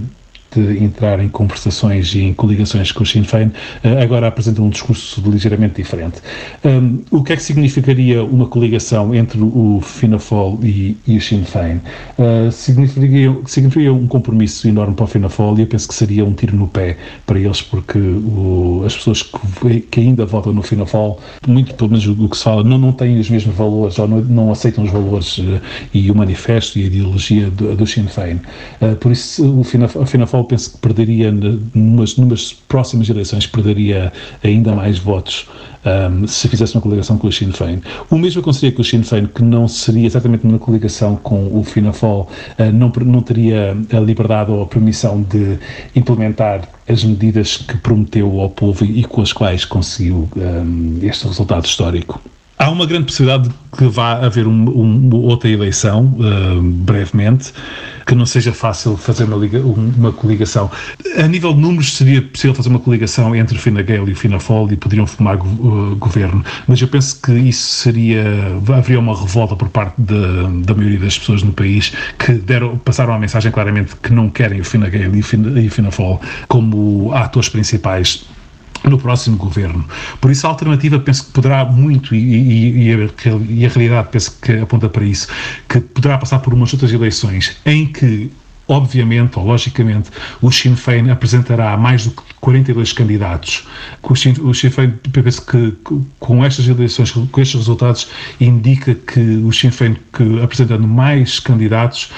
de 0.54 0.82
entrar 0.82 1.20
em 1.20 1.28
conversações 1.28 2.14
e 2.14 2.22
em 2.22 2.34
coligações 2.34 2.92
com 2.92 3.02
o 3.02 3.06
Sinn 3.06 3.24
Féin, 3.24 3.50
eh, 3.82 4.02
agora 4.02 4.28
apresenta 4.28 4.60
um 4.62 4.68
discurso 4.68 5.22
ligeiramente 5.28 5.76
diferente. 5.76 6.20
Um, 6.64 7.02
o 7.10 7.22
que 7.22 7.32
é 7.32 7.36
que 7.36 7.42
significaria 7.42 8.22
uma 8.22 8.46
coligação 8.46 9.14
entre 9.14 9.40
o 9.40 9.80
Fianna 9.82 10.18
Fáil 10.18 10.58
e, 10.62 10.96
e 11.06 11.16
o 11.16 11.20
Sinn 11.20 11.44
Féin? 11.44 11.80
Uh, 12.18 12.50
significaria, 12.52 13.36
significaria 13.46 13.92
um 13.92 14.06
compromisso 14.06 14.68
enorme 14.68 14.94
para 14.94 15.04
o 15.04 15.06
Fianna 15.06 15.28
Fáil 15.28 15.58
e 15.58 15.62
eu 15.62 15.66
penso 15.66 15.88
que 15.88 15.94
seria 15.94 16.24
um 16.24 16.32
tiro 16.32 16.56
no 16.56 16.68
pé 16.68 16.96
para 17.26 17.38
eles, 17.38 17.62
porque 17.62 17.98
o, 17.98 18.82
as 18.84 18.96
pessoas 18.96 19.22
que, 19.22 19.80
que, 19.80 20.00
ainda 20.00 20.26
votam 20.26 20.52
no 20.52 20.62
Fianna 20.62 20.86
Fáil, 20.86 21.16
muito 21.46 21.74
pelo 21.74 21.90
menos 21.90 22.06
o 22.06 22.28
que 22.28 22.36
se 22.36 22.44
fala, 22.44 22.62
não, 22.62 22.78
não 22.78 22.92
têm 22.92 23.18
os 23.18 23.30
mesmos 23.30 23.54
valores, 23.54 23.98
ou 23.98 24.06
não, 24.06 24.20
não 24.20 24.52
aceitam 24.52 24.84
os 24.84 24.90
valores 24.90 25.38
uh, 25.38 25.60
e 25.94 26.10
o 26.10 26.14
manifesto 26.14 26.78
e 26.78 26.82
a 26.82 26.86
ideologia 26.86 27.50
do, 27.50 27.74
do 27.76 27.86
Sinn 27.86 28.06
Féin. 28.08 28.40
Uh, 28.80 28.96
por 28.96 29.12
isso, 29.12 29.44
o 29.44 29.60
o 29.60 30.06
Fianna 30.06 30.26
Fáil 30.26 30.39
penso 30.44 30.72
que 30.72 30.78
perderia, 30.78 31.32
numas, 31.74 32.16
numas 32.16 32.52
próximas 32.52 33.08
eleições, 33.08 33.46
perderia 33.46 34.12
ainda 34.42 34.74
mais 34.74 34.98
votos 34.98 35.46
um, 35.84 36.26
se 36.26 36.48
fizesse 36.48 36.74
uma 36.74 36.80
coligação 36.80 37.16
com 37.16 37.26
o 37.26 37.32
Sinn 37.32 37.52
Féin. 37.52 37.80
O 38.10 38.18
mesmo 38.18 38.40
aconteceria 38.40 38.72
com 38.72 38.82
o 38.82 38.84
Sinn 38.84 39.02
Féin, 39.02 39.26
que 39.26 39.42
não 39.42 39.66
seria 39.66 40.06
exatamente 40.06 40.44
uma 40.44 40.58
coligação 40.58 41.16
com 41.16 41.58
o 41.58 41.64
Fianna 41.64 41.92
Fáil, 41.92 42.20
uh, 42.20 42.28
não, 42.72 42.92
não 43.04 43.22
teria 43.22 43.76
a 43.92 44.00
liberdade 44.00 44.50
ou 44.50 44.62
a 44.62 44.66
permissão 44.66 45.22
de 45.22 45.58
implementar 45.94 46.68
as 46.88 47.04
medidas 47.04 47.56
que 47.56 47.76
prometeu 47.78 48.40
ao 48.40 48.50
povo 48.50 48.84
e 48.84 49.04
com 49.04 49.22
as 49.22 49.32
quais 49.32 49.64
conseguiu 49.64 50.28
um, 50.36 50.98
este 51.02 51.26
resultado 51.26 51.64
histórico. 51.64 52.20
Há 52.58 52.68
uma 52.68 52.84
grande 52.84 53.06
possibilidade 53.06 53.48
de 53.48 53.54
que 53.74 53.86
vá 53.86 54.18
haver 54.18 54.46
um, 54.46 54.52
um, 54.52 55.16
outra 55.16 55.48
eleição, 55.48 56.04
uh, 56.18 56.60
brevemente, 56.60 57.54
que 58.10 58.14
não 58.16 58.26
seja 58.26 58.52
fácil 58.52 58.96
fazer 58.96 59.22
uma, 59.22 59.36
liga, 59.36 59.60
uma 59.60 60.10
coligação. 60.10 60.68
A 61.16 61.28
nível 61.28 61.54
de 61.54 61.60
números 61.60 61.96
seria 61.96 62.20
possível 62.20 62.56
fazer 62.56 62.68
uma 62.68 62.80
coligação 62.80 63.36
entre 63.36 63.56
o 63.56 63.60
Fine 63.60 63.84
e 63.88 64.10
o 64.10 64.16
Fianna 64.16 64.40
Fáil 64.40 64.72
e 64.72 64.76
poderiam 64.76 65.06
formar 65.06 65.36
uh, 65.36 65.94
governo, 65.94 66.44
mas 66.66 66.80
eu 66.80 66.88
penso 66.88 67.22
que 67.22 67.30
isso 67.30 67.82
seria 67.82 68.24
haveria 68.76 68.98
uma 68.98 69.16
revolta 69.16 69.54
por 69.54 69.68
parte 69.68 69.94
de, 69.96 70.64
da 70.64 70.74
maioria 70.74 70.98
das 70.98 71.20
pessoas 71.20 71.44
no 71.44 71.52
país 71.52 71.92
que 72.18 72.32
deram, 72.32 72.76
passaram 72.78 73.14
a 73.14 73.18
mensagem 73.18 73.52
claramente 73.52 73.94
que 74.02 74.12
não 74.12 74.28
querem 74.28 74.60
o 74.60 74.64
Fine 74.64 74.86
e 75.62 75.68
o 75.68 75.70
Fianna 75.70 75.92
Fáil 75.92 76.20
como 76.48 77.12
atores 77.14 77.48
principais 77.48 78.26
no 78.84 78.98
próximo 78.98 79.36
governo. 79.36 79.84
Por 80.20 80.30
isso, 80.30 80.46
a 80.46 80.50
alternativa 80.50 80.98
penso 80.98 81.26
que 81.26 81.32
poderá 81.32 81.64
muito, 81.64 82.14
e, 82.14 82.18
e, 82.18 82.88
e, 82.88 82.92
a, 82.92 82.96
e, 83.48 83.66
a, 83.66 83.68
realidade 83.68 84.08
penso 84.10 84.38
que 84.40 84.52
aponta 84.52 84.88
para 84.88 85.04
isso, 85.04 85.28
que 85.68 85.80
poderá 85.80 86.18
passar 86.18 86.38
por 86.40 86.54
umas 86.54 86.72
outras 86.72 86.92
eleições 86.92 87.56
em 87.64 87.86
que. 87.86 88.30
Obviamente, 88.68 89.36
ou 89.36 89.44
logicamente, 89.44 90.10
o 90.40 90.52
Sinn 90.52 90.76
Féin 90.76 91.10
apresentará 91.10 91.76
mais 91.76 92.04
do 92.04 92.12
que 92.12 92.22
42 92.40 92.92
candidatos. 92.92 93.66
O 94.00 94.14
Sinn, 94.14 94.70
Féin, 94.70 94.92
penso 95.12 95.44
que 95.44 95.76
com 96.20 96.44
estas 96.44 96.68
eleições, 96.68 97.10
com 97.10 97.40
estes 97.40 97.58
resultados, 97.58 98.08
indica 98.40 98.94
que 98.94 99.18
o 99.18 99.52
Sinn 99.52 99.72
Féin, 99.72 99.96
que 100.12 100.40
apresentando 100.40 100.86
mais 100.86 101.40
candidatos, 101.40 102.12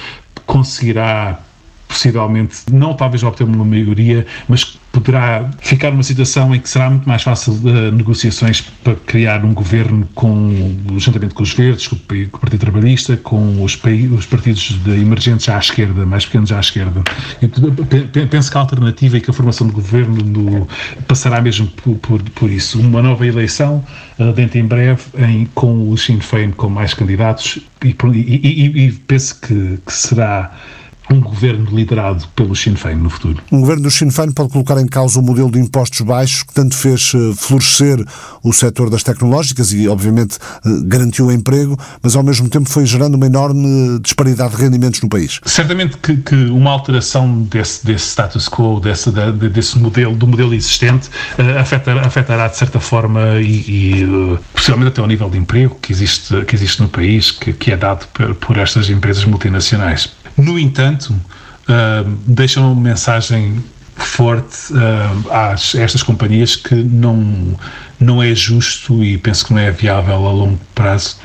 conseguirá 0.45 1.39
possivelmente, 1.87 2.57
não 2.71 2.93
talvez 2.93 3.23
obter 3.23 3.45
uma 3.45 3.65
maioria, 3.65 4.25
mas 4.47 4.77
poderá 4.93 5.49
ficar 5.59 5.89
numa 5.89 6.03
situação 6.03 6.53
em 6.53 6.59
que 6.59 6.69
será 6.69 6.87
muito 6.87 7.09
mais 7.09 7.23
fácil 7.23 7.53
uh, 7.53 7.91
negociações 7.91 8.61
para 8.61 8.95
criar 8.95 9.43
um 9.43 9.51
governo 9.51 10.07
com, 10.13 10.77
juntamente 10.97 11.33
com 11.33 11.41
os 11.41 11.51
Verdes, 11.51 11.87
com, 11.87 11.95
o 11.95 12.39
Partido 12.39 12.59
Trabalhista, 12.59 13.17
com 13.17 13.63
os, 13.63 13.73
os 14.11 14.25
partidos 14.27 14.79
emergentes 14.85 15.49
à 15.49 15.57
esquerda, 15.57 16.05
mais 16.05 16.25
pequenos 16.25 16.51
à 16.51 16.59
esquerda. 16.59 17.01
Eu 17.41 18.27
penso 18.27 18.51
que 18.51 18.57
a 18.57 18.61
alternativa 18.61 19.17
e 19.17 19.21
que 19.21 19.31
a 19.31 19.33
formação 19.33 19.65
do 19.65 19.73
governo 19.73 20.23
no, 20.23 20.67
passará 21.07 21.41
mesmo 21.41 21.67
por, 21.67 21.95
por, 21.95 22.21
por, 22.21 22.51
isso. 22.51 22.79
Uma 22.79 23.01
nova 23.01 23.25
eleição 23.25 23.83
uh, 24.19 24.31
dentro 24.31 24.59
em 24.59 24.65
breve 24.65 25.01
em, 25.17 25.45
com 25.55 25.89
o 25.89 25.97
Sinn 25.97 26.19
Féin 26.19 26.51
com 26.51 26.69
mais 26.69 26.93
candidatos 26.93 27.57
e, 27.83 27.95
e, 28.13 28.85
e 28.85 28.91
penso 28.91 29.41
que, 29.41 29.79
que 29.83 29.91
será 29.91 30.51
um 31.11 31.19
governo 31.19 31.69
liderado 31.71 32.27
pelo 32.35 32.55
Sinn 32.55 32.75
Féin 32.75 32.95
no 32.95 33.09
futuro. 33.09 33.41
Um 33.51 33.61
governo 33.61 33.83
do 33.83 33.91
Sinn 33.91 34.09
Féin 34.09 34.31
pode 34.31 34.49
colocar 34.49 34.79
em 34.79 34.87
causa 34.87 35.19
o 35.19 35.23
modelo 35.23 35.51
de 35.51 35.59
impostos 35.59 36.01
baixos 36.01 36.43
que 36.43 36.53
tanto 36.53 36.75
fez 36.75 37.13
eh, 37.15 37.33
florescer 37.35 38.03
o 38.41 38.51
setor 38.53 38.89
das 38.89 39.03
tecnológicas 39.03 39.73
e, 39.73 39.87
obviamente, 39.87 40.37
eh, 40.65 40.69
garantiu 40.85 41.27
o 41.27 41.31
emprego, 41.31 41.77
mas 42.01 42.15
ao 42.15 42.23
mesmo 42.23 42.49
tempo 42.49 42.69
foi 42.69 42.85
gerando 42.85 43.15
uma 43.15 43.25
enorme 43.25 43.99
disparidade 43.99 44.55
de 44.55 44.61
rendimentos 44.61 45.01
no 45.01 45.09
país. 45.09 45.39
Certamente 45.45 45.97
que, 45.97 46.17
que 46.17 46.35
uma 46.35 46.71
alteração 46.71 47.41
desse, 47.43 47.85
desse 47.85 48.07
status 48.09 48.47
quo, 48.47 48.79
desse, 48.79 49.11
desse 49.51 49.77
modelo, 49.77 50.15
do 50.15 50.27
modelo 50.27 50.53
existente, 50.53 51.09
afetará, 51.59 52.01
afetará 52.01 52.47
de 52.47 52.57
certa 52.57 52.79
forma 52.79 53.39
e, 53.39 54.01
e 54.01 54.39
possivelmente 54.53 54.89
até 54.89 55.01
o 55.01 55.07
nível 55.07 55.29
de 55.29 55.37
emprego 55.37 55.77
que 55.81 55.91
existe, 55.91 56.43
que 56.45 56.55
existe 56.55 56.81
no 56.81 56.89
país, 56.89 57.31
que, 57.31 57.53
que 57.53 57.71
é 57.71 57.77
dado 57.77 58.07
por, 58.07 58.33
por 58.35 58.57
estas 58.57 58.89
empresas 58.89 59.25
multinacionais. 59.25 60.11
No 60.37 60.57
entanto, 60.57 61.13
uh, 61.13 62.09
deixa 62.25 62.59
uma 62.59 62.75
mensagem 62.79 63.63
forte 63.95 64.73
uh, 64.73 65.31
às, 65.31 65.75
estas 65.75 66.01
companhias 66.01 66.55
que 66.55 66.75
não, 66.75 67.57
não 67.99 68.21
é 68.21 68.33
justo 68.33 69.03
e 69.03 69.17
penso 69.17 69.45
que 69.45 69.53
não 69.53 69.59
é 69.59 69.71
viável 69.71 70.27
a 70.27 70.31
longo 70.31 70.59
prazo 70.73 71.17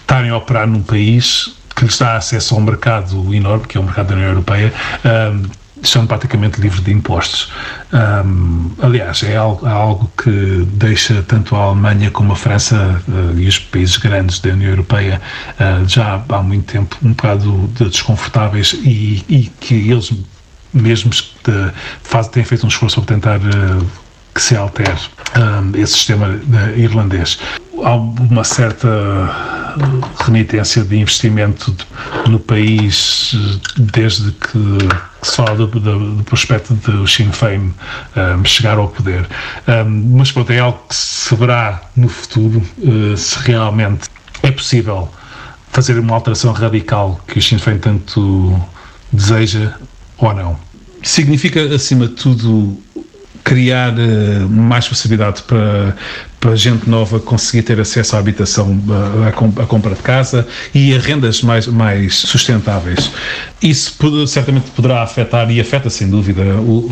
estarem 0.00 0.30
a 0.30 0.36
operar 0.36 0.66
num 0.66 0.82
país 0.82 1.54
que 1.76 1.84
lhes 1.84 1.96
dá 1.96 2.16
acesso 2.16 2.54
a 2.54 2.58
um 2.58 2.60
mercado 2.60 3.34
enorme, 3.34 3.66
que 3.66 3.78
é 3.78 3.80
o 3.80 3.84
mercado 3.84 4.08
da 4.08 4.14
União 4.14 4.28
Europeia, 4.28 4.72
uh, 5.04 5.50
são 5.82 6.06
praticamente 6.06 6.60
livres 6.60 6.82
de 6.82 6.92
impostos. 6.92 7.52
Um, 7.92 8.70
aliás, 8.82 9.22
é 9.22 9.36
algo, 9.36 9.66
algo, 9.66 10.10
que 10.22 10.66
deixa 10.74 11.22
tanto 11.22 11.56
a 11.56 11.60
Alemanha 11.60 12.10
como 12.10 12.32
a 12.32 12.36
França 12.36 13.00
uh, 13.08 13.38
e 13.38 13.48
os 13.48 13.58
países 13.58 13.96
grandes 13.96 14.40
da 14.40 14.50
União 14.50 14.70
Europeia 14.70 15.20
uh, 15.52 15.88
já 15.88 16.22
há 16.28 16.42
muito 16.42 16.70
tempo 16.72 16.96
um 17.02 17.10
bocado 17.10 17.68
de 17.74 17.84
desconfortáveis 17.88 18.72
e, 18.72 19.24
e 19.28 19.52
que 19.60 19.74
eles 19.74 20.12
mesmos 20.72 21.34
de, 21.44 21.72
faz, 22.02 22.28
têm 22.28 22.44
feito 22.44 22.64
um 22.64 22.68
esforço 22.68 23.00
para 23.02 23.14
tentar 23.14 23.38
uh, 23.38 23.86
que 24.34 24.42
se 24.42 24.56
altere 24.56 25.00
um, 25.36 25.76
esse 25.76 25.94
sistema 25.94 26.40
irlandês. 26.76 27.38
Há 27.82 27.94
uma 27.94 28.44
certa 28.44 29.59
renitência 30.24 30.84
de 30.84 30.98
investimento 30.98 31.74
no 32.28 32.38
país 32.38 33.34
desde 33.76 34.32
que 34.32 34.78
só 35.22 35.44
do, 35.54 35.66
do, 35.66 36.16
do 36.16 36.24
prospecto 36.24 36.74
de 36.74 36.90
o 36.90 37.06
Sinn 37.06 37.30
Féin 37.32 37.74
um, 38.16 38.44
chegar 38.44 38.78
ao 38.78 38.88
poder. 38.88 39.26
Um, 39.68 40.16
mas 40.16 40.32
pronto, 40.32 40.50
é 40.50 40.58
algo 40.58 40.80
que 40.88 40.94
se 40.94 41.34
verá 41.34 41.82
no 41.96 42.08
futuro 42.08 42.62
uh, 42.78 43.16
se 43.16 43.38
realmente 43.40 44.08
é 44.42 44.50
possível 44.50 45.10
fazer 45.72 45.98
uma 45.98 46.14
alteração 46.14 46.52
radical 46.52 47.20
que 47.26 47.38
o 47.38 47.42
Sinn 47.42 47.58
Féin 47.58 47.78
tanto 47.78 48.60
deseja 49.12 49.74
ou 50.18 50.34
não. 50.34 50.58
Significa, 51.02 51.74
acima 51.74 52.08
de 52.08 52.14
tudo, 52.14 52.78
criar 53.44 53.92
uh, 53.92 54.48
mais 54.48 54.88
possibilidade 54.88 55.42
para, 55.42 55.96
para 56.38 56.56
gente 56.56 56.88
nova 56.88 57.20
conseguir 57.20 57.62
ter 57.62 57.80
acesso 57.80 58.16
à 58.16 58.18
habitação, 58.18 58.80
à, 59.26 59.66
compra 59.66 59.94
de 59.94 60.02
casa 60.02 60.46
e 60.74 60.94
a 60.94 60.98
rendas 60.98 61.42
mais, 61.42 61.66
mais 61.66 62.16
sustentáveis. 62.16 63.10
Isso 63.62 63.96
certamente 64.26 64.70
poderá 64.70 65.02
afetar, 65.02 65.50
e 65.50 65.60
afeta 65.60 65.90
sem 65.90 66.08
dúvida, 66.08 66.42
o, 66.42 66.88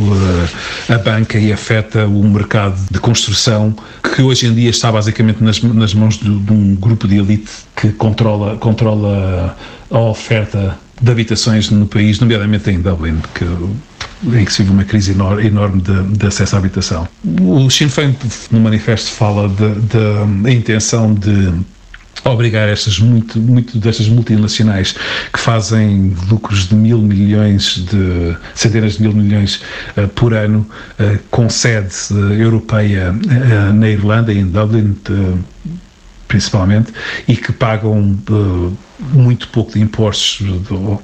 a 0.88 0.98
banca 0.98 1.38
e 1.38 1.52
afeta 1.52 2.06
o 2.06 2.22
mercado 2.24 2.78
de 2.90 2.98
construção, 3.00 3.74
que 4.14 4.20
hoje 4.20 4.46
em 4.46 4.54
dia 4.54 4.68
está 4.68 4.92
basicamente 4.92 5.42
nas, 5.42 5.62
nas 5.62 5.94
mãos 5.94 6.18
de, 6.18 6.38
de 6.38 6.52
um 6.52 6.74
grupo 6.74 7.08
de 7.08 7.16
elite 7.16 7.50
que 7.74 7.90
controla, 7.92 8.56
controla 8.56 9.56
a 9.90 9.98
oferta 9.98 10.76
de 11.00 11.10
habitações 11.10 11.70
no 11.70 11.86
país, 11.86 12.18
nomeadamente 12.20 12.70
em 12.70 12.80
Dublin, 12.80 13.18
que 13.34 13.44
em 14.24 14.44
que 14.44 14.52
se 14.52 14.62
vive 14.62 14.74
uma 14.74 14.84
crise 14.84 15.12
enorme, 15.12 15.80
de, 15.80 16.02
de, 16.16 16.26
acesso 16.26 16.56
à 16.56 16.58
habitação. 16.58 17.08
O 17.40 17.70
Sinn 17.70 17.88
Féin, 17.88 18.16
no 18.50 18.58
manifesto, 18.58 19.10
fala 19.10 19.48
da 19.48 20.50
intenção 20.50 21.14
de 21.14 21.52
obrigar 22.24 22.68
estas 22.68 22.98
muito, 22.98 23.38
muito 23.38 23.78
destas 23.78 24.08
multinacionais 24.08 24.94
que 25.32 25.38
fazem 25.38 26.14
lucros 26.28 26.68
de 26.68 26.74
mil 26.74 26.98
milhões 26.98 27.76
de 27.76 28.36
centenas 28.54 28.94
de 28.94 29.02
mil 29.02 29.12
milhões 29.12 29.62
uh, 29.96 30.08
por 30.08 30.34
ano 30.34 30.66
uh, 30.98 31.18
com 31.30 31.48
sede 31.48 31.94
uh, 32.10 32.32
europeia 32.34 33.14
na 33.72 33.88
Irlanda 33.88 34.32
em 34.32 34.44
Dublin 34.44 34.96
principalmente, 36.28 36.92
e 37.26 37.34
que 37.34 37.52
pagam 37.52 38.16
uh, 38.30 38.76
muito 39.12 39.48
pouco 39.48 39.72
de 39.72 39.80
impostos, 39.80 40.46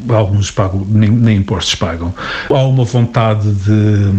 alguns 0.09 0.51
pagam, 0.51 0.87
nem, 0.89 1.11
nem, 1.11 1.39
impostos 1.39 1.75
pagam. 1.75 2.15
Há 2.51 2.63
uma 2.63 2.85
vontade 2.85 3.51
de, 3.53 4.13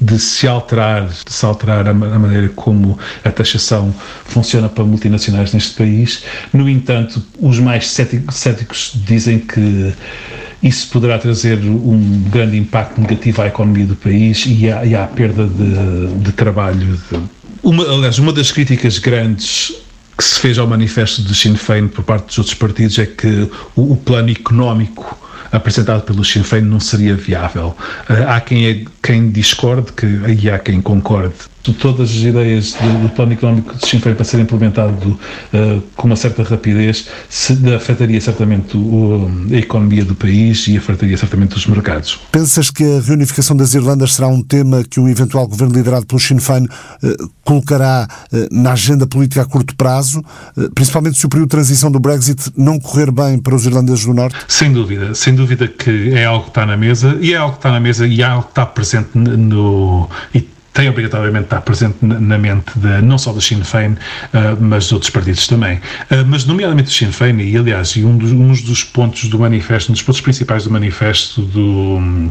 de 0.00 0.18
se 0.18 0.46
alterar, 0.46 1.08
de 1.08 1.32
se 1.32 1.44
alterar 1.44 1.86
a, 1.86 1.90
a, 1.90 1.94
maneira 1.94 2.50
como 2.50 2.98
a 3.24 3.30
taxação 3.30 3.94
funciona 4.24 4.68
para 4.68 4.84
multinacionais 4.84 5.52
neste 5.54 5.74
país. 5.74 6.22
No 6.52 6.68
entanto, 6.68 7.22
os 7.40 7.58
mais 7.58 7.88
céticos, 7.88 8.36
céticos 8.36 8.92
dizem 9.06 9.38
que 9.38 9.94
isso 10.62 10.88
poderá 10.90 11.18
trazer 11.18 11.58
um 11.58 12.24
grande 12.30 12.56
impacto 12.56 13.00
negativo 13.00 13.42
à 13.42 13.46
economia 13.46 13.86
do 13.86 13.96
país 13.96 14.44
e 14.46 14.70
à, 14.70 14.84
e 14.84 14.94
à 14.94 15.06
perda 15.06 15.46
de, 15.46 16.14
de 16.18 16.32
trabalho. 16.32 17.00
Uma, 17.62 17.84
aliás, 17.84 18.18
uma 18.18 18.32
das 18.32 18.52
críticas 18.52 18.98
grandes 18.98 19.81
que 20.16 20.24
se 20.24 20.38
fez 20.38 20.58
ao 20.58 20.66
manifesto 20.66 21.22
do 21.22 21.34
Sinn 21.34 21.54
Féin 21.54 21.88
por 21.88 22.04
parte 22.04 22.26
dos 22.26 22.38
outros 22.38 22.54
partidos 22.54 22.98
é 22.98 23.06
que 23.06 23.48
o, 23.74 23.92
o 23.92 23.96
plano 23.96 24.30
económico 24.30 25.18
apresentado 25.52 26.02
pelo 26.02 26.24
Sinn 26.24 26.42
Féin 26.42 26.62
não 26.62 26.80
seria 26.80 27.14
viável. 27.14 27.76
Uh, 28.08 28.28
há 28.28 28.40
quem, 28.40 28.66
é, 28.66 28.84
quem 29.02 29.30
discorde 29.30 29.92
que, 29.92 30.06
e 30.06 30.50
há 30.50 30.58
quem 30.58 30.80
concorde 30.80 31.34
todas 31.70 32.10
as 32.10 32.16
ideias 32.16 32.72
do, 32.72 33.02
do 33.02 33.08
plano 33.10 33.32
económico 33.32 33.74
de 33.76 33.86
Sinn 33.86 34.00
Féin 34.00 34.14
para 34.14 34.24
ser 34.24 34.40
implementado 34.40 35.18
uh, 35.52 35.82
com 35.94 36.06
uma 36.06 36.16
certa 36.16 36.42
rapidez 36.42 37.08
se, 37.28 37.52
afetaria 37.74 38.20
certamente 38.20 38.76
o, 38.76 39.30
a 39.52 39.56
economia 39.56 40.04
do 40.04 40.14
país 40.14 40.66
e 40.66 40.76
afetaria 40.76 41.16
certamente 41.16 41.56
os 41.56 41.66
mercados. 41.66 42.18
Pensas 42.32 42.70
que 42.70 42.82
a 42.82 43.00
reunificação 43.00 43.56
das 43.56 43.74
Irlandas 43.74 44.14
será 44.14 44.28
um 44.28 44.42
tema 44.42 44.82
que 44.82 44.98
um 44.98 45.08
eventual 45.08 45.46
governo 45.46 45.74
liderado 45.74 46.06
pelo 46.06 46.20
Sinn 46.20 46.38
Féin 46.38 46.64
uh, 46.64 47.30
colocará 47.44 48.08
uh, 48.32 48.48
na 48.50 48.72
agenda 48.72 49.06
política 49.06 49.42
a 49.42 49.44
curto 49.44 49.76
prazo, 49.76 50.22
principalmente 50.74 51.18
se 51.18 51.26
o 51.26 51.28
período 51.28 51.48
de 51.48 51.56
transição 51.56 51.90
do 51.90 52.00
Brexit 52.00 52.50
não 52.56 52.78
correr 52.78 53.10
bem 53.10 53.38
para 53.38 53.54
os 53.54 53.66
irlandeses 53.66 54.04
do 54.04 54.14
Norte? 54.14 54.36
Sem 54.48 54.72
dúvida, 54.72 55.14
sem 55.14 55.34
dúvida 55.34 55.68
que 55.68 56.12
é 56.14 56.24
algo 56.24 56.44
que 56.44 56.50
está 56.50 56.64
na 56.64 56.76
mesa 56.76 57.18
e 57.20 57.32
é 57.32 57.36
algo 57.36 57.52
que 57.52 57.58
está 57.58 57.70
na 57.70 57.80
mesa 57.80 58.06
e 58.06 58.22
é 58.22 58.24
algo 58.24 58.44
que 58.44 58.50
está 58.50 58.64
presente 58.64 59.10
no, 59.14 60.08
e 60.34 60.40
tem 60.72 60.88
obrigatoriamente 60.88 61.42
de 61.42 61.46
estar 61.46 61.60
presente 61.60 61.96
na, 62.00 62.38
mente 62.38 62.72
de, 62.76 63.02
não 63.02 63.18
só 63.18 63.32
do 63.32 63.40
Sinn 63.40 63.62
Féin, 63.62 63.92
uh, 63.92 63.96
mas 64.60 64.84
de 64.88 64.94
outros 64.94 65.10
partidos 65.10 65.46
também. 65.46 65.76
Uh, 65.76 66.24
mas, 66.26 66.44
nomeadamente 66.44 66.88
do 66.88 66.92
Sinn 66.92 67.12
Féin, 67.12 67.40
e 67.40 67.56
aliás, 67.56 67.90
e 67.90 68.04
um 68.04 68.16
dos, 68.16 68.32
um 68.32 68.48
dos 68.48 68.84
pontos 68.84 69.28
do 69.28 69.38
manifesto, 69.38 69.90
um 69.90 69.94
dos 69.94 70.02
pontos 70.02 70.20
principais 70.20 70.64
do 70.64 70.70
manifesto 70.70 71.42
do. 71.42 71.96
Um, 71.96 72.30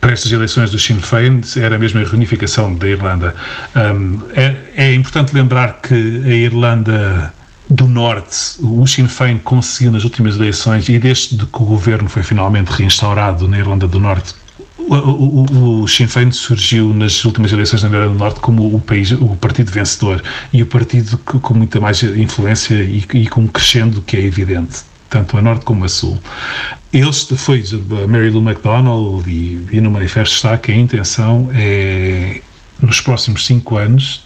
para 0.00 0.12
estas 0.12 0.30
eleições 0.30 0.70
do 0.70 0.78
Sinn 0.78 1.00
Féin 1.00 1.40
era 1.56 1.76
mesmo 1.76 2.00
a 2.00 2.04
reunificação 2.04 2.72
da 2.72 2.88
Irlanda. 2.88 3.34
Um, 3.74 4.20
é, 4.32 4.54
é 4.76 4.94
importante 4.94 5.34
lembrar 5.34 5.80
que 5.80 5.92
a 5.92 6.34
Irlanda 6.34 7.34
do 7.68 7.88
Norte, 7.88 8.58
o 8.60 8.86
Sinn 8.86 9.08
Féin 9.08 9.38
conseguiu 9.38 9.90
nas 9.90 10.04
últimas 10.04 10.36
eleições, 10.36 10.88
e 10.88 10.98
desde 10.98 11.36
que 11.36 11.62
o 11.62 11.64
governo 11.64 12.08
foi 12.08 12.22
finalmente 12.22 12.68
reinstaurado 12.68 13.48
na 13.48 13.58
Irlanda 13.58 13.88
do 13.88 13.98
Norte, 13.98 14.34
o, 14.88 14.94
o, 14.94 15.82
o 15.82 15.88
Sinn 15.88 16.06
Féin 16.06 16.30
surgiu 16.30 16.92
nas 16.94 17.24
últimas 17.24 17.52
eleições 17.52 17.82
na 17.82 17.88
Irlanda 17.88 18.12
do 18.12 18.18
Norte 18.18 18.40
como 18.40 18.74
o, 18.74 18.80
país, 18.80 19.12
o 19.12 19.36
partido 19.36 19.70
vencedor 19.70 20.22
e 20.52 20.62
o 20.62 20.66
partido 20.66 21.18
com 21.18 21.54
muita 21.54 21.80
mais 21.80 22.02
influência 22.02 22.74
e, 22.74 23.04
e 23.14 23.26
com 23.26 23.42
um 23.42 23.46
crescendo 23.46 24.00
que 24.02 24.16
é 24.16 24.20
evidente 24.20 24.84
tanto 25.08 25.36
a 25.36 25.42
norte 25.42 25.64
como 25.64 25.84
a 25.84 25.88
sul. 25.88 26.18
Eles, 26.92 27.28
foi 27.36 27.62
Mary 28.08 28.30
Lou 28.30 28.42
McDonald 28.42 29.28
e, 29.28 29.66
e 29.70 29.80
no 29.80 29.90
manifesto 29.90 30.34
está 30.34 30.56
que 30.58 30.72
a 30.72 30.76
intenção 30.76 31.50
é, 31.54 32.40
nos 32.80 33.00
próximos 33.00 33.46
cinco 33.46 33.76
anos, 33.76 34.24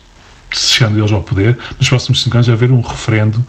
chegando 0.58 0.98
eles 0.98 1.12
ao 1.12 1.22
poder, 1.22 1.58
nos 1.78 1.88
próximos 1.88 2.22
cinco 2.22 2.36
anos 2.36 2.48
haver 2.48 2.70
um 2.70 2.80
referendo 2.80 3.44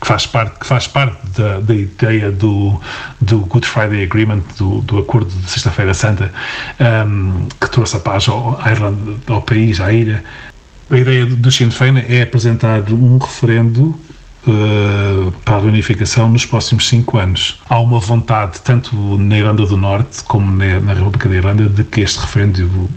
que 0.00 0.06
faz 0.06 0.26
parte, 0.26 0.58
que 0.58 0.66
faz 0.66 0.86
parte 0.86 1.18
da, 1.36 1.60
da 1.60 1.74
ideia 1.74 2.30
do, 2.30 2.80
do 3.20 3.40
Good 3.40 3.66
Friday 3.66 4.02
Agreement, 4.04 4.42
do, 4.58 4.80
do 4.80 4.98
acordo 4.98 5.30
de 5.30 5.50
Sexta-feira 5.50 5.92
Santa, 5.94 6.32
um, 7.06 7.46
que 7.60 7.70
trouxe 7.70 7.96
a 7.96 8.00
paz 8.00 8.28
ao, 8.28 8.58
à 8.60 8.70
Irlanda, 8.70 9.16
ao 9.28 9.42
país, 9.42 9.80
à 9.80 9.92
ilha. 9.92 10.24
A 10.90 10.96
ideia 10.96 11.26
do 11.26 11.52
Sinn 11.52 11.70
Féin 11.70 12.04
é 12.08 12.22
apresentar 12.22 12.82
um 12.90 13.18
referendo 13.18 13.98
Uh, 14.40 15.30
para 15.44 15.56
a 15.56 15.60
reunificação 15.60 16.26
nos 16.30 16.46
próximos 16.46 16.88
cinco 16.88 17.18
anos. 17.18 17.60
Há 17.68 17.78
uma 17.78 18.00
vontade, 18.00 18.58
tanto 18.62 18.96
na 19.18 19.36
Irlanda 19.36 19.66
do 19.66 19.76
Norte 19.76 20.24
como 20.24 20.50
na, 20.50 20.80
na 20.80 20.94
República 20.94 21.28
da 21.28 21.34
Irlanda, 21.34 21.68
de 21.68 21.84
que 21.84 22.00
este 22.00 22.20
referendo 22.20 22.88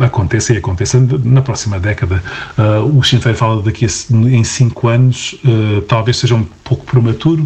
aconteça 0.00 0.54
e 0.54 0.56
aconteça 0.56 0.98
na 1.24 1.42
próxima 1.42 1.78
década. 1.78 2.22
Uh, 2.56 2.98
o 2.98 3.02
Sinn 3.02 3.20
Féin 3.20 3.34
fala 3.34 3.62
daqui 3.62 3.84
a, 3.84 3.88
em 4.28 4.44
cinco 4.44 4.88
anos, 4.88 5.34
uh, 5.44 5.82
talvez 5.82 6.16
seja 6.16 6.34
um 6.34 6.44
pouco 6.64 6.84
prematuro, 6.86 7.42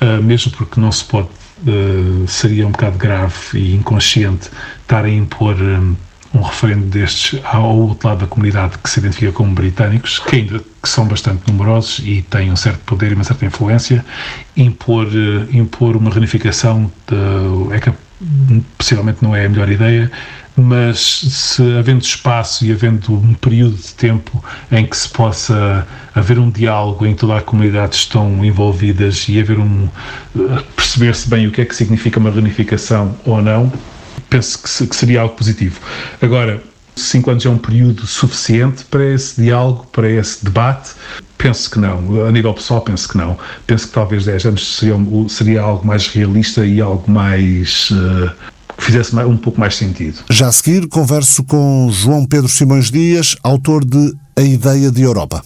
uh, 0.00 0.22
mesmo 0.22 0.52
porque 0.52 0.80
não 0.80 0.92
se 0.92 1.04
pode, 1.04 1.28
seria 2.26 2.66
um 2.66 2.72
bocado 2.72 2.98
grave 2.98 3.36
e 3.54 3.76
inconsciente 3.76 4.50
estar 4.80 5.04
a 5.04 5.08
impor 5.08 5.54
um, 5.54 5.94
um 6.34 6.40
referendo 6.40 6.86
destes 6.86 7.40
ao 7.44 7.76
outro 7.76 8.08
lado 8.08 8.18
da 8.20 8.26
comunidade 8.26 8.78
que 8.78 8.90
se 8.90 8.98
identifica 8.98 9.30
como 9.30 9.54
britânicos, 9.54 10.18
que 10.18 10.36
ainda 10.36 10.58
que 10.58 10.88
são 10.88 11.06
bastante 11.06 11.42
numerosos 11.46 12.00
e 12.04 12.22
têm 12.22 12.50
um 12.50 12.56
certo 12.56 12.80
poder 12.80 13.12
e 13.12 13.14
uma 13.14 13.22
certa 13.22 13.46
influência, 13.46 14.04
impor, 14.56 15.06
impor 15.52 15.96
uma 15.96 16.10
reunificação 16.10 16.90
de, 17.06 17.76
é 17.76 17.78
possivelmente 18.76 19.22
não 19.22 19.34
é 19.34 19.46
a 19.46 19.48
melhor 19.48 19.70
ideia, 19.70 20.10
mas 20.56 20.98
se 21.00 21.62
havendo 21.78 22.02
espaço 22.02 22.64
e 22.64 22.72
havendo 22.72 23.14
um 23.14 23.34
período 23.34 23.76
de 23.76 23.94
tempo 23.94 24.44
em 24.70 24.86
que 24.86 24.96
se 24.96 25.08
possa 25.08 25.86
haver 26.14 26.38
um 26.38 26.50
diálogo 26.50 27.06
em 27.06 27.14
que 27.14 27.20
toda 27.20 27.38
a 27.38 27.40
comunidade 27.40 27.96
estão 27.96 28.44
envolvidas 28.44 29.26
e 29.28 29.40
haver 29.40 29.58
um 29.58 29.88
perceber-se 30.76 31.28
bem 31.28 31.46
o 31.46 31.50
que 31.50 31.62
é 31.62 31.64
que 31.64 31.74
significa 31.74 32.20
uma 32.20 32.30
reunificação 32.30 33.16
ou 33.24 33.40
não, 33.40 33.72
penso 34.28 34.62
que, 34.62 34.94
seria 34.94 35.22
algo 35.22 35.34
positivo. 35.34 35.80
Agora, 36.20 36.62
cinco 36.94 37.30
anos 37.30 37.44
é 37.44 37.48
um 37.48 37.58
período 37.58 38.06
suficiente 38.06 38.84
para 38.84 39.04
esse 39.04 39.40
diálogo, 39.40 39.86
para 39.92 40.08
esse 40.10 40.44
debate? 40.44 40.90
Penso 41.38 41.70
que 41.70 41.78
não. 41.78 42.26
A 42.26 42.30
nível 42.30 42.54
pessoal, 42.54 42.80
penso 42.82 43.08
que 43.08 43.18
não. 43.18 43.36
Penso 43.66 43.88
que 43.88 43.94
talvez 43.94 44.24
10 44.24 44.46
anos 44.46 44.76
seria, 44.76 44.96
seria 45.28 45.62
algo 45.62 45.86
mais 45.86 46.06
realista 46.06 46.64
e 46.64 46.80
algo 46.80 47.10
mais 47.10 47.90
uh, 47.90 48.30
que 48.76 48.84
fizesse 48.84 49.14
um 49.16 49.36
pouco 49.36 49.58
mais 49.58 49.74
sentido. 49.74 50.18
Já 50.30 50.48
a 50.48 50.52
seguir, 50.52 50.88
converso 50.88 51.42
com 51.44 51.88
João 51.90 52.24
Pedro 52.26 52.48
Simões 52.48 52.90
Dias, 52.90 53.36
autor 53.42 53.84
de 53.84 54.14
A 54.36 54.42
Ideia 54.42 54.90
de 54.90 55.02
Europa. 55.02 55.42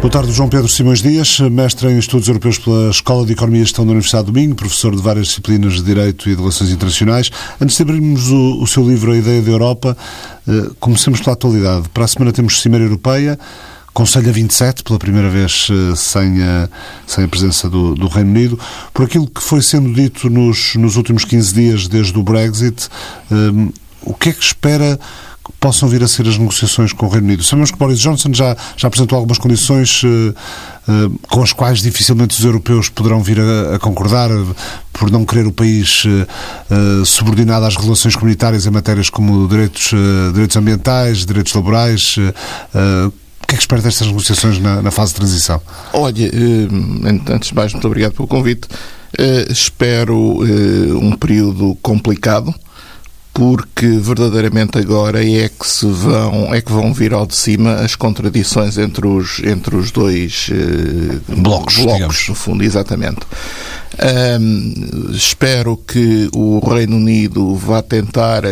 Boa 0.00 0.10
tarde, 0.10 0.30
João 0.30 0.48
Pedro 0.48 0.68
Simões 0.68 1.02
Dias, 1.02 1.40
mestre 1.40 1.88
em 1.88 1.98
Estudos 1.98 2.28
Europeus 2.28 2.56
pela 2.56 2.88
Escola 2.88 3.26
de 3.26 3.32
Economia 3.32 3.62
e 3.62 3.64
Gestão 3.64 3.84
da 3.84 3.90
Universidade 3.90 4.26
do 4.26 4.32
Minho, 4.32 4.54
professor 4.54 4.94
de 4.94 5.02
várias 5.02 5.26
disciplinas 5.26 5.74
de 5.74 5.82
Direito 5.82 6.30
e 6.30 6.36
de 6.36 6.40
Relações 6.40 6.70
Internacionais. 6.70 7.32
Antes 7.60 7.76
de 7.76 7.82
abrirmos 7.82 8.30
o, 8.30 8.62
o 8.62 8.66
seu 8.68 8.88
livro 8.88 9.10
A 9.10 9.16
Ideia 9.16 9.42
de 9.42 9.50
Europa, 9.50 9.96
eh, 10.46 10.70
comecemos 10.78 11.20
pela 11.20 11.32
atualidade. 11.32 11.88
Para 11.88 12.04
a 12.04 12.08
semana 12.08 12.32
temos 12.32 12.60
Cimeira 12.60 12.84
Europeia, 12.84 13.36
Conselho 13.92 14.28
a 14.28 14.32
27, 14.32 14.84
pela 14.84 15.00
primeira 15.00 15.28
vez 15.28 15.66
eh, 15.68 15.96
sem 15.96 16.44
a, 16.44 16.68
sem 17.04 17.24
a 17.24 17.28
presença 17.28 17.68
do, 17.68 17.96
do, 17.96 18.06
Reino 18.06 18.30
Unido. 18.30 18.58
Por 18.94 19.04
aquilo 19.04 19.26
que 19.26 19.42
foi 19.42 19.60
sendo 19.62 19.92
dito 19.92 20.30
nos, 20.30 20.76
nos 20.76 20.94
últimos 20.94 21.24
15 21.24 21.54
dias 21.54 21.88
desde 21.88 22.16
o 22.16 22.22
Brexit, 22.22 22.88
eh, 23.32 23.72
o 24.02 24.14
que 24.14 24.28
é 24.28 24.32
que 24.32 24.44
espera 24.44 24.98
possam 25.60 25.88
vir 25.88 26.02
a 26.02 26.08
ser 26.08 26.26
as 26.28 26.38
negociações 26.38 26.92
com 26.92 27.06
o 27.06 27.08
Reino 27.08 27.26
Unido? 27.26 27.42
Sabemos 27.42 27.70
que 27.70 27.78
Boris 27.78 27.98
Johnson 27.98 28.32
já, 28.32 28.56
já 28.76 28.88
apresentou 28.88 29.16
algumas 29.16 29.38
condições 29.38 30.02
uh, 30.02 30.08
uh, 30.08 31.18
com 31.28 31.42
as 31.42 31.52
quais 31.52 31.80
dificilmente 31.80 32.38
os 32.38 32.44
europeus 32.44 32.88
poderão 32.88 33.22
vir 33.22 33.40
a, 33.40 33.76
a 33.76 33.78
concordar, 33.78 34.30
por 34.92 35.10
não 35.10 35.24
querer 35.24 35.46
o 35.46 35.52
país 35.52 36.02
subordinado 37.06 37.64
às 37.64 37.76
relações 37.76 38.16
comunitárias 38.16 38.66
em 38.66 38.70
matérias 38.70 39.08
como 39.08 39.46
direitos, 39.46 39.92
direitos 40.32 40.56
ambientais, 40.56 41.24
direitos 41.24 41.54
laborais 41.54 42.16
que 43.48 43.54
é 43.54 43.56
que 43.56 43.62
espera 43.62 43.80
destas 43.80 44.06
negociações 44.06 44.58
na, 44.58 44.82
na, 44.82 44.90
fase 44.90 45.12
de 45.12 45.20
transição? 45.20 45.60
Olha, 45.94 46.26
eh, 46.26 47.32
antes 47.32 47.48
de 47.48 47.54
mais, 47.54 47.72
muito 47.72 47.86
obrigado 47.86 48.12
pelo 48.12 48.28
convite. 48.28 48.68
Eh, 49.16 49.46
espero 49.48 50.44
eh, 50.44 50.92
um 50.92 51.16
período 51.16 51.74
complicado, 51.80 52.54
porque 53.38 53.86
verdadeiramente 53.86 54.78
agora 54.78 55.24
é 55.24 55.48
que 55.48 55.64
se 55.64 55.86
vão 55.86 56.52
é 56.52 56.60
que 56.60 56.72
vão 56.72 56.92
vir 56.92 57.14
ao 57.14 57.24
de 57.24 57.36
cima 57.36 57.74
as 57.74 57.94
contradições 57.94 58.76
entre 58.76 59.06
os 59.06 59.38
entre 59.44 59.76
os 59.76 59.92
dois 59.92 60.50
blocos, 61.28 61.76
blocos 61.76 62.28
no 62.28 62.34
fundo 62.34 62.64
exatamente. 62.64 63.20
Um, 64.40 65.12
espero 65.12 65.76
que 65.76 66.28
o 66.34 66.58
Reino 66.58 66.96
Unido 66.96 67.54
vá 67.54 67.80
tentar 67.80 68.42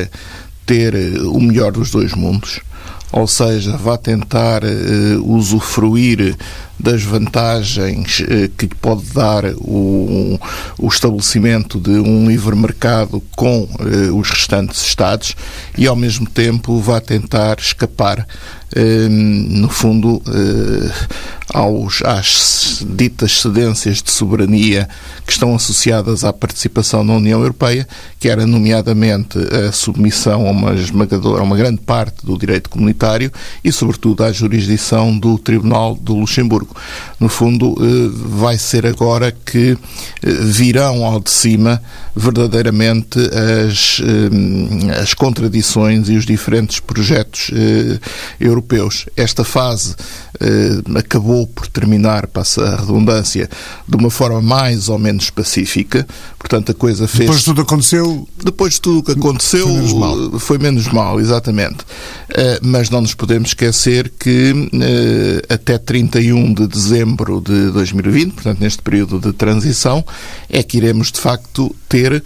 ter 0.65 0.95
o 1.21 1.41
melhor 1.41 1.73
dos 1.73 1.91
dois 1.91 2.15
mundos 2.15 2.61
ou 3.17 3.27
seja, 3.27 3.79
vá 3.79 3.97
tentar 3.97 4.63
uh, 4.63 5.35
usufruir 5.35 6.37
das 6.79 7.03
vantagens 7.03 8.21
uh, 8.21 8.47
que 8.59 8.67
lhe 8.67 8.75
pode 8.75 9.05
dar 9.15 9.47
o, 9.57 10.39
o, 10.79 10.87
estabelecimento 10.87 11.81
de 11.81 11.93
um 11.93 12.29
livre 12.29 12.55
mercado 12.55 13.23
com 13.35 13.63
uh, 13.63 14.15
os 14.15 14.29
restantes 14.29 14.83
Estados 14.83 15.35
e, 15.79 15.87
ao 15.87 15.97
mesmo 15.97 16.29
tempo, 16.29 16.79
vá 16.79 17.01
tentar 17.01 17.59
escapar, 17.59 18.27
no 19.09 19.71
fundo, 19.71 20.21
aos, 21.53 22.03
às 22.03 22.85
ditas 22.87 23.41
cedências 23.41 24.03
de 24.03 24.11
soberania 24.11 24.89
que 25.25 25.33
estão 25.33 25.55
associadas 25.55 26.25
à 26.25 26.33
participação 26.33 27.05
na 27.05 27.15
União 27.15 27.41
Europeia, 27.41 27.87
que 28.19 28.29
era 28.29 28.47
nomeadamente 28.47 29.39
a 29.39 29.73
submissão 29.73 30.47
a 30.47 30.51
uma 30.51 30.75
esmagadora, 30.75 31.41
a 31.41 31.45
uma 31.45 31.57
grande 31.57 31.81
parte 31.81 32.25
do 32.25 32.37
direito 32.37 32.69
comunitário 32.69 33.33
e, 33.63 33.71
sobretudo, 33.71 34.25
à 34.25 34.33
jurisdição 34.33 35.17
do 35.17 35.39
Tribunal 35.39 35.95
do 35.95 36.15
Luxemburgo. 36.17 36.75
No 37.19 37.29
fundo, 37.29 37.75
eh, 37.81 38.11
vai 38.13 38.59
ser 38.59 38.87
agora 38.87 39.33
que 39.33 39.77
eh, 40.23 40.31
virão 40.31 41.05
ao 41.05 41.21
de 41.21 41.31
cima 41.31 41.83
verdadeiramente 42.15 43.19
as, 43.19 44.01
eh, 44.01 45.01
as 45.01 45.15
contradições 45.15 46.09
e 46.09 46.17
os 46.17 46.27
diferentes 46.27 46.81
projetos 46.81 47.51
europeus. 48.41 49.07
Esta 49.17 49.45
fase 49.45 49.95
acabou 50.97 51.36
por 51.45 51.67
terminar, 51.67 52.29
passa 52.29 52.63
a 52.63 52.77
redundância, 52.77 53.51
de 53.89 53.97
uma 53.97 54.11
forma 54.11 54.41
mais 54.41 54.89
ou 54.89 54.97
menos 54.97 55.29
pacífica. 55.31 56.07
Portanto, 56.39 56.71
a 56.71 56.75
coisa 56.75 57.09
fez. 57.09 57.21
Depois 57.21 57.41
de 57.41 57.45
tudo 57.47 57.63
aconteceu. 57.63 58.29
Depois 58.45 58.75
de 58.75 58.81
tudo 58.81 58.99
o 59.01 59.03
que 59.03 59.13
aconteceu, 59.13 59.67
foi 59.67 59.75
menos 59.75 59.93
mal, 59.93 60.39
foi 60.39 60.59
menos 60.59 60.89
mal 60.89 61.21
exatamente. 61.21 61.83
Uh, 62.31 62.63
mas 62.63 62.89
não 62.89 63.01
nos 63.01 63.15
podemos 63.15 63.49
esquecer 63.49 64.13
que 64.17 64.53
uh, 64.53 65.53
até 65.53 65.79
31 65.79 66.55
de 66.55 66.69
dezembro 66.69 67.41
de 67.41 67.71
2020, 67.73 68.35
portanto, 68.35 68.61
neste 68.61 68.81
período 68.83 69.19
de 69.19 69.33
transição, 69.33 70.05
é 70.49 70.63
que 70.63 70.77
iremos 70.77 71.11
de 71.11 71.19
facto 71.19 71.75
ter 71.89 72.23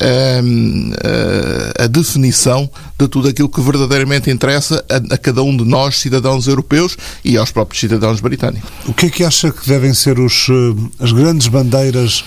a, 0.00 1.84
a, 1.84 1.86
definição 1.86 2.68
de 2.98 3.08
tudo 3.08 3.28
aquilo 3.28 3.48
que 3.48 3.60
verdadeiramente 3.60 4.30
interessa 4.30 4.84
a, 4.90 5.14
a, 5.14 5.18
cada 5.18 5.42
um 5.42 5.56
de 5.56 5.64
nós, 5.64 5.98
cidadãos 5.98 6.46
europeus 6.46 6.96
e 7.24 7.36
aos 7.36 7.50
próprios 7.50 7.80
cidadãos 7.80 8.20
britânicos. 8.20 8.68
O 8.86 8.92
que 8.92 9.06
é 9.06 9.10
que 9.10 9.24
acha 9.24 9.50
que 9.50 9.66
devem 9.68 9.94
ser 9.94 10.18
os, 10.18 10.48
eh, 10.48 11.04
as 11.04 11.12
grandes 11.12 11.48
bandeiras 11.48 12.24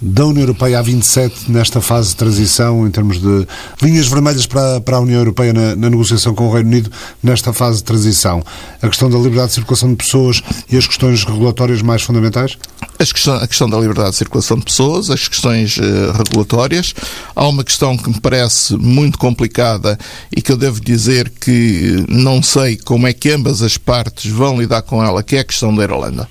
da 0.00 0.24
União 0.24 0.42
Europeia 0.42 0.78
a 0.78 0.82
27 0.82 1.52
nesta 1.52 1.80
fase 1.80 2.10
de 2.10 2.16
transição, 2.16 2.86
em 2.86 2.90
termos 2.90 3.20
de 3.20 3.46
linhas 3.82 4.06
vermelhas 4.06 4.46
para, 4.46 4.80
para 4.80 4.96
a 4.96 5.00
União 5.00 5.18
Europeia 5.18 5.52
na, 5.52 5.76
na, 5.76 5.90
negociação 5.90 6.34
com 6.34 6.48
o 6.48 6.52
Reino 6.52 6.68
Unido 6.68 6.90
nesta 7.22 7.52
fase 7.52 7.78
de 7.78 7.84
transição? 7.84 8.42
A 8.80 8.88
questão 8.88 9.10
da 9.10 9.18
liberdade 9.18 9.48
de 9.48 9.54
circulação 9.54 9.90
de 9.90 9.96
pessoas 9.96 10.42
e 10.70 10.76
as 10.76 10.86
questões 10.86 11.22
regulatórias 11.24 11.82
mais 11.82 12.02
fundamentais? 12.02 12.56
Questão, 12.98 13.34
a 13.34 13.46
questão 13.46 13.68
da 13.68 13.78
liberdade 13.78 14.10
de 14.10 14.16
circulação 14.16 14.58
de 14.58 14.64
pessoas, 14.64 15.10
as 15.10 15.26
questões 15.26 15.76
uh, 15.76 16.12
regulatórias. 16.16 16.94
Há 17.34 17.48
uma 17.48 17.64
questão 17.64 17.96
que 17.96 18.08
me 18.08 18.20
parece 18.20 18.76
muito 18.76 19.18
complicada 19.18 19.98
e 20.34 20.40
que 20.40 20.52
eu 20.52 20.56
devo 20.56 20.80
dizer 20.80 21.30
que 21.30 22.04
não 22.08 22.42
sei 22.42 22.76
como 22.76 23.06
é 23.06 23.12
que 23.12 23.30
ambas 23.30 23.62
as 23.62 23.76
partes 23.76 24.30
vão 24.30 24.60
lidar 24.60 24.82
com 24.82 25.02
ela, 25.02 25.22
que 25.22 25.36
é 25.36 25.40
a 25.40 25.44
questão 25.44 25.74
da 25.74 25.82
Irlanda. 25.82 26.28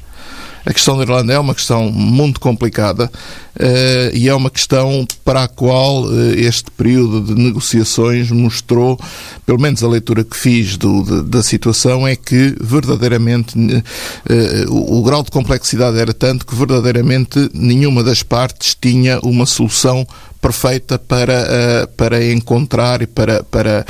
A 0.70 0.74
questão 0.74 0.95
da 0.95 1.01
Irlanda 1.01 1.34
é 1.34 1.39
uma 1.39 1.55
questão 1.55 1.91
muito 1.91 2.39
complicada 2.39 3.11
uh, 3.55 4.15
e 4.15 4.30
é 4.30 4.36
uma 4.36 4.51
questão 4.51 5.03
para 5.26 5.45
a 5.45 5.47
qual 5.47 6.03
uh, 6.03 6.32
este 6.36 6.70
período 6.70 7.22
de 7.22 7.41
negociações 7.41 8.30
mostrou, 8.30 8.95
pelo 9.47 9.59
menos 9.59 9.84
a 9.84 9.88
leitura 9.88 10.24
que 10.24 10.38
fiz 10.38 10.78
do, 10.78 11.01
de, 11.01 11.24
da 11.24 11.41
situação, 11.41 12.07
é 12.07 12.15
que 12.15 12.55
verdadeiramente 12.61 13.57
uh, 13.57 13.84
o, 14.70 14.99
o 14.99 15.03
grau 15.03 15.24
de 15.24 15.32
complexidade 15.32 15.97
era 15.97 16.13
tanto 16.13 16.45
que 16.45 16.53
verdadeiramente 16.53 17.49
nenhuma 17.51 18.03
das 18.03 18.22
partes 18.22 18.78
tinha 18.80 19.20
uma 19.22 19.47
solução 19.47 20.05
perfeita 20.42 20.98
para, 20.98 21.88
para 21.98 22.32
encontrar 22.32 23.02
e 23.02 23.08
para, 23.08 23.44
para 23.44 23.86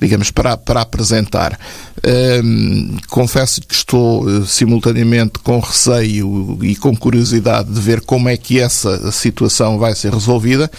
digamos, 0.00 0.30
para, 0.30 0.56
para 0.56 0.82
apresentar. 0.82 1.58
Um, 2.06 2.96
confesso 3.08 3.62
que 3.62 3.74
estou 3.74 4.24
uh, 4.24 4.44
simultaneamente 4.44 5.38
com 5.38 5.58
receio 5.58 6.58
e 6.62 6.76
com 6.76 6.94
curiosidade 6.94 7.72
de 7.72 7.80
ver 7.80 8.02
como 8.02 8.28
é 8.28 8.36
que 8.36 8.60
essa 8.60 9.10
situação 9.10 9.78
vai 9.78 9.94
ser 9.94 10.12
resolvida. 10.12 10.70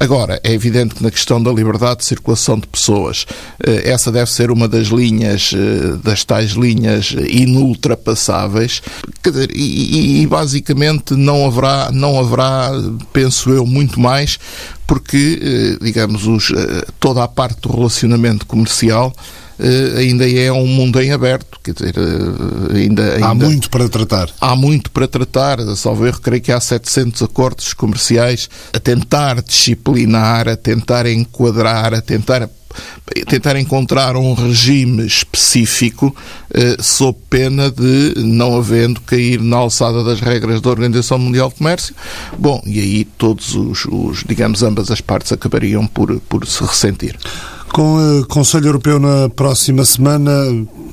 Agora, 0.00 0.40
é 0.42 0.52
evidente 0.52 0.96
que 0.96 1.02
na 1.02 1.10
questão 1.10 1.40
da 1.40 1.52
liberdade 1.52 1.98
de 1.98 2.04
circulação 2.04 2.58
de 2.58 2.66
pessoas, 2.66 3.22
uh, 3.22 3.80
essa 3.84 4.10
deve 4.10 4.30
ser 4.30 4.50
uma 4.50 4.66
das 4.66 4.88
linhas, 4.88 5.52
uh, 5.52 5.98
das 5.98 6.24
tais 6.24 6.52
linhas 6.52 7.14
inultrapassáveis, 7.28 8.82
dizer, 9.22 9.50
e, 9.54 10.22
e, 10.22 10.26
basicamente 10.26 11.14
não 11.14 11.46
haverá, 11.46 11.90
não 11.92 12.18
haverá, 12.18 12.72
penso 13.12 13.50
eu, 13.50 13.64
muito 13.64 14.00
mais 14.00 14.38
porque, 14.86 15.78
digamos, 15.80 16.26
os, 16.26 16.52
toda 17.00 17.22
a 17.24 17.28
parte 17.28 17.60
do 17.62 17.74
relacionamento 17.74 18.46
comercial 18.46 19.12
uh, 19.58 19.98
ainda 19.98 20.28
é 20.28 20.50
um 20.52 20.66
mundo 20.66 21.00
em 21.00 21.12
aberto. 21.12 21.58
Quer 21.62 21.74
dizer, 21.74 21.94
ainda, 22.74 23.14
ainda, 23.14 23.26
Há 23.26 23.34
muito 23.34 23.70
para 23.70 23.88
tratar. 23.88 24.30
Há 24.40 24.56
muito 24.56 24.90
para 24.90 25.06
tratar. 25.06 25.60
Salvo 25.76 26.06
erro, 26.06 26.20
creio 26.20 26.42
que 26.42 26.52
há 26.52 26.60
700 26.60 27.22
acordos 27.22 27.72
comerciais 27.72 28.48
a 28.72 28.80
tentar 28.80 29.40
disciplinar, 29.42 30.48
a 30.48 30.56
tentar 30.56 31.06
enquadrar, 31.06 31.94
a 31.94 32.00
tentar 32.00 32.48
tentar 33.28 33.56
encontrar 33.56 34.16
um 34.16 34.34
regime 34.34 35.06
específico 35.06 36.14
eh, 36.52 36.76
sob 36.80 37.18
pena 37.28 37.70
de 37.70 38.14
não 38.16 38.56
havendo 38.56 39.00
cair 39.00 39.40
na 39.40 39.56
alçada 39.56 40.02
das 40.04 40.20
regras 40.20 40.60
da 40.60 40.70
Organização 40.70 41.18
Mundial 41.18 41.48
de 41.48 41.56
Comércio. 41.56 41.94
Bom, 42.38 42.62
e 42.66 42.80
aí 42.80 43.04
todos 43.04 43.54
os, 43.54 43.84
os 43.86 44.24
digamos, 44.24 44.62
ambas 44.62 44.90
as 44.90 45.00
partes 45.00 45.32
acabariam 45.32 45.86
por, 45.86 46.20
por 46.28 46.46
se 46.46 46.62
ressentir. 46.62 47.16
Com 47.72 48.20
o 48.20 48.26
Conselho 48.26 48.66
Europeu 48.66 48.98
na 48.98 49.30
próxima 49.30 49.84
semana 49.84 50.30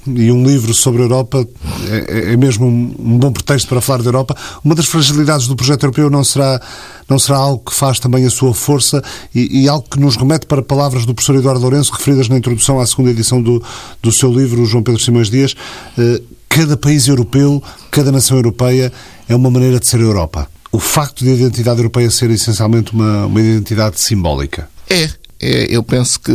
e 0.07 0.31
um 0.31 0.43
livro 0.45 0.73
sobre 0.73 1.01
a 1.01 1.05
Europa 1.05 1.47
é, 1.89 2.33
é 2.33 2.37
mesmo 2.37 2.65
um, 2.67 3.17
bom 3.17 3.31
pretexto 3.31 3.67
para 3.67 3.81
falar 3.81 4.01
da 4.01 4.09
Europa. 4.09 4.35
Uma 4.63 4.75
das 4.75 4.85
fragilidades 4.85 5.47
do 5.47 5.55
projeto 5.55 5.83
europeu 5.83 6.09
não 6.09 6.23
será, 6.23 6.61
não 7.07 7.19
será 7.19 7.37
algo 7.37 7.63
que 7.65 7.73
faz 7.73 7.99
também 7.99 8.25
a 8.25 8.29
sua 8.29 8.53
força 8.53 9.01
e, 9.33 9.63
e 9.63 9.69
algo 9.69 9.87
que 9.89 9.99
nos 9.99 10.15
remete 10.15 10.45
para 10.45 10.61
palavras 10.61 11.05
do 11.05 11.13
professor 11.13 11.35
Eduardo 11.35 11.61
Lourenço 11.61 11.91
referidas 11.93 12.29
na 12.29 12.37
introdução 12.37 12.79
à 12.79 12.85
segunda 12.85 13.11
edição 13.11 13.41
do, 13.41 13.63
do 14.01 14.11
seu 14.11 14.31
livro, 14.31 14.65
João 14.65 14.83
Pedro 14.83 15.01
Simões 15.01 15.29
Dias. 15.29 15.55
Eh, 15.97 16.21
cada 16.47 16.75
país 16.75 17.07
europeu, 17.07 17.61
cada 17.91 18.11
nação 18.11 18.37
europeia 18.37 18.91
é 19.27 19.35
uma 19.35 19.51
maneira 19.51 19.79
de 19.79 19.87
ser 19.87 19.99
Europa. 19.99 20.47
O 20.71 20.79
facto 20.79 21.23
de 21.23 21.31
a 21.31 21.33
identidade 21.33 21.79
europeia 21.79 22.09
ser 22.11 22.29
essencialmente 22.29 22.93
uma, 22.93 23.25
uma 23.25 23.41
identidade 23.41 23.99
simbólica. 23.99 24.69
É, 24.89 25.03
é, 25.03 25.09
eu 25.41 25.81
penso 25.81 26.19
que, 26.19 26.33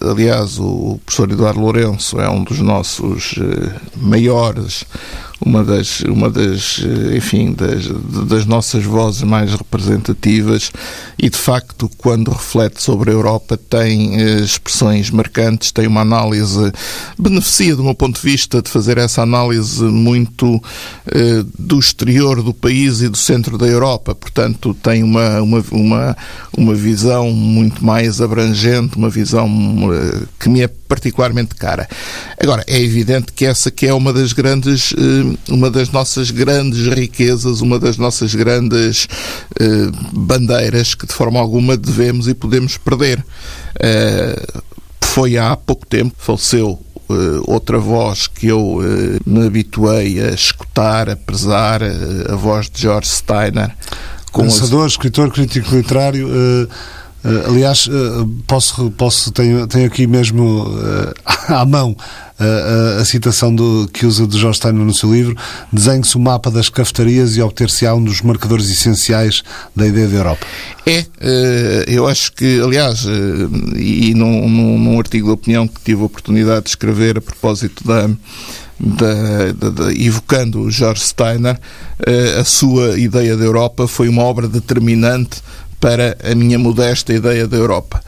aliás, 0.00 0.58
o 0.58 0.98
professor 1.04 1.30
Eduardo 1.30 1.60
Lourenço 1.60 2.18
é 2.18 2.28
um 2.28 2.42
dos 2.42 2.58
nossos 2.60 3.34
eh, 3.38 3.80
maiores 3.96 4.84
uma 5.40 5.64
das, 5.64 6.00
uma 6.00 6.28
das 6.30 6.80
enfim, 7.16 7.52
das, 7.52 7.86
das 8.26 8.46
nossas 8.46 8.84
vozes 8.84 9.22
mais 9.22 9.52
representativas 9.52 10.72
e, 11.18 11.28
de 11.28 11.36
facto, 11.36 11.90
quando 11.98 12.30
reflete 12.30 12.82
sobre 12.82 13.10
a 13.10 13.12
Europa, 13.12 13.56
tem 13.56 14.20
eh, 14.20 14.40
expressões 14.40 15.10
marcantes, 15.10 15.72
tem 15.72 15.86
uma 15.86 16.00
análise, 16.00 16.72
beneficia, 17.18 17.74
do 17.74 17.82
meu 17.82 17.94
ponto 17.94 18.20
de 18.20 18.22
vista, 18.22 18.62
de 18.62 18.70
fazer 18.70 18.98
essa 18.98 19.22
análise 19.22 19.82
muito 19.82 20.62
eh, 21.06 21.44
do 21.58 21.78
exterior 21.78 22.42
do 22.42 22.54
país 22.54 23.00
e 23.00 23.08
do 23.08 23.16
centro 23.16 23.58
da 23.58 23.66
Europa. 23.66 24.14
Portanto, 24.14 24.74
tem 24.74 25.02
uma, 25.02 25.40
uma, 25.40 25.64
uma, 25.70 26.16
uma 26.56 26.74
visão 26.74 27.30
muito 27.30 27.84
mais 27.84 28.20
abrangente, 28.20 28.96
uma 28.96 29.10
visão 29.10 29.48
eh, 29.92 30.22
que 30.38 30.48
me 30.48 30.62
é 30.62 30.68
particularmente 30.68 31.54
cara. 31.54 31.86
Agora, 32.40 32.64
é 32.66 32.80
evidente 32.80 33.32
que 33.32 33.44
essa 33.44 33.70
que 33.70 33.86
é 33.86 33.92
uma 33.92 34.12
das 34.12 34.32
grandes, 34.32 34.94
eh, 34.96 35.27
uma 35.48 35.70
das 35.70 35.90
nossas 35.90 36.30
grandes 36.30 36.86
riquezas, 36.86 37.60
uma 37.60 37.78
das 37.78 37.96
nossas 37.96 38.34
grandes 38.34 39.08
eh, 39.58 39.90
bandeiras 40.12 40.94
que 40.94 41.06
de 41.06 41.12
forma 41.12 41.40
alguma 41.40 41.76
devemos 41.76 42.28
e 42.28 42.34
podemos 42.34 42.76
perder. 42.76 43.24
Eh, 43.80 44.46
foi 45.02 45.36
há 45.36 45.56
pouco 45.56 45.86
tempo, 45.86 46.14
faleceu 46.18 46.78
outra 47.46 47.78
voz 47.78 48.26
que 48.26 48.48
eu 48.48 48.80
me 49.24 49.46
habituei 49.46 50.20
a 50.20 50.30
escutar, 50.30 51.08
a 51.08 51.16
prezar, 51.16 51.80
a 51.82 52.36
voz 52.36 52.68
de 52.68 52.82
George 52.82 53.08
Steiner. 53.08 53.74
Pensador, 54.30 54.84
as... 54.84 54.92
escritor, 54.92 55.30
crítico 55.30 55.74
literário. 55.74 56.28
Uh, 57.28 57.50
aliás, 57.50 57.86
uh, 57.86 58.26
posso, 58.46 58.90
posso 58.92 59.30
tenho, 59.32 59.66
tenho 59.66 59.86
aqui 59.86 60.06
mesmo 60.06 60.62
uh, 60.62 61.14
à 61.52 61.64
mão 61.66 61.94
a, 62.38 63.00
a, 63.00 63.04
citação 63.04 63.54
do, 63.54 63.90
que 63.92 64.06
usa 64.06 64.26
de 64.26 64.38
Jorge 64.38 64.56
Steiner 64.58 64.82
no 64.82 64.94
seu 64.94 65.12
livro: 65.12 65.36
desenhe-se 65.70 66.16
o 66.16 66.20
mapa 66.20 66.50
das 66.50 66.70
cafetarias 66.70 67.36
e 67.36 67.42
obter-se-á 67.42 67.94
um 67.94 68.02
dos 68.02 68.22
marcadores 68.22 68.70
essenciais 68.70 69.42
da 69.76 69.86
ideia 69.86 70.08
da 70.08 70.16
Europa. 70.16 70.46
É, 70.86 71.84
eu 71.86 72.06
acho 72.06 72.32
que, 72.32 72.60
aliás, 72.60 73.04
e 73.76 74.14
num, 74.14 74.48
num, 74.48 74.98
artigo 74.98 75.26
de 75.26 75.32
opinião 75.34 75.68
que 75.68 75.80
tive 75.82 76.00
a 76.00 76.04
oportunidade 76.06 76.62
de 76.62 76.70
escrever 76.70 77.18
a 77.18 77.20
propósito 77.20 77.86
da. 77.86 78.08
Da, 78.80 79.52
da, 79.58 79.70
da, 79.70 79.92
evocando 79.92 80.70
George 80.70 81.00
Steiner, 81.00 81.58
a 82.38 82.44
sua 82.44 82.96
ideia 82.96 83.36
da 83.36 83.44
Europa 83.44 83.88
foi 83.88 84.08
uma 84.08 84.22
obra 84.22 84.46
determinante 84.46 85.42
para 85.80 86.16
a 86.22 86.34
minha 86.34 86.58
modesta 86.58 87.12
ideia 87.12 87.46
da 87.46 87.56
Europa. 87.56 88.02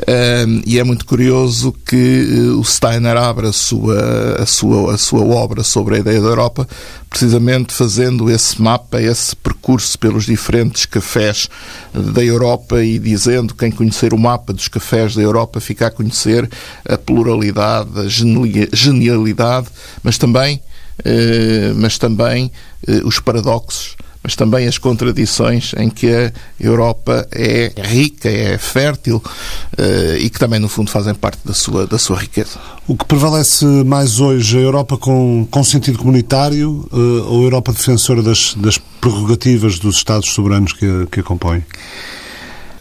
Um, 0.00 0.62
e 0.66 0.78
é 0.78 0.84
muito 0.84 1.04
curioso 1.04 1.72
que 1.86 2.26
uh, 2.54 2.58
o 2.58 2.64
Steiner 2.64 3.16
abra 3.16 3.50
a 3.50 3.52
sua, 3.52 4.36
a, 4.40 4.46
sua, 4.46 4.94
a 4.94 4.98
sua 4.98 5.22
obra 5.22 5.62
sobre 5.62 5.96
a 5.96 5.98
ideia 5.98 6.20
da 6.20 6.28
Europa, 6.28 6.66
precisamente 7.08 7.72
fazendo 7.72 8.30
esse 8.30 8.60
mapa, 8.60 9.00
esse 9.00 9.36
percurso 9.36 9.96
pelos 9.98 10.24
diferentes 10.24 10.86
cafés 10.86 11.48
da 11.94 12.24
Europa 12.24 12.82
e 12.82 12.98
dizendo 12.98 13.54
quem 13.54 13.70
conhecer 13.70 14.12
o 14.12 14.18
mapa 14.18 14.52
dos 14.52 14.66
cafés 14.66 15.14
da 15.14 15.22
Europa 15.22 15.60
fica 15.60 15.86
a 15.86 15.90
conhecer 15.90 16.50
a 16.88 16.96
pluralidade, 16.96 17.90
a 18.00 18.08
genialidade, 18.08 19.68
mas 20.02 20.18
também, 20.18 20.60
uh, 21.00 21.74
mas 21.76 21.96
também 21.96 22.50
uh, 22.88 23.06
os 23.06 23.20
paradoxos 23.20 23.94
mas 24.22 24.36
também 24.36 24.66
as 24.66 24.78
contradições 24.78 25.72
em 25.76 25.90
que 25.90 26.08
a 26.08 26.32
Europa 26.60 27.26
é 27.32 27.72
rica, 27.76 28.28
é 28.28 28.56
fértil 28.56 29.16
uh, 29.16 30.16
e 30.18 30.30
que 30.30 30.38
também, 30.38 30.60
no 30.60 30.68
fundo, 30.68 30.90
fazem 30.90 31.14
parte 31.14 31.40
da 31.44 31.52
sua, 31.52 31.86
da 31.86 31.98
sua 31.98 32.18
riqueza. 32.18 32.58
O 32.86 32.96
que 32.96 33.04
prevalece 33.04 33.64
mais 33.64 34.20
hoje, 34.20 34.56
a 34.58 34.60
Europa 34.60 34.96
com, 34.96 35.46
com 35.50 35.64
sentido 35.64 35.98
comunitário 35.98 36.88
uh, 36.92 37.32
ou 37.32 37.40
a 37.40 37.44
Europa 37.44 37.72
defensora 37.72 38.22
das, 38.22 38.54
das 38.54 38.78
prerrogativas 39.00 39.78
dos 39.78 39.96
Estados 39.96 40.30
soberanos 40.30 40.72
que, 40.72 41.06
que 41.10 41.20
a 41.20 41.22
compõem? 41.22 41.64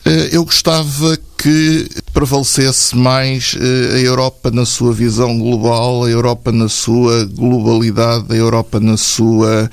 Eh, 0.05 0.29
eu 0.31 0.43
gostava 0.43 1.17
que 1.41 1.89
prevalecesse 2.13 2.95
mais 2.95 3.55
eh, 3.59 3.95
a 3.95 3.99
Europa 3.99 4.51
na 4.51 4.63
sua 4.63 4.93
visão 4.93 5.39
global, 5.39 6.03
a 6.03 6.09
Europa 6.09 6.51
na 6.51 6.69
sua 6.69 7.25
globalidade, 7.25 8.27
a 8.29 8.35
Europa 8.35 8.79
na 8.79 8.95
sua 8.95 9.67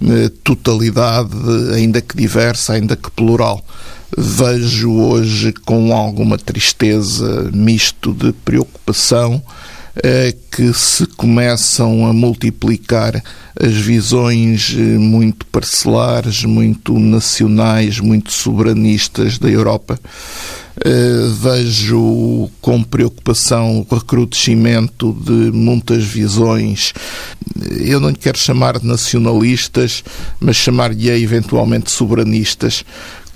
eh, 0.00 0.30
totalidade, 0.44 1.34
ainda 1.74 2.00
que 2.00 2.16
diversa, 2.16 2.74
ainda 2.74 2.94
que 2.94 3.10
plural. 3.10 3.64
Vejo 4.16 4.92
hoje 4.92 5.52
com 5.66 5.92
alguma 5.92 6.38
tristeza, 6.38 7.50
misto 7.52 8.14
de 8.14 8.32
preocupação, 8.32 9.42
é 10.00 10.32
que 10.52 10.72
se 10.72 11.04
começam 11.04 12.06
a 12.06 12.12
multiplicar 12.12 13.20
as 13.60 13.72
visões 13.72 14.72
eh, 14.78 14.80
muito 14.80 15.44
parcelares, 15.46 16.44
muito 16.44 16.96
nacionais, 16.96 17.98
muito 17.98 18.30
soberanistas 18.30 19.36
da 19.36 19.48
Europa. 19.48 19.98
Uh, 20.78 21.34
vejo 21.34 22.48
com 22.60 22.82
preocupação 22.84 23.84
o 23.90 23.94
recrudescimento 23.94 25.12
de 25.12 25.50
muitas 25.50 26.04
visões, 26.04 26.92
eu 27.80 27.98
não 27.98 28.10
lhe 28.10 28.16
quero 28.16 28.38
chamar 28.38 28.78
de 28.78 28.86
nacionalistas, 28.86 30.04
mas 30.38 30.56
chamar-lhe 30.56 31.10
eventualmente 31.10 31.90
soberanistas, 31.90 32.84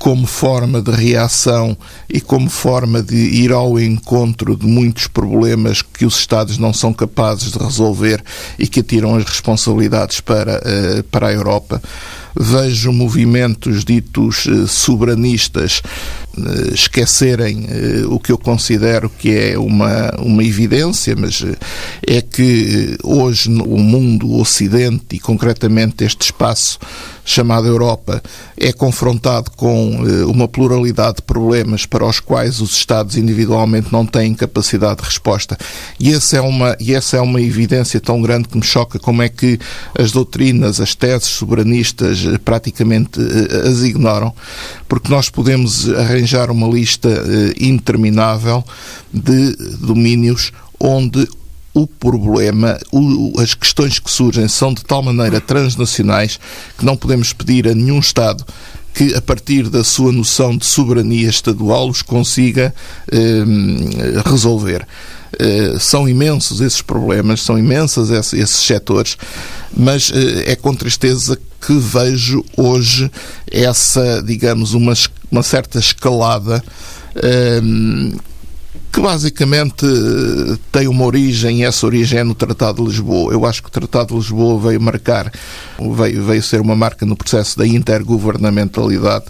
como 0.03 0.27
forma 0.27 0.83
de 0.83 0.91
reação 0.91 1.77
e 2.13 2.21
como 2.21 2.51
forma 2.51 3.01
de 3.01 3.15
ir 3.15 3.53
ao 3.53 3.79
encontro 3.79 4.57
de 4.57 4.67
muitos 4.67 5.07
problemas 5.07 5.81
que 5.81 6.05
os 6.05 6.19
Estados 6.19 6.59
não 6.59 6.73
são 6.73 6.93
capazes 6.93 7.53
de 7.53 7.59
resolver 7.59 8.21
e 8.59 8.67
que 8.67 8.81
atiram 8.81 9.15
as 9.15 9.25
responsabilidades 9.25 10.21
para, 10.21 10.61
eh, 10.65 11.05
para 11.09 11.29
a 11.29 11.33
Europa. 11.33 11.81
Vejo 12.35 12.93
movimentos 12.93 13.85
ditos 13.85 14.47
eh, 14.47 14.67
soberanistas 14.67 15.83
eh, 16.37 16.75
esquecerem 16.75 17.67
o 18.09 18.19
que 18.19 18.33
eu 18.33 18.39
considero 18.39 19.11
que 19.11 19.31
é 19.31 19.59
uma, 19.59 20.11
uma 20.19 20.43
evidência, 20.43 21.15
mas 21.17 21.45
é 22.07 22.21
que 22.21 22.97
hoje 23.03 23.51
o 23.51 23.79
mundo, 23.79 24.27
o 24.27 24.41
Ocidente 24.41 25.17
e 25.17 25.19
concretamente 25.19 26.05
este 26.05 26.23
espaço 26.23 26.79
chamado 27.25 27.67
Europa 27.67 28.23
é 28.57 28.73
confrontado 28.73 29.51
com 29.53 30.05
eh, 30.07 30.25
uma 30.25 30.49
pluralidade 30.49 31.17
de 31.17 31.23
problemas 31.23 31.87
para 31.87 32.05
os 32.05 32.21
quais 32.21 32.61
os 32.61 32.73
Estados 32.73 33.17
individualmente 33.17 33.93
não 33.93 34.05
têm 34.05 34.35
capacidade 34.35 35.01
de 35.01 35.05
resposta. 35.05 35.57
E 35.99 36.13
essa 36.13 36.37
é 36.37 36.41
uma, 36.41 36.77
e 36.81 36.95
essa 36.95 37.17
é 37.17 37.21
uma 37.21 37.41
evidência 37.41 38.01
tão 38.01 38.21
grande 38.21 38.49
que 38.49 38.57
me 38.57 38.65
choca 38.65 38.99
como 38.99 39.23
é 39.23 39.29
que 39.29 39.59
as 39.99 40.13
doutrinas, 40.13 40.81
as 40.81 40.95
teses 40.95 41.29
soberanistas 41.29 42.25
eh, 42.25 42.39
praticamente 42.39 43.21
eh, 43.21 43.69
as 43.69 43.81
ignoram, 43.83 44.35
porque 44.89 45.11
nós 45.11 45.29
podemos 45.31 45.89
arranjar 45.91 46.51
uma 46.51 46.67
lista 46.67 47.09
interminável 47.59 48.65
de 49.13 49.57
domínios 49.79 50.53
onde 50.79 51.29
o 51.75 51.87
problema, 51.87 52.79
o, 52.93 53.41
as 53.41 53.55
questões 53.55 53.99
que 53.99 54.11
surgem 54.11 54.47
são 54.49 54.75
de 54.75 54.85
tal 54.85 55.03
maneira 55.03 55.41
transnacionais 55.41 56.39
que 56.77 56.85
não 56.85 56.97
podemos 56.97 57.33
pedir 57.33 57.67
a 57.67 57.75
nenhum 57.75 57.99
Estado 57.99 58.45
que, 58.95 59.15
a 59.15 59.23
partir 59.23 59.69
da 59.69 59.83
sua 59.83 60.13
noção 60.13 60.57
de 60.57 60.67
soberania 60.67 61.29
estadual, 61.29 61.89
os 61.89 62.03
consiga 62.03 62.75
eh, 63.11 63.45
resolver. 64.27 64.87
Eh, 65.39 65.77
são 65.81 66.07
imensos 66.07 66.61
esses 66.61 66.83
problemas, 66.83 67.41
são 67.41 67.59
imensas 67.59 68.11
esses, 68.11 68.35
esses 68.35 68.67
setores, 68.67 69.17
mas 69.75 70.13
eh, 70.15 70.53
é 70.53 70.57
com 70.57 70.75
tristeza 70.75 71.39
que 71.61 71.73
vejo 71.73 72.45
hoje 72.55 73.11
essa, 73.51 74.23
digamos, 74.23 74.75
uma, 74.75 74.93
uma 75.31 75.43
certa 75.43 75.79
escalada 75.79 76.63
ehm, 77.17 78.13
que 78.93 79.01
basicamente 79.01 79.87
eh, 79.87 80.59
tem 80.71 80.87
uma 80.87 81.05
origem, 81.05 81.61
e 81.61 81.65
essa 81.65 81.87
origem 81.87 82.19
é 82.21 82.25
no 82.25 82.35
Tratado 82.35 82.83
de 82.83 82.91
Lisboa. 82.91 83.33
Eu 83.33 83.47
acho 83.47 83.63
que 83.63 83.69
o 83.69 83.73
Tratado 83.73 84.09
de 84.09 84.15
Lisboa 84.17 84.61
veio 84.69 84.81
marcar, 84.81 85.33
veio, 85.97 86.23
veio 86.23 86.43
ser 86.43 86.61
uma 86.61 86.77
marca 86.77 87.07
no 87.07 87.17
processo 87.17 87.57
da 87.57 87.67
intergovernamentalidade 87.67 89.25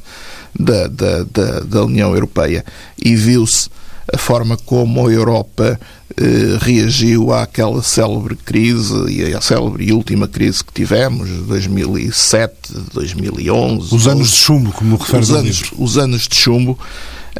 da, 0.58 0.88
da, 0.88 1.22
da, 1.22 1.60
da 1.60 1.84
União 1.84 2.12
Europeia 2.12 2.64
e 2.98 3.14
viu-se 3.14 3.70
a 4.12 4.18
forma 4.18 4.56
como 4.56 5.06
a 5.06 5.12
Europa 5.12 5.78
eh, 6.16 6.58
reagiu 6.60 7.32
àquela 7.32 7.82
célebre 7.84 8.34
crise 8.34 8.94
e 9.08 9.32
à 9.32 9.40
célebre 9.40 9.86
e 9.86 9.92
última 9.92 10.26
crise 10.26 10.64
que 10.64 10.72
tivemos, 10.72 11.28
2007, 11.46 12.52
2011. 12.92 13.94
Os 13.94 14.08
anos 14.08 14.28
de 14.28 14.36
chumbo, 14.36 14.72
como 14.72 14.96
refere 14.96 15.22
os 15.22 15.30
anos, 15.30 15.62
os 15.78 15.98
anos 15.98 16.26
de 16.26 16.34
chumbo 16.34 16.76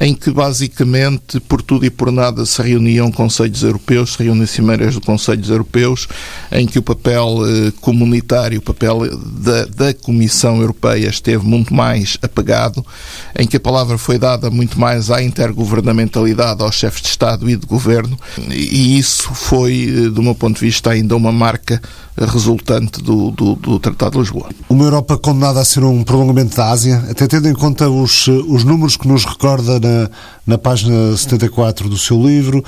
em 0.01 0.14
que 0.14 0.30
basicamente 0.30 1.38
por 1.40 1.62
tudo 1.62 1.84
e 1.84 1.90
por 1.90 2.11
nada 2.11 2.45
se 2.47 2.62
reuniam 2.62 3.11
conselhos 3.11 3.62
europeus, 3.62 4.14
se 4.14 4.22
reúnem 4.22 4.47
cimeiras 4.47 4.95
de 4.95 5.01
conselhos 5.01 5.51
europeus, 5.51 6.09
em 6.51 6.66
que 6.66 6.78
o 6.78 6.82
papel 6.82 7.38
eh, 7.47 7.72
comunitário, 7.80 8.59
o 8.59 8.62
papel 8.62 9.01
da, 9.16 9.66
da 9.66 9.95
Comissão 9.95 10.61
Europeia 10.61 11.09
esteve 11.09 11.45
muito 11.45 11.74
mais 11.74 12.16
apagado, 12.22 12.84
em 13.38 13.47
que 13.47 13.57
a 13.57 13.61
palavra 13.61 13.99
foi 13.99 14.18
dada 14.18 14.51
muito 14.51 14.78
mais 14.80 15.11
à 15.11 15.22
intergovernamentalidade, 15.22 16.62
aos 16.62 16.74
chefes 16.74 17.03
de 17.03 17.09
Estado 17.09 17.49
e 17.49 17.57
de 17.57 17.66
Governo, 17.66 18.18
e 18.51 18.99
isso 18.99 19.34
foi, 19.34 19.88
eh, 19.88 20.09
do 20.09 20.22
meu 20.22 20.34
ponto 20.34 20.59
de 20.59 20.64
vista, 20.64 20.90
ainda 20.90 21.14
uma 21.16 21.32
marca 21.32 21.80
resultante 22.16 23.02
do, 23.02 23.30
do, 23.30 23.54
do, 23.54 23.78
Tratado 23.78 24.12
de 24.12 24.18
Lisboa. 24.18 24.48
Uma 24.68 24.84
Europa 24.84 25.16
condenada 25.16 25.60
a 25.60 25.64
ser 25.64 25.82
um 25.82 26.04
prolongamento 26.04 26.56
da 26.56 26.70
Ásia, 26.70 27.02
até 27.10 27.26
tendo 27.26 27.48
em 27.48 27.54
conta 27.54 27.88
os, 27.88 28.28
os 28.28 28.64
números 28.64 28.96
que 28.96 29.08
nos 29.08 29.24
recorda 29.24 29.80
na, 29.80 30.10
na 30.46 30.58
página 30.58 31.16
74 31.16 31.88
do 31.88 31.96
seu 31.96 32.22
livro, 32.22 32.62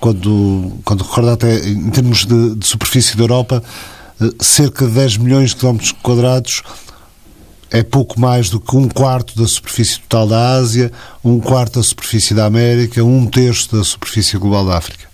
quando, 0.00 0.72
quando 0.84 1.02
recorda 1.02 1.32
até 1.32 1.68
em 1.68 1.90
termos 1.90 2.24
de, 2.24 2.54
de 2.56 2.66
superfície 2.66 3.16
da 3.16 3.22
Europa, 3.22 3.62
eh, 4.20 4.30
cerca 4.40 4.86
de 4.86 4.92
10 4.92 5.16
milhões 5.18 5.50
de 5.50 5.56
quilómetros 5.56 5.92
quadrados 5.92 6.62
é 7.70 7.82
pouco 7.82 8.18
mais 8.18 8.48
do 8.48 8.58
que 8.58 8.74
um 8.76 8.88
quarto 8.88 9.36
da 9.36 9.46
superfície 9.46 10.00
total 10.00 10.26
da 10.26 10.52
Ásia, 10.54 10.90
um 11.22 11.38
quarto 11.38 11.78
da 11.78 11.82
superfície 11.82 12.34
da 12.34 12.46
América, 12.46 13.04
um 13.04 13.26
terço 13.26 13.76
da 13.76 13.84
superfície 13.84 14.38
global 14.38 14.64
da 14.64 14.78
África 14.78 15.07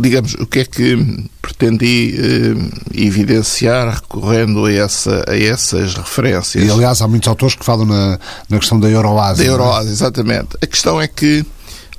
digamos, 0.00 0.34
o 0.34 0.46
que 0.46 0.60
é 0.60 0.64
que 0.64 1.28
pretendi 1.42 2.14
eh, 2.18 3.04
evidenciar 3.06 3.96
recorrendo 3.96 4.64
a, 4.64 4.72
essa, 4.72 5.24
a 5.28 5.36
essas 5.36 5.94
referências? 5.94 6.64
E, 6.64 6.70
aliás, 6.70 7.02
há 7.02 7.08
muitos 7.08 7.28
autores 7.28 7.54
que 7.54 7.64
falam 7.64 7.84
na, 7.84 8.18
na 8.48 8.58
questão 8.58 8.80
da 8.80 8.88
Euroásia. 8.88 9.44
Da 9.44 9.50
é? 9.50 9.52
Euroásia, 9.52 9.90
é? 9.90 9.92
exatamente. 9.92 10.48
A 10.62 10.66
questão 10.66 11.00
é 11.00 11.06
que 11.06 11.44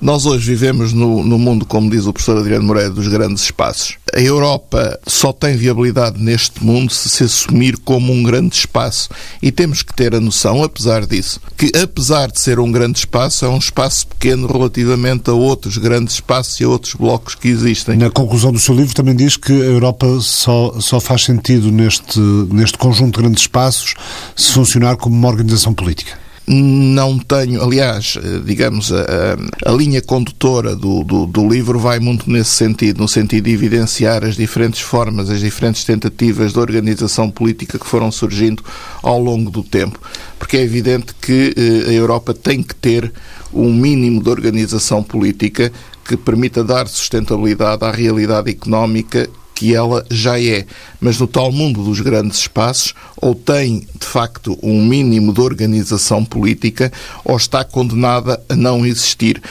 nós 0.04 0.26
hoje 0.26 0.46
vivemos 0.46 0.92
no, 0.92 1.24
no 1.24 1.40
mundo, 1.40 1.66
como 1.66 1.90
diz 1.90 2.06
o 2.06 2.12
professor 2.12 2.38
Adriano 2.38 2.66
Moreira, 2.66 2.90
dos 2.90 3.08
grandes 3.08 3.44
espaços. 3.44 3.96
A 4.14 4.20
Europa 4.20 5.00
só 5.08 5.32
tem 5.32 5.56
viabilidade 5.56 6.22
neste 6.22 6.62
mundo 6.62 6.92
se 6.92 7.08
se 7.08 7.24
assumir 7.24 7.78
como 7.78 8.12
um 8.12 8.22
grande 8.22 8.54
espaço. 8.54 9.10
E 9.42 9.50
temos 9.50 9.82
que 9.82 9.96
ter 9.96 10.14
a 10.14 10.20
noção, 10.20 10.62
apesar 10.62 11.06
disso, 11.06 11.40
que 11.58 11.72
apesar 11.82 12.30
de 12.30 12.42
ser 12.42 12.60
um 12.60 12.70
grande 12.70 13.00
espaço, 13.00 13.46
é 13.46 13.50
um 13.50 13.58
espaço 13.58 14.06
pequeno 14.08 14.46
relativamente 14.46 15.30
a 15.30 15.34
outros 15.34 15.78
grandes 15.78 16.16
espaços 16.16 16.60
e 16.60 16.66
a 16.66 16.70
outros 16.70 16.96
blocos 16.96 17.34
que 17.34 17.48
existem. 17.48 17.96
Na 17.96 18.10
conclusão 18.10 18.52
do 18.52 18.60
seu 18.60 18.76
livro 18.76 18.94
também 18.94 19.16
diz 19.16 19.38
que 19.38 19.54
a 19.54 19.66
Europa 19.66 20.06
só, 20.20 20.76
só 20.82 21.00
faz 21.00 21.24
sentido 21.24 21.72
neste, 21.72 22.20
neste 22.20 22.78
conjunto 22.78 23.16
de 23.16 23.22
grandes 23.22 23.44
espaços 23.44 23.94
se 24.36 24.52
funcionar 24.52 24.98
como 24.98 25.16
uma 25.16 25.30
organização 25.30 25.74
política 25.74 26.23
não 26.46 27.18
tenho, 27.18 27.64
aliás, 27.64 28.18
eh, 28.22 28.42
digamos, 28.44 28.92
a, 28.92 29.38
a, 29.66 29.72
linha 29.72 30.02
condutora 30.02 30.76
do, 30.76 31.04
do, 31.04 31.26
do, 31.26 31.48
livro 31.48 31.80
vai 31.80 32.00
muito 32.00 32.30
nesse 32.30 32.52
sentido, 32.52 33.00
no 33.00 33.08
sentido 33.08 33.46
de 33.46 33.52
evidenciar 33.52 34.26
as 34.26 34.36
diferentes 34.36 34.82
formas, 34.82 35.30
as 35.30 35.40
diferentes 35.40 35.86
tentativas 35.86 36.52
de 36.52 36.60
organização 36.60 37.32
política 37.32 37.80
que 37.80 37.88
foram 37.88 38.12
surgindo 38.12 38.62
ao 39.02 39.20
longo 39.20 39.50
do 39.50 39.64
tempo. 39.64 40.00
Porque 40.38 40.58
é 40.58 40.62
evidente 40.62 41.16
que 41.22 41.54
eh, 41.56 41.90
a 41.90 41.94
Europa 41.94 42.34
tem 42.34 42.62
que 42.62 42.76
ter 42.76 43.12
um 43.54 43.74
mínimo 43.74 44.22
de 44.22 44.30
organização 44.30 45.02
política 45.02 45.72
que 46.04 46.18
permita 46.18 46.64
dar 46.64 46.88
sustentabilidade 46.88 47.86
à 47.86 47.92
realidade 47.92 48.50
económica 48.50 49.30
que 49.54 49.76
ela 49.76 50.06
já 50.10 50.40
é. 50.40 50.66
Mas 51.00 51.20
no 51.20 51.28
tal 51.28 51.52
mundo 51.52 51.84
dos 51.84 52.00
grandes 52.00 52.40
espaços, 52.40 52.94
ou 53.16 53.36
tem 53.36 53.88
de 54.00 54.06
facto 54.06 54.58
um 54.62 54.86
mínimo 54.86 55.34
de 55.34 55.42
organização 55.42 56.24
política, 56.26 56.92
ou 57.24 57.38
está 57.38 57.64
condenada 57.64 58.42
a 58.50 58.56
não 58.56 58.86
existir. 58.86 59.42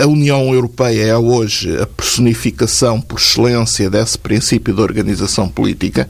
A 0.00 0.06
União 0.06 0.52
Europeia 0.52 1.04
é 1.04 1.16
hoje 1.16 1.76
a 1.80 1.86
personificação 1.86 3.00
por 3.00 3.18
excelência 3.18 3.88
desse 3.88 4.18
princípio 4.18 4.74
de 4.74 4.80
organização 4.80 5.48
política, 5.48 6.08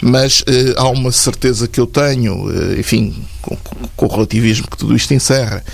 mas 0.00 0.44
eh, 0.46 0.74
há 0.76 0.88
uma 0.88 1.10
certeza 1.10 1.66
que 1.66 1.80
eu 1.80 1.86
tenho, 1.86 2.50
eh, 2.50 2.80
enfim, 2.80 3.14
com, 3.40 3.56
com, 3.96 4.06
o 4.06 4.08
relativismo 4.08 4.68
que 4.68 4.76
tudo 4.76 4.94
isto 4.94 5.12
encerra, 5.14 5.64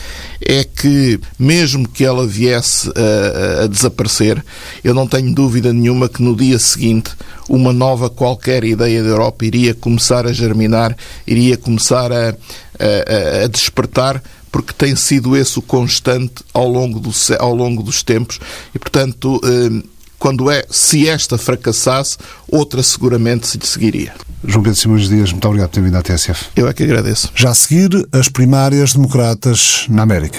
é 0.41 0.65
que 0.65 1.21
mesmo 1.39 1.89
que 1.89 2.05
ela 2.05 2.27
viesse 2.27 2.91
a, 2.91 3.65
a 3.65 3.67
desaparecer, 3.67 4.43
eu 4.83 4.95
não 4.95 5.07
tenho 5.07 5.35
dúvida 5.35 5.73
nenhuma 5.73 6.09
que 6.09 6.23
no 6.23 6.35
dia 6.35 6.59
seguinte 6.59 7.11
uma 7.49 7.73
nova 7.73 8.09
qualquer 8.09 8.65
ideia 8.65 9.03
da 9.03 9.09
Europa 9.09 9.45
iria 9.45 9.75
começar 9.75 10.27
a 10.27 10.33
germinar, 10.33 10.97
iria 11.27 11.57
começar 11.57 12.13
a, 12.13 12.29
a, 12.31 13.45
a 13.45 13.47
despertar 13.49 14.23
porque 14.51 14.73
tem 14.73 14.97
sido 14.97 15.37
esse 15.37 15.59
o 15.59 15.63
constante 15.63 16.45
ao 16.53 16.69
longo, 16.69 16.99
do, 16.99 17.11
ao 17.39 17.55
longo 17.55 17.83
dos 17.83 18.03
tempos 18.03 18.39
e, 18.75 18.79
portanto, 18.79 19.41
eh, 19.45 19.87
quando 20.19 20.51
é, 20.51 20.65
se 20.69 21.09
esta 21.09 21.39
fracassasse, 21.39 22.19
outra 22.47 22.83
seguramente 22.83 23.47
se 23.47 23.57
lhe 23.57 23.67
seguiria. 23.67 24.13
João 24.45 24.63
Pedro 24.63 24.79
Simões 24.79 25.09
Dias, 25.09 25.33
muito 25.33 25.47
obrigado 25.47 25.71
por 25.71 25.75
ter 25.77 25.83
vindo 25.83 25.97
à 25.97 26.03
TSF. 26.03 26.47
Eu 26.55 26.69
é 26.69 26.75
que 26.75 26.83
agradeço. 26.83 27.31
Já 27.35 27.51
a 27.51 27.55
seguir, 27.55 27.91
as 28.13 28.29
primárias 28.29 28.93
democratas 28.93 29.87
na 29.89 30.03
América. 30.03 30.39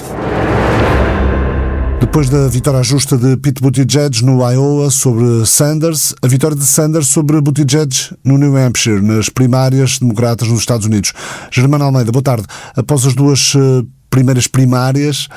Depois 2.00 2.28
da 2.28 2.46
vitória 2.46 2.82
justa 2.82 3.16
de 3.16 3.36
Pete 3.36 3.62
Buttigieg 3.62 4.24
no 4.24 4.38
Iowa 4.48 4.90
sobre 4.90 5.46
Sanders, 5.46 6.14
a 6.20 6.26
vitória 6.26 6.56
de 6.56 6.64
Sanders 6.64 7.06
sobre 7.06 7.40
Buttigieg 7.40 7.90
no 8.24 8.36
New 8.36 8.56
Hampshire, 8.56 9.00
nas 9.00 9.28
primárias 9.28 9.98
democratas 9.98 10.48
nos 10.48 10.60
Estados 10.60 10.84
Unidos. 10.84 11.12
Germano 11.50 11.84
Almeida, 11.84 12.12
boa 12.12 12.22
tarde. 12.22 12.44
Após 12.76 13.06
as 13.06 13.14
duas 13.14 13.54
eh, 13.56 13.84
primeiras 14.12 14.46
primárias, 14.46 15.30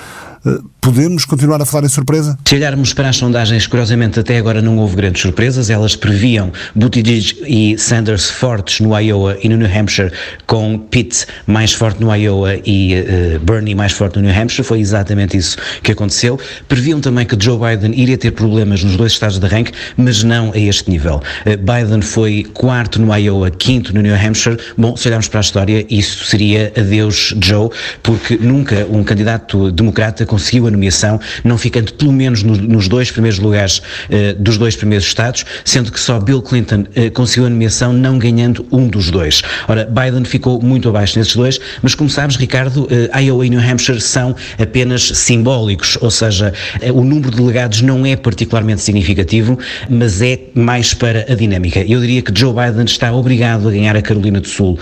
podemos 0.80 1.26
continuar 1.26 1.60
a 1.60 1.66
falar 1.66 1.86
em 1.86 1.90
surpresa? 1.90 2.38
Se 2.46 2.56
olharmos 2.56 2.94
para 2.94 3.10
as 3.10 3.18
sondagens, 3.18 3.66
curiosamente 3.66 4.20
até 4.20 4.38
agora 4.38 4.62
não 4.62 4.78
houve 4.78 4.96
grandes 4.96 5.22
surpresas. 5.22 5.72
Elas 5.72 5.96
previam 5.96 6.52
Buttigieg 6.76 7.36
e 7.48 7.76
Sanders 7.78 8.30
fortes 8.30 8.80
no 8.80 8.98
Iowa 8.98 9.36
e 9.42 9.50
no 9.50 9.58
New 9.58 9.68
Hampshire, 9.68 10.12
com 10.46 10.78
Pitt 10.78 11.26
mais 11.48 11.74
forte 11.74 12.00
no 12.00 12.16
Iowa 12.16 12.56
e 12.64 12.94
uh, 12.94 13.40
Bernie 13.40 13.74
mais 13.74 13.94
forte 13.94 14.18
no 14.18 14.22
New 14.22 14.40
Hampshire. 14.40 14.64
Foi 14.64 14.80
exatamente 14.80 15.36
isso 15.36 15.58
que 15.82 15.92
aconteceu. 15.92 16.40
Previam 16.68 17.02
também 17.02 17.26
que 17.26 17.36
Joe 17.44 17.58
Biden 17.58 18.00
iria 18.00 18.18
ter 18.18 18.32
problemas 18.32 18.84
nos 18.84 18.96
dois 18.96 19.14
estados 19.14 19.40
de 19.40 19.48
rank, 19.48 19.72
mas 19.98 20.24
não 20.24 20.52
a 20.54 20.58
este 20.58 20.90
nível. 20.92 21.20
Uh, 21.48 21.58
Biden 21.58 22.02
foi 22.02 22.46
quarto 22.54 23.02
no 23.02 23.16
Iowa, 23.16 23.50
quinto 23.50 23.92
no 23.92 24.02
New 24.02 24.16
Hampshire. 24.16 24.58
Bom, 24.78 24.96
se 24.96 25.08
olharmos 25.08 25.28
para 25.28 25.40
a 25.40 25.42
história, 25.42 25.86
isso 25.90 26.26
seria 26.26 26.72
adeus 26.78 27.34
Joe, 27.42 27.70
porque 28.04 28.38
nunca 28.38 28.86
um 28.88 29.04
candidato 29.04 29.72
democrata 29.72 30.26
conseguiu 30.36 30.68
a 30.68 30.72
nomeação, 30.72 31.18
não 31.46 31.58
ficando 31.58 31.94
pelo 31.94 32.12
menos 32.12 32.44
no, 32.44 32.58
nos 32.58 32.90
dois 32.90 33.10
primeiros 33.10 33.40
lugares 33.40 33.78
uh, 33.78 34.38
dos 34.38 34.58
dois 34.58 34.76
primeiros 34.76 35.08
estados, 35.08 35.46
sendo 35.64 35.94
que 35.94 36.00
só 36.00 36.20
Bill 36.20 36.42
Clinton 36.42 36.82
uh, 36.82 37.12
conseguiu 37.14 37.46
a 37.46 37.50
nomeação 37.50 37.94
não 37.94 38.20
ganhando 38.20 38.66
um 38.70 38.86
dos 38.86 39.10
dois. 39.10 39.42
Ora, 39.66 39.86
Biden 39.86 40.26
ficou 40.26 40.62
muito 40.62 40.90
abaixo 40.90 41.18
nesses 41.18 41.34
dois, 41.34 41.58
mas 41.82 41.96
como 41.96 42.10
sabes, 42.10 42.36
Ricardo, 42.36 42.84
uh, 42.84 43.18
Iowa 43.18 43.46
e 43.46 43.50
New 43.50 43.62
Hampshire 43.62 44.02
são 44.02 44.36
apenas 44.60 45.04
simbólicos, 45.04 45.98
ou 46.02 46.12
seja, 46.12 46.54
o 46.94 47.04
número 47.04 47.32
de 47.32 47.38
delegados 47.38 47.82
não 47.82 48.06
é 48.06 48.18
particularmente 48.18 48.82
significativo, 48.82 49.58
mas 49.90 50.22
é 50.22 50.38
mais 50.54 50.94
para 50.94 51.26
a 51.32 51.36
dinâmica. 51.36 51.80
Eu 51.80 52.02
diria 52.02 52.22
que 52.22 52.38
Joe 52.38 52.54
Biden 52.54 52.84
está 52.84 53.14
obrigado 53.14 53.70
a 53.70 53.72
ganhar 53.72 53.96
a 53.96 54.02
Carolina 54.02 54.42
do 54.42 54.48
Sul 54.48 54.78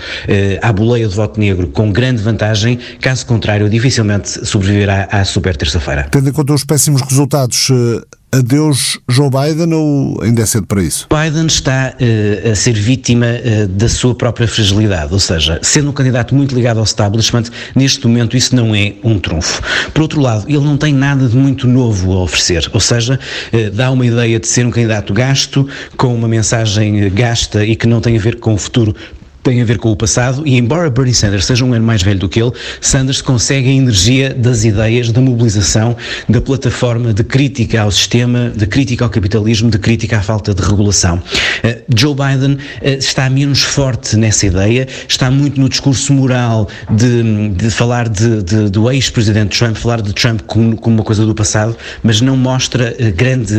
à 0.60 0.72
boleia 0.72 1.06
de 1.06 1.14
voto 1.14 1.38
negro 1.38 1.68
com 1.68 1.92
grande 1.92 2.22
vantagem, 2.22 2.78
caso 3.00 3.24
contrário, 3.26 3.68
dificilmente 3.68 4.44
sobreviverá 4.44 5.08
à 5.10 5.24
super 5.44 5.56
terça-feira. 5.56 6.06
Tendo 6.10 6.30
em 6.30 6.32
conta 6.32 6.54
os 6.54 6.64
péssimos 6.64 7.02
resultados, 7.02 7.68
eh, 7.70 8.38
adeus 8.38 8.98
Joe 9.08 9.28
Biden 9.28 9.74
ou 9.74 10.22
ainda 10.22 10.42
é 10.42 10.46
cedo 10.46 10.66
para 10.66 10.82
isso? 10.82 11.06
Biden 11.10 11.46
está 11.46 11.94
uh, 11.94 12.50
a 12.50 12.54
ser 12.54 12.72
vítima 12.72 13.26
uh, 13.26 13.68
da 13.68 13.88
sua 13.88 14.14
própria 14.14 14.48
fragilidade, 14.48 15.12
ou 15.12 15.20
seja, 15.20 15.60
sendo 15.62 15.90
um 15.90 15.92
candidato 15.92 16.34
muito 16.34 16.54
ligado 16.54 16.78
ao 16.78 16.84
establishment, 16.84 17.44
neste 17.76 18.06
momento 18.06 18.36
isso 18.36 18.56
não 18.56 18.74
é 18.74 18.94
um 19.04 19.18
trunfo. 19.18 19.62
Por 19.92 20.02
outro 20.02 20.20
lado, 20.20 20.46
ele 20.48 20.64
não 20.64 20.78
tem 20.78 20.94
nada 20.94 21.28
de 21.28 21.36
muito 21.36 21.68
novo 21.68 22.12
a 22.12 22.22
oferecer, 22.22 22.68
ou 22.72 22.80
seja, 22.80 23.20
uh, 23.52 23.70
dá 23.70 23.90
uma 23.90 24.06
ideia 24.06 24.40
de 24.40 24.48
ser 24.48 24.66
um 24.66 24.70
candidato 24.70 25.12
gasto, 25.12 25.68
com 25.98 26.14
uma 26.14 26.26
mensagem 26.26 27.10
gasta 27.10 27.64
e 27.64 27.76
que 27.76 27.86
não 27.86 28.00
tem 28.00 28.16
a 28.16 28.20
ver 28.20 28.40
com 28.40 28.54
o 28.54 28.58
futuro 28.58 28.96
tem 29.44 29.60
a 29.60 29.64
ver 29.64 29.78
com 29.78 29.92
o 29.92 29.96
passado 29.96 30.42
e 30.46 30.56
embora 30.56 30.88
Bernie 30.88 31.14
Sanders 31.14 31.44
seja 31.44 31.64
um 31.64 31.74
ano 31.74 31.84
mais 31.84 32.02
velho 32.02 32.18
do 32.18 32.28
que 32.28 32.40
ele, 32.40 32.50
Sanders 32.80 33.20
consegue 33.20 33.68
a 33.68 33.72
energia 33.72 34.32
das 34.32 34.64
ideias, 34.64 35.12
da 35.12 35.20
mobilização, 35.20 35.94
da 36.28 36.40
plataforma 36.40 37.12
de 37.12 37.22
crítica 37.22 37.82
ao 37.82 37.90
sistema, 37.90 38.50
de 38.56 38.66
crítica 38.66 39.04
ao 39.04 39.10
capitalismo, 39.10 39.70
de 39.70 39.78
crítica 39.78 40.16
à 40.16 40.22
falta 40.22 40.54
de 40.54 40.62
regulação. 40.62 41.16
Uh, 41.62 41.82
Joe 41.94 42.14
Biden 42.14 42.54
uh, 42.54 42.58
está 42.98 43.28
menos 43.28 43.62
forte 43.62 44.16
nessa 44.16 44.46
ideia, 44.46 44.88
está 45.06 45.30
muito 45.30 45.60
no 45.60 45.68
discurso 45.68 46.14
moral 46.14 46.66
de, 46.90 47.50
de 47.50 47.70
falar 47.70 48.08
de, 48.08 48.42
de, 48.42 48.70
do 48.70 48.90
ex-presidente 48.90 49.58
Trump, 49.58 49.76
falar 49.76 50.00
de 50.00 50.14
Trump 50.14 50.40
como, 50.46 50.74
como, 50.78 50.96
uma 50.96 51.04
coisa 51.04 51.26
do 51.26 51.34
passado, 51.34 51.76
mas 52.02 52.22
não 52.22 52.36
mostra 52.36 52.96
uh, 52.98 53.12
grande, 53.14 53.54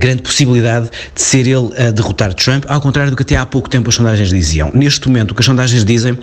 grande 0.00 0.22
possibilidade 0.22 0.90
de 1.14 1.22
ser 1.22 1.46
ele 1.46 1.70
a 1.78 1.92
derrotar 1.92 2.34
Trump, 2.34 2.64
ao 2.66 2.80
contrário 2.80 3.12
do 3.12 3.16
que 3.16 3.22
até 3.22 3.36
há 3.36 3.46
pouco 3.46 3.70
tempo 3.70 3.88
as 3.88 3.94
sondagens 3.94 4.30
diziam 4.30 4.72
neste 4.80 5.06
momento 5.08 5.32
o 5.32 5.34
que 5.34 5.40
as 5.40 5.46
sondagens 5.46 5.84
dizem 5.84 6.18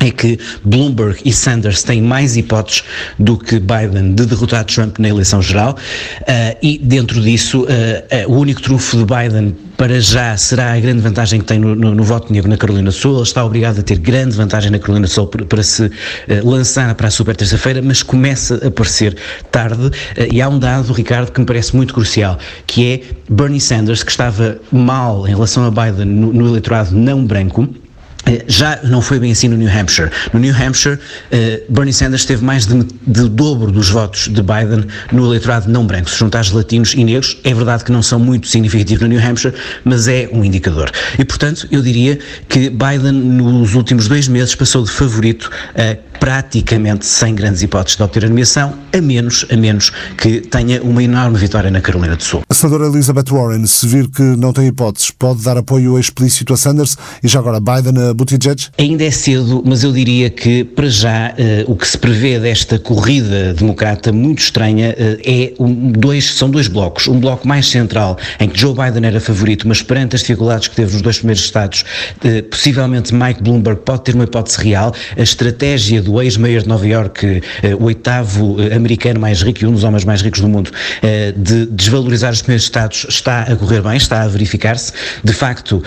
é 0.00 0.10
que 0.10 0.38
Bloomberg 0.64 1.18
e 1.24 1.32
Sanders 1.32 1.82
têm 1.82 2.02
mais 2.02 2.36
hipóteses 2.36 2.82
do 3.18 3.38
que 3.38 3.58
Biden 3.58 4.14
de 4.14 4.26
derrotar 4.26 4.64
Trump 4.64 4.98
na 4.98 5.08
eleição 5.08 5.40
geral 5.40 5.72
uh, 5.72 6.58
e 6.62 6.78
dentro 6.78 7.20
disso 7.20 7.62
uh, 7.62 7.64
uh, 7.64 8.32
o 8.32 8.38
único 8.38 8.60
trunfo 8.60 8.98
de 8.98 9.04
Biden 9.04 9.56
para 9.76 10.00
já 10.00 10.36
será 10.36 10.72
a 10.72 10.80
grande 10.80 11.00
vantagem 11.00 11.40
que 11.40 11.46
tem 11.46 11.58
no, 11.58 11.74
no, 11.74 11.94
no 11.94 12.04
voto 12.04 12.32
negro 12.32 12.48
na 12.48 12.56
Carolina 12.56 12.90
do 12.90 12.92
Sul. 12.92 13.14
Ele 13.14 13.22
está 13.22 13.44
obrigado 13.44 13.80
a 13.80 13.82
ter 13.82 13.98
grande 13.98 14.36
vantagem 14.36 14.70
na 14.70 14.78
Carolina 14.78 15.06
do 15.06 15.10
Sul 15.10 15.26
para, 15.26 15.44
para 15.44 15.62
se 15.64 15.90
lançar 16.44 16.94
para 16.94 17.08
a 17.08 17.10
super 17.10 17.34
terça-feira, 17.34 17.82
mas 17.82 18.00
começa 18.00 18.60
a 18.62 18.68
aparecer 18.68 19.16
tarde 19.50 19.90
e 20.32 20.40
há 20.40 20.48
um 20.48 20.60
dado, 20.60 20.92
Ricardo, 20.92 21.32
que 21.32 21.40
me 21.40 21.46
parece 21.46 21.74
muito 21.74 21.92
crucial, 21.92 22.38
que 22.68 22.92
é 22.92 23.00
Bernie 23.28 23.60
Sanders, 23.60 24.04
que 24.04 24.12
estava 24.12 24.58
mal 24.70 25.26
em 25.26 25.30
relação 25.30 25.64
a 25.64 25.70
Biden 25.72 26.06
no, 26.06 26.32
no 26.32 26.46
eleitorado 26.46 26.94
não 26.94 27.24
branco, 27.26 27.68
já 28.46 28.80
não 28.84 29.02
foi 29.02 29.18
bem 29.18 29.32
assim 29.32 29.48
no 29.48 29.56
New 29.56 29.68
Hampshire. 29.68 30.10
No 30.32 30.40
New 30.40 30.54
Hampshire, 30.54 30.94
uh, 30.96 31.72
Bernie 31.72 31.92
Sanders 31.92 32.24
teve 32.24 32.44
mais 32.44 32.66
de, 32.66 32.82
de, 33.06 33.28
dobro 33.28 33.70
dos 33.70 33.90
votos 33.90 34.28
de 34.28 34.42
Biden 34.42 34.84
no 35.12 35.26
eleitorado 35.26 35.70
não 35.70 35.86
branco. 35.86 36.10
Se 36.10 36.18
juntares 36.18 36.50
latinos 36.50 36.94
e 36.94 37.04
negros, 37.04 37.38
é 37.44 37.52
verdade 37.52 37.84
que 37.84 37.92
não 37.92 38.02
são 38.02 38.18
muito 38.18 38.48
significativos 38.48 39.02
no 39.02 39.08
New 39.08 39.20
Hampshire, 39.20 39.54
mas 39.84 40.08
é 40.08 40.28
um 40.32 40.44
indicador. 40.44 40.90
E, 41.18 41.24
portanto, 41.24 41.68
eu 41.70 41.82
diria 41.82 42.18
que 42.48 42.70
Biden, 42.70 43.12
nos 43.12 43.74
últimos 43.74 44.08
dois 44.08 44.28
meses, 44.28 44.54
passou 44.54 44.82
de 44.84 44.90
favorito 44.90 45.50
a 45.74 46.14
praticamente 46.24 47.04
sem 47.04 47.34
grandes 47.34 47.62
hipóteses 47.62 47.98
de 47.98 48.02
obter 48.02 48.24
a 48.24 48.28
nomeação, 48.28 48.74
a 48.92 49.00
menos, 49.00 49.44
a 49.50 49.56
menos 49.56 49.92
que 50.16 50.40
tenha 50.40 50.82
uma 50.82 51.02
enorme 51.02 51.36
vitória 51.36 51.70
na 51.70 51.82
Carolina 51.82 52.16
do 52.16 52.22
Sul. 52.22 52.42
A 52.48 52.54
senadora 52.54 52.86
Elizabeth 52.86 53.30
Warren, 53.30 53.66
se 53.66 53.86
vir 53.86 54.08
que 54.08 54.22
não 54.22 54.52
tem 54.52 54.68
hipóteses, 54.68 55.10
pode 55.10 55.42
dar 55.42 55.58
apoio 55.58 55.98
explícito 55.98 56.54
a 56.54 56.56
Sanders 56.56 56.96
e 57.22 57.28
já 57.28 57.40
agora 57.40 57.60
Biden 57.60 58.13
Buttigieg? 58.14 58.68
Ainda 58.78 59.04
é 59.04 59.10
cedo, 59.10 59.62
mas 59.64 59.84
eu 59.84 59.92
diria 59.92 60.30
que, 60.30 60.64
para 60.64 60.88
já, 60.88 61.32
uh, 61.32 61.70
o 61.70 61.76
que 61.76 61.86
se 61.86 61.98
prevê 61.98 62.38
desta 62.38 62.78
corrida 62.78 63.54
democrata 63.54 64.12
muito 64.12 64.40
estranha 64.40 64.90
uh, 64.90 65.20
é 65.24 65.52
um, 65.58 65.92
dois, 65.92 66.34
são 66.34 66.50
dois 66.50 66.68
blocos. 66.68 67.08
Um 67.08 67.18
bloco 67.18 67.46
mais 67.46 67.68
central, 67.68 68.18
em 68.40 68.48
que 68.48 68.58
Joe 68.58 68.74
Biden 68.74 69.06
era 69.06 69.20
favorito, 69.20 69.66
mas 69.66 69.82
perante 69.82 70.16
as 70.16 70.22
dificuldades 70.22 70.68
que 70.68 70.76
teve 70.76 70.92
nos 70.92 71.02
dois 71.02 71.18
primeiros 71.18 71.44
estados, 71.44 71.84
uh, 72.24 72.42
possivelmente 72.44 73.14
Mike 73.14 73.42
Bloomberg 73.42 73.80
pode 73.80 74.04
ter 74.04 74.14
uma 74.14 74.24
hipótese 74.24 74.58
real. 74.62 74.94
A 75.16 75.22
estratégia 75.22 76.00
do 76.00 76.20
ex-mayor 76.20 76.62
de 76.62 76.68
Nova 76.68 76.86
York, 76.86 77.42
o 77.78 77.84
oitavo 77.84 78.56
americano 78.74 79.20
mais 79.20 79.42
rico 79.42 79.62
e 79.62 79.66
um 79.66 79.72
dos 79.72 79.84
homens 79.84 80.04
mais 80.04 80.22
ricos 80.22 80.40
do 80.40 80.48
mundo, 80.48 80.70
de 81.36 81.66
desvalorizar 81.66 82.32
os 82.32 82.42
primeiros 82.42 82.64
estados 82.64 83.06
está 83.08 83.42
a 83.42 83.56
correr 83.56 83.82
bem, 83.82 83.96
está 83.96 84.22
a 84.22 84.28
verificar-se. 84.28 84.92
De 85.22 85.32
facto, 85.32 85.82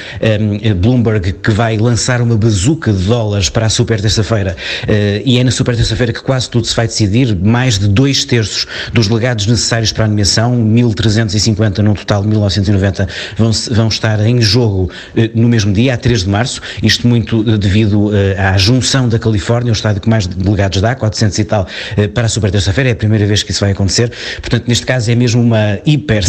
Bloomberg, 0.77 1.33
que 1.33 1.51
vai 1.51 1.77
lançar 1.77 2.16
uma 2.21 2.37
bazuca 2.37 2.91
de 2.91 3.03
dólares 3.03 3.49
para 3.49 3.65
a 3.65 3.69
super 3.69 3.99
terça-feira. 3.99 4.55
Uh, 4.83 5.21
e 5.25 5.37
é 5.37 5.43
na 5.43 5.51
super 5.51 5.75
terça-feira 5.75 6.13
que 6.13 6.21
quase 6.21 6.49
tudo 6.49 6.65
se 6.67 6.75
vai 6.75 6.87
decidir, 6.87 7.35
mais 7.35 7.77
de 7.77 7.87
dois 7.87 8.25
terços 8.25 8.65
dos 8.93 9.07
legados 9.07 9.47
necessários 9.47 9.91
para 9.91 10.05
a 10.05 10.07
nomeação, 10.07 10.55
1.350 10.55 11.79
num 11.79 11.93
total 11.93 12.23
de 12.23 12.29
1.990 12.29 13.07
vão, 13.37 13.51
vão 13.71 13.87
estar 13.87 14.19
em 14.25 14.41
jogo 14.41 14.91
uh, 15.15 15.39
no 15.39 15.47
mesmo 15.47 15.73
dia, 15.73 15.93
a 15.93 15.97
3 15.97 16.23
de 16.23 16.29
março, 16.29 16.61
isto 16.81 17.07
muito 17.07 17.41
uh, 17.41 17.57
devido 17.57 18.11
à 18.37 18.57
junção 18.57 19.07
da 19.09 19.19
Califórnia, 19.19 19.71
o 19.71 19.75
estado 19.75 19.99
que 19.99 20.09
mais 20.09 20.27
delegados 20.27 20.81
dá, 20.81 20.95
400 20.95 21.39
e 21.39 21.43
tal, 21.43 21.67
para 22.13 22.25
a 22.25 22.29
super 22.29 22.51
terça-feira, 22.51 22.89
é 22.89 22.93
a 22.93 22.95
primeira 22.95 23.25
vez 23.25 23.43
que 23.43 23.51
isso 23.51 23.61
vai 23.61 23.71
acontecer, 23.71 24.11
portanto 24.41 24.65
neste 24.67 24.85
caso 24.85 25.11
é 25.11 25.15
mesmo 25.15 25.41
uma 25.41 25.79
hiper 25.85 26.23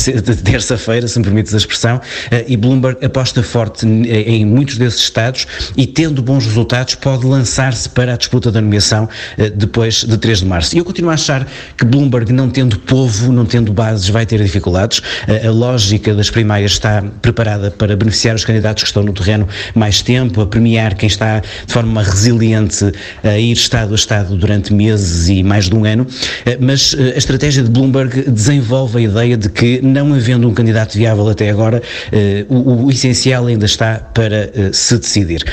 terça-feira, 0.45 1.07
se 1.07 1.19
me 1.19 1.25
permites 1.25 1.55
a 1.55 1.57
expressão, 1.57 2.01
e 2.47 2.57
Bloomberg 2.57 3.05
aposta 3.05 3.43
forte 3.43 3.87
em 3.87 4.45
muitos 4.45 4.77
desses 4.77 5.01
estados 5.01 5.47
e 5.79 5.87
tendo 5.87 6.21
bons 6.21 6.45
resultados 6.45 6.97
pode 6.97 7.25
lançar-se 7.25 7.89
para 7.89 8.15
a 8.15 8.17
disputa 8.17 8.51
da 8.51 8.61
nomeação 8.61 9.09
eh, 9.39 9.49
depois 9.49 10.03
de 10.03 10.19
3 10.19 10.41
de 10.41 10.45
março. 10.45 10.75
E 10.75 10.79
eu 10.79 10.85
continuo 10.85 11.13
a 11.13 11.15
achar 11.15 11.47
que 11.77 11.85
Bloomberg, 11.85 12.33
não 12.33 12.51
tendo 12.51 12.81
povo, 12.81 13.33
não 13.33 13.47
tendo 13.47 13.73
bases, 13.73 14.09
vai 14.09 14.27
ter 14.27 14.43
dificuldades. 14.43 15.01
Eh, 15.29 15.47
a 15.47 15.53
lógica 15.53 16.13
das 16.17 16.29
primárias 16.31 16.73
está 16.73 17.05
preparada 17.23 17.71
para 17.71 17.97
beneficiar 17.97 18.35
os 18.35 18.45
candidatos 18.45 18.83
que 18.83 18.89
estão 18.89 19.05
no 19.05 19.13
terreno 19.13 19.47
mais 19.73 20.03
tempo, 20.03 20.41
a 20.41 20.47
premiar 20.47 20.97
quem 20.97 21.07
está 21.07 21.39
de 21.39 21.73
forma 21.73 22.03
resiliente 22.03 22.93
a 23.23 23.39
ir 23.39 23.53
Estado 23.53 23.93
a 23.93 23.95
Estado 23.95 24.37
durante 24.37 24.73
meses 24.73 25.29
e 25.29 25.45
mais 25.45 25.67
de 25.67 25.77
um 25.77 25.85
ano, 25.85 26.09
eh, 26.45 26.59
mas 26.61 26.97
a 26.99 27.17
estratégia 27.17 27.63
de 27.63 27.71
Bloomberg 27.71 28.29
desenvolve 28.29 28.99
a 28.99 29.01
ideia 29.03 29.37
de 29.37 29.49
que, 29.49 29.81
não 29.81 30.13
havendo 30.13 30.49
um 30.49 30.55
candidato 30.55 30.99
viável 30.99 31.29
até 31.29 31.51
agora, 31.51 31.81
o, 32.49 32.87
o 32.87 32.91
essencial 32.91 33.47
ainda 33.47 33.67
está 33.67 33.99
para 33.99 34.51
se 34.73 34.99
decidir. 34.99 35.45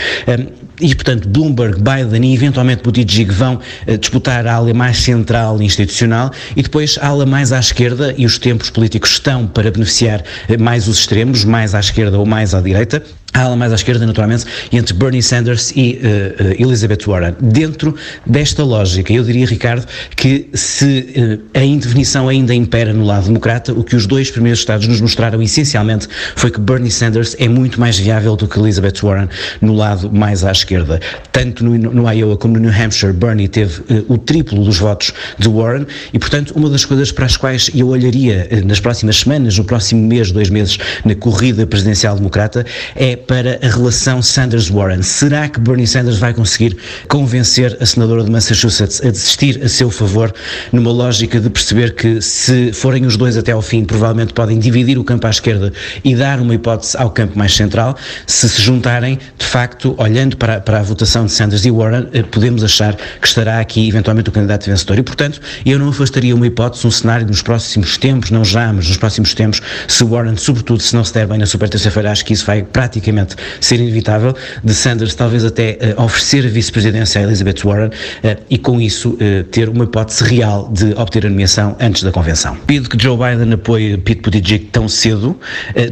E, 0.81 0.93
portanto, 0.93 1.27
Bloomberg, 1.29 1.77
Biden 1.77 2.29
e 2.29 2.33
eventualmente 2.33 2.83
Buttigieg 2.83 3.31
vão 3.31 3.55
uh, 3.55 3.97
disputar 3.97 4.45
a 4.45 4.55
ala 4.55 4.73
mais 4.73 4.97
central 4.97 5.61
institucional 5.61 6.31
e 6.55 6.61
depois 6.61 6.97
a 7.01 7.07
ala 7.07 7.25
mais 7.25 7.53
à 7.53 7.59
esquerda 7.59 8.13
e 8.17 8.25
os 8.25 8.37
tempos 8.37 8.69
políticos 8.69 9.11
estão 9.11 9.47
para 9.47 9.71
beneficiar 9.71 10.21
uh, 10.21 10.61
mais 10.61 10.87
os 10.87 10.99
extremos, 10.99 11.45
mais 11.45 11.73
à 11.73 11.79
esquerda 11.79 12.19
ou 12.19 12.25
mais 12.25 12.53
à 12.53 12.61
direita 12.61 13.01
a 13.35 13.41
ala 13.41 13.55
mais 13.55 13.73
à 13.73 13.75
esquerda, 13.75 14.05
naturalmente, 14.05 14.45
entre 14.71 14.93
Bernie 14.93 15.21
Sanders 15.21 15.71
e 15.75 15.99
uh, 15.99 16.43
uh, 16.43 16.61
Elizabeth 16.61 17.05
Warren. 17.05 17.35
Dentro 17.41 17.93
desta 18.25 18.63
lógica, 18.63 19.11
eu 19.11 19.23
diria, 19.25 19.45
Ricardo, 19.45 19.85
que 20.15 20.47
se 20.53 21.41
uh, 21.53 21.59
a 21.59 21.63
indefinição 21.63 22.29
ainda 22.29 22.55
impera 22.55 22.93
no 22.93 23.03
lado 23.03 23.25
democrata, 23.25 23.73
o 23.73 23.83
que 23.83 23.95
os 23.95 24.07
dois 24.07 24.31
primeiros 24.31 24.59
estados 24.59 24.87
nos 24.87 25.01
mostraram 25.01 25.41
essencialmente 25.41 26.07
foi 26.35 26.49
que 26.49 26.61
Bernie 26.61 26.89
Sanders 26.89 27.35
é 27.37 27.49
muito 27.49 27.77
mais 27.77 27.99
viável 27.99 28.37
do 28.37 28.47
que 28.47 28.57
Elizabeth 28.57 29.01
Warren 29.03 29.27
no 29.59 29.73
lado 29.73 30.09
mais 30.09 30.45
à 30.45 30.51
esquerda. 30.53 31.01
Tanto 31.33 31.61
no, 31.63 31.77
no 31.77 32.09
Iowa 32.09 32.37
como 32.37 32.53
no 32.53 32.61
New 32.61 32.71
Hampshire, 32.71 33.11
Bernie 33.11 33.49
teve 33.49 33.81
o 34.07 34.17
triplo 34.17 34.63
dos 34.63 34.77
votos 34.77 35.11
de 35.37 35.49
Warren 35.49 35.85
e, 36.13 36.19
portanto, 36.19 36.53
uma 36.55 36.69
das 36.69 36.85
coisas 36.85 37.11
para 37.11 37.25
as 37.25 37.35
quais 37.35 37.69
eu 37.75 37.89
olharia 37.89 38.47
nas 38.65 38.79
próximas 38.79 39.17
semanas, 39.17 39.57
no 39.57 39.65
próximo 39.65 40.07
mês, 40.07 40.31
dois 40.31 40.49
meses, 40.49 40.77
na 41.03 41.15
corrida 41.15 41.67
presidencial 41.67 42.15
democrata, 42.15 42.65
é 42.95 43.24
para 43.27 43.59
a 43.61 43.67
relação 43.67 44.21
Sanders-Warren. 44.21 45.01
Será 45.01 45.47
que 45.47 45.59
Bernie 45.59 45.87
Sanders 45.87 46.17
vai 46.17 46.33
conseguir 46.33 46.77
convencer 47.07 47.77
a 47.79 47.85
senadora 47.85 48.23
de 48.23 48.31
Massachusetts 48.31 49.01
a 49.03 49.09
desistir 49.09 49.63
a 49.63 49.69
seu 49.69 49.89
favor, 49.89 50.33
numa 50.71 50.91
lógica 50.91 51.39
de 51.39 51.49
perceber 51.49 51.95
que 51.95 52.21
se 52.21 52.71
forem 52.73 53.05
os 53.05 53.17
dois 53.17 53.37
até 53.37 53.51
ao 53.51 53.61
fim, 53.61 53.83
provavelmente 53.83 54.33
podem 54.33 54.59
dividir 54.59 54.97
o 54.97 55.03
campo 55.03 55.27
à 55.27 55.29
esquerda 55.29 55.71
e 56.03 56.15
dar 56.15 56.39
uma 56.39 56.53
hipótese 56.53 56.97
ao 56.97 57.09
campo 57.09 57.37
mais 57.37 57.55
central? 57.55 57.95
Se 58.27 58.47
se 58.49 58.61
juntarem, 58.61 59.17
de 59.37 59.45
facto, 59.45 59.95
olhando 59.97 60.37
para, 60.37 60.59
para 60.59 60.79
a 60.79 60.83
votação 60.83 61.25
de 61.25 61.31
Sanders 61.31 61.65
e 61.65 61.71
Warren, 61.71 62.07
eh, 62.13 62.23
podemos 62.23 62.63
achar 62.63 62.95
que 62.95 63.27
estará 63.27 63.59
aqui 63.59 63.87
eventualmente 63.87 64.29
o 64.29 64.31
candidato 64.31 64.65
vencedor. 64.65 64.97
E, 64.99 65.03
portanto, 65.03 65.41
eu 65.65 65.79
não 65.79 65.89
afastaria 65.89 66.35
uma 66.35 66.45
hipótese, 66.45 66.85
um 66.85 66.91
cenário 66.91 67.25
nos 67.25 67.41
próximos 67.41 67.97
tempos, 67.97 68.31
não 68.31 68.43
já, 68.43 68.71
mas 68.71 68.87
nos 68.87 68.97
próximos 68.97 69.33
tempos, 69.33 69.61
se 69.87 70.03
Warren, 70.03 70.37
sobretudo 70.37 70.81
se 70.81 70.95
não 70.95 71.03
se 71.03 71.13
der 71.13 71.27
bem 71.27 71.37
na 71.37 71.45
super 71.45 71.69
terça-feira, 71.69 72.11
acho 72.11 72.25
que 72.25 72.33
isso 72.33 72.45
vai 72.45 72.61
praticamente 72.61 73.04
praticamente 73.05 73.35
ser 73.61 73.79
inevitável, 73.79 74.35
de 74.63 74.73
Sanders 74.73 75.13
talvez 75.15 75.45
até 75.45 75.77
uh, 75.97 76.03
oferecer 76.03 76.45
a 76.45 76.49
vice-presidência 76.49 77.21
a 77.21 77.23
Elizabeth 77.23 77.63
Warren 77.63 77.87
uh, 77.87 78.41
e 78.49 78.57
com 78.57 78.81
isso 78.81 79.11
uh, 79.11 79.43
ter 79.45 79.69
uma 79.69 79.83
hipótese 79.83 80.23
real 80.23 80.69
de 80.71 80.93
obter 80.93 81.25
a 81.25 81.29
nomeação 81.29 81.75
antes 81.79 82.03
da 82.03 82.11
convenção. 82.11 82.57
Duvido 82.67 82.89
que 82.89 83.01
Joe 83.01 83.17
Biden 83.17 83.53
apoie 83.53 83.97
Pete 83.97 84.21
Buttigieg 84.21 84.65
tão 84.71 84.87
cedo, 84.87 85.39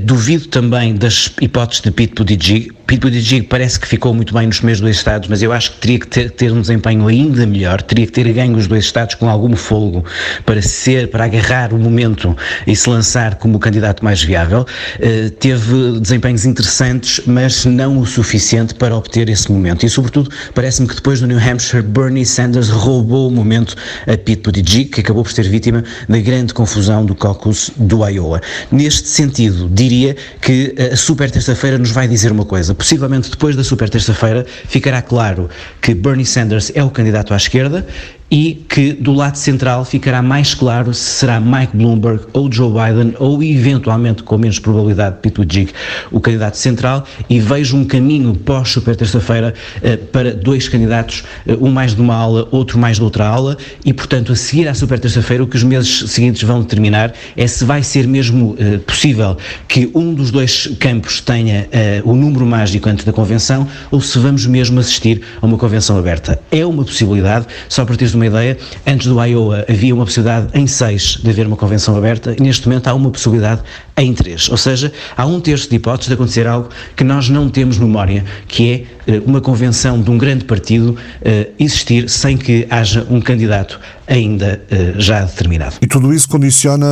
duvido 0.02 0.48
também 0.48 0.96
das 0.96 1.32
hipóteses 1.42 1.82
de 1.82 1.92
Pete 1.92 2.16
Buttigieg, 2.16 2.72
Pete 2.86 3.00
Buttigieg 3.00 3.48
parece 3.48 3.80
que 3.80 3.88
ficou 3.88 4.14
muito 4.14 4.34
bem 4.34 4.46
nos 4.46 4.58
primeiros 4.58 4.82
dois 4.82 4.98
estados, 4.98 5.30
mas 5.30 5.42
eu 5.42 5.54
acho 5.54 5.72
que 5.72 5.78
teria 5.80 6.00
que 6.00 6.08
ter, 6.08 6.30
ter, 6.32 6.52
um 6.52 6.60
desempenho 6.60 7.08
ainda 7.08 7.46
melhor, 7.46 7.82
teria 7.82 8.06
que 8.06 8.12
ter 8.12 8.32
ganho 8.34 8.58
os 8.58 8.68
dois 8.68 8.84
estados 8.84 9.16
com 9.16 9.30
algum 9.30 9.56
folgo 9.56 10.04
para 10.46 10.62
ser, 10.62 11.08
para 11.08 11.24
agarrar 11.24 11.74
o 11.74 11.80
momento 11.80 12.36
e 12.68 12.76
se 12.76 12.90
lançar 12.90 13.36
como 13.36 13.56
o 13.56 13.60
candidato 13.60 14.04
mais 14.04 14.22
viável. 14.22 14.66
Uh, 15.00 15.30
teve 15.32 16.00
desempenhos 16.00 16.46
interessantes, 16.46 17.22
mas 17.26 17.66
não 17.66 18.00
o 18.00 18.06
suficiente 18.06 18.76
para 18.76 18.96
obter 18.96 19.30
esse 19.30 19.52
momento. 19.52 19.86
E, 19.86 19.90
sobretudo, 19.90 20.30
parece-me 20.54 20.88
que 20.88 20.96
depois 20.96 21.22
do 21.22 21.28
New 21.28 21.40
Hampshire, 21.40 21.82
Bernie 21.82 22.26
Sanders 22.26 22.70
roubou 22.70 23.30
o 23.30 23.32
momento 23.32 23.76
a 24.06 24.18
Pete 24.18 24.42
Buttigieg, 24.44 24.90
que 24.90 25.00
acabou 25.00 25.24
por 25.24 25.32
ser 25.32 25.48
vítima 25.48 25.84
da 26.10 26.20
grande 26.20 26.54
confusão 26.54 27.06
do 27.06 27.16
caucus 27.16 27.72
do 27.78 28.06
Iowa. 28.06 28.42
Neste 28.70 29.08
sentido, 29.08 29.70
diria 29.72 30.16
que 30.42 30.76
a 30.92 30.96
super 30.98 31.32
terça-feira 31.32 31.78
nos 31.78 31.92
vai 31.92 32.08
dizer 32.08 32.32
uma 32.32 32.46
coisa 32.46 32.73
possivelmente 32.74 33.30
depois 33.30 33.56
da 33.56 33.64
super 33.64 33.90
terça-feira, 33.90 34.46
ficará 34.68 35.02
claro 35.02 35.50
que 35.82 35.94
Bernie 35.94 36.26
Sanders 36.26 36.72
é 36.76 36.84
o 36.84 36.90
candidato 36.90 37.34
à 37.34 37.38
esquerda 37.38 37.86
e 38.34 38.66
que 38.68 38.94
do 38.94 39.14
lado 39.14 39.36
central 39.36 39.86
ficará 39.86 40.20
mais 40.20 40.56
claro 40.56 40.92
se 40.92 41.20
será 41.20 41.40
Mike 41.40 41.78
Bloomberg 41.78 42.24
ou 42.34 42.52
Joe 42.52 42.72
Biden 42.72 43.14
ou 43.20 43.44
eventualmente 43.44 44.24
com 44.24 44.40
menos 44.40 44.58
probabilidade 44.58 45.18
Pete 45.22 45.36
Buttigieg 45.36 45.72
o 46.12 46.20
candidato 46.20 46.58
central 46.58 47.06
e 47.30 47.40
vejo 47.40 47.78
um 47.78 47.86
caminho 47.86 48.34
pós 48.34 48.70
super 48.70 48.96
terça-feira 48.96 49.54
uh, 49.78 49.98
para 50.08 50.34
dois 50.34 50.68
candidatos, 50.68 51.24
uh, 51.46 51.64
um 51.64 51.72
mais 51.72 51.94
de 51.94 52.02
uma 52.02 52.16
aula, 52.16 52.48
outro 52.50 52.80
mais 52.80 52.98
de 52.98 53.04
outra 53.04 53.28
aula 53.28 53.56
e 53.86 53.94
portanto 53.94 54.32
a 54.32 54.36
seguir 54.36 54.68
à 54.68 54.74
super 54.74 55.00
terça-feira 55.00 55.44
o 55.44 55.48
que 55.48 55.56
os 55.56 55.64
meses 55.64 56.10
seguintes 56.10 56.42
vão 56.42 56.60
determinar 56.60 57.14
é 57.38 57.46
se 57.46 57.64
vai 57.64 57.84
ser 57.84 58.08
mesmo 58.08 58.54
uh, 58.54 58.80
possível 58.80 59.38
que 59.68 59.92
um 59.94 60.12
dos 60.12 60.32
dois 60.32 60.68
campos 60.80 61.22
tenha 61.22 61.68
o 62.04 62.16
número 62.16 62.46
mágico 62.46 62.90
antes 62.90 63.06
da 63.06 63.14
convenção 63.14 63.68
ou 63.92 64.02
se 64.02 64.18
vamos 64.18 64.46
mesmo 64.48 64.80
assistir 64.80 65.22
a 65.40 65.46
uma 65.46 65.58
convenção 65.58 65.98
aberta. 65.98 66.40
É 66.52 66.66
uma 66.66 66.84
possibilidade, 66.84 67.46
só 67.70 67.86
para 67.86 67.96
teres 67.96 68.14
uma 68.14 68.23
uma 68.24 68.28
ideia, 68.28 68.58
antes 68.88 69.08
do 69.08 69.22
Iowa 69.22 69.66
havia 69.70 69.94
uma 69.94 70.06
possibilidade 70.06 70.48
em 70.54 70.66
seis 70.66 71.20
de 71.22 71.30
haver 71.30 71.46
uma 71.46 71.58
convenção 71.58 71.96
aberta 71.98 72.36
e 72.38 72.42
neste 72.42 72.68
momento 72.68 72.88
há 72.88 72.94
uma 72.94 73.12
possibilidade 73.12 73.62
em 73.98 74.14
três. 74.14 74.50
Ou 74.50 74.58
seja, 74.58 74.92
há 75.16 75.26
um 75.26 75.40
terço 75.40 75.70
de 75.70 75.76
hipóteses 75.76 76.08
de 76.08 76.14
acontecer 76.14 76.48
algo 76.48 76.70
que 76.96 77.04
nós 77.04 77.30
não 77.30 77.50
temos 77.50 77.78
memória, 77.78 78.24
que 78.48 78.88
é 79.08 79.18
uh, 79.18 79.24
uma 79.26 79.42
convenção 79.42 80.02
de 80.02 80.10
um 80.10 80.18
grande 80.18 80.46
partido 80.46 80.92
uh, 80.92 81.54
existir 81.60 82.10
sem 82.10 82.38
que 82.38 82.66
haja 82.70 83.06
um 83.10 83.22
candidato 83.22 83.80
ainda 84.08 84.62
uh, 84.72 85.00
já 85.00 85.24
determinado. 85.24 85.76
E 85.82 85.88
tudo 85.88 86.14
isso 86.14 86.28
condiciona 86.28 86.86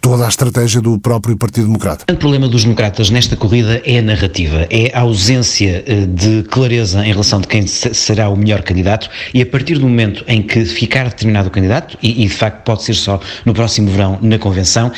toda 0.00 0.24
a 0.24 0.28
estratégia 0.28 0.80
do 0.80 0.98
próprio 0.98 1.36
Partido 1.36 1.66
Democrata. 1.66 2.04
O 2.10 2.16
problema 2.16 2.48
dos 2.48 2.62
democratas 2.62 3.10
nesta 3.10 3.36
corrida 3.36 3.82
é 3.84 3.98
a 3.98 4.02
narrativa, 4.02 4.66
é 4.70 4.90
a 4.94 5.00
ausência 5.00 5.84
de 6.08 6.42
clareza 6.44 7.04
em 7.04 7.10
relação 7.10 7.40
de 7.40 7.46
quem 7.46 7.66
será 7.66 8.28
o 8.28 8.36
melhor 8.36 8.62
candidato 8.62 9.10
e 9.34 9.42
a 9.42 9.46
partir 9.46 9.78
do 9.78 9.88
momento 9.88 10.24
em 10.26 10.42
que 10.42 10.57
ficar 10.66 11.04
determinado 11.04 11.50
candidato, 11.50 11.98
e, 12.02 12.24
e 12.24 12.26
de 12.26 12.34
facto 12.34 12.62
pode 12.64 12.82
ser 12.84 12.94
só 12.94 13.20
no 13.44 13.54
próximo 13.54 13.90
verão 13.90 14.18
na 14.22 14.38
convenção, 14.38 14.90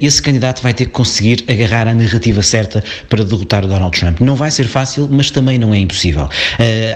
esse 0.00 0.20
candidato 0.20 0.62
vai 0.62 0.74
ter 0.74 0.86
que 0.86 0.92
conseguir 0.92 1.44
agarrar 1.48 1.88
a 1.88 1.94
narrativa 1.94 2.42
certa 2.42 2.82
para 3.08 3.24
derrotar 3.24 3.64
o 3.64 3.68
Donald 3.68 3.98
Trump. 3.98 4.20
Não 4.20 4.34
vai 4.36 4.50
ser 4.50 4.64
fácil, 4.64 5.08
mas 5.10 5.30
também 5.30 5.58
não 5.58 5.74
é 5.74 5.78
impossível. 5.78 6.24
Uh, 6.24 6.28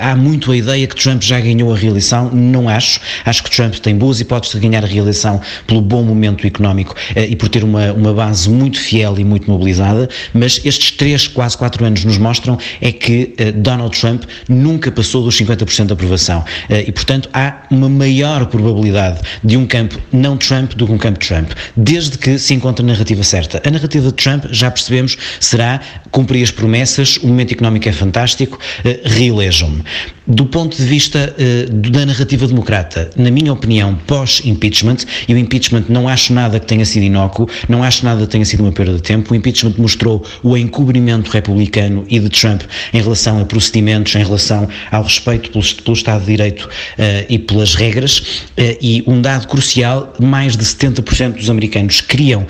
há 0.00 0.16
muito 0.16 0.52
a 0.52 0.56
ideia 0.56 0.86
que 0.86 0.94
Trump 0.94 1.22
já 1.22 1.40
ganhou 1.40 1.72
a 1.72 1.76
reeleição, 1.76 2.30
não 2.32 2.68
acho. 2.68 3.00
Acho 3.24 3.42
que 3.42 3.50
Trump 3.50 3.74
tem 3.74 3.96
boas 3.96 4.20
hipóteses 4.20 4.54
de 4.54 4.66
ganhar 4.66 4.84
a 4.84 4.86
reeleição 4.86 5.40
pelo 5.66 5.80
bom 5.80 6.02
momento 6.02 6.46
económico 6.46 6.94
uh, 6.94 7.20
e 7.20 7.36
por 7.36 7.48
ter 7.48 7.64
uma, 7.64 7.92
uma 7.92 8.12
base 8.12 8.48
muito 8.48 8.78
fiel 8.80 9.18
e 9.18 9.24
muito 9.24 9.50
mobilizada, 9.50 10.08
mas 10.32 10.60
estes 10.64 10.90
três, 10.92 11.26
quase 11.26 11.56
quatro 11.56 11.84
anos 11.84 12.04
nos 12.04 12.18
mostram 12.18 12.58
é 12.80 12.92
que 12.92 13.34
Donald 13.56 13.98
Trump 13.98 14.24
nunca 14.48 14.90
passou 14.90 15.22
dos 15.22 15.36
50% 15.38 15.86
de 15.86 15.92
aprovação 15.92 16.44
e, 16.68 16.90
portanto, 16.92 17.28
há 17.32 17.62
uma 17.70 17.88
maior 17.96 18.46
probabilidade 18.46 19.20
de 19.42 19.56
um 19.56 19.66
campo 19.66 20.00
não 20.12 20.36
Trump 20.36 20.74
do 20.74 20.86
que 20.86 20.92
um 20.92 20.98
campo 20.98 21.18
Trump, 21.18 21.50
desde 21.76 22.18
que 22.18 22.38
se 22.38 22.54
encontre 22.54 22.84
a 22.84 22.86
narrativa 22.88 23.22
certa. 23.22 23.62
A 23.66 23.70
narrativa 23.70 24.06
de 24.06 24.14
Trump, 24.14 24.44
já 24.50 24.70
percebemos, 24.70 25.16
será 25.40 25.80
cumprir 26.10 26.42
as 26.42 26.50
promessas, 26.50 27.16
o 27.18 27.26
momento 27.26 27.52
económico 27.52 27.88
é 27.88 27.92
fantástico, 27.92 28.58
uh, 28.84 29.08
reelejam-me. 29.08 29.82
Do 30.28 30.44
ponto 30.44 30.76
de 30.76 30.82
vista 30.82 31.32
uh, 31.38 31.72
da 31.72 32.04
narrativa 32.04 32.48
democrata, 32.48 33.10
na 33.16 33.30
minha 33.30 33.52
opinião, 33.52 33.94
pós-impeachment, 34.08 34.96
e 35.28 35.32
o 35.32 35.38
impeachment 35.38 35.84
não 35.88 36.08
acho 36.08 36.32
nada 36.32 36.58
que 36.58 36.66
tenha 36.66 36.84
sido 36.84 37.04
inócuo, 37.04 37.48
não 37.68 37.84
acho 37.84 38.04
nada 38.04 38.22
que 38.22 38.32
tenha 38.32 38.44
sido 38.44 38.64
uma 38.64 38.72
perda 38.72 38.94
de 38.94 39.02
tempo, 39.02 39.32
o 39.32 39.36
impeachment 39.36 39.74
mostrou 39.78 40.24
o 40.42 40.56
encobrimento 40.56 41.30
republicano 41.30 42.04
e 42.08 42.18
de 42.18 42.28
Trump 42.28 42.62
em 42.92 43.00
relação 43.00 43.40
a 43.40 43.44
procedimentos, 43.44 44.16
em 44.16 44.24
relação 44.24 44.68
ao 44.90 45.04
respeito 45.04 45.50
pelo, 45.52 45.64
pelo 45.64 45.96
Estado 45.96 46.20
de 46.20 46.26
Direito 46.26 46.62
uh, 46.64 47.26
e 47.28 47.38
pelas 47.38 47.76
regras, 47.76 48.18
uh, 48.18 48.76
e 48.82 49.04
um 49.06 49.20
dado 49.20 49.46
crucial, 49.46 50.12
mais 50.18 50.56
de 50.56 50.64
70% 50.64 51.34
dos 51.34 51.48
americanos 51.48 52.00
queriam 52.00 52.46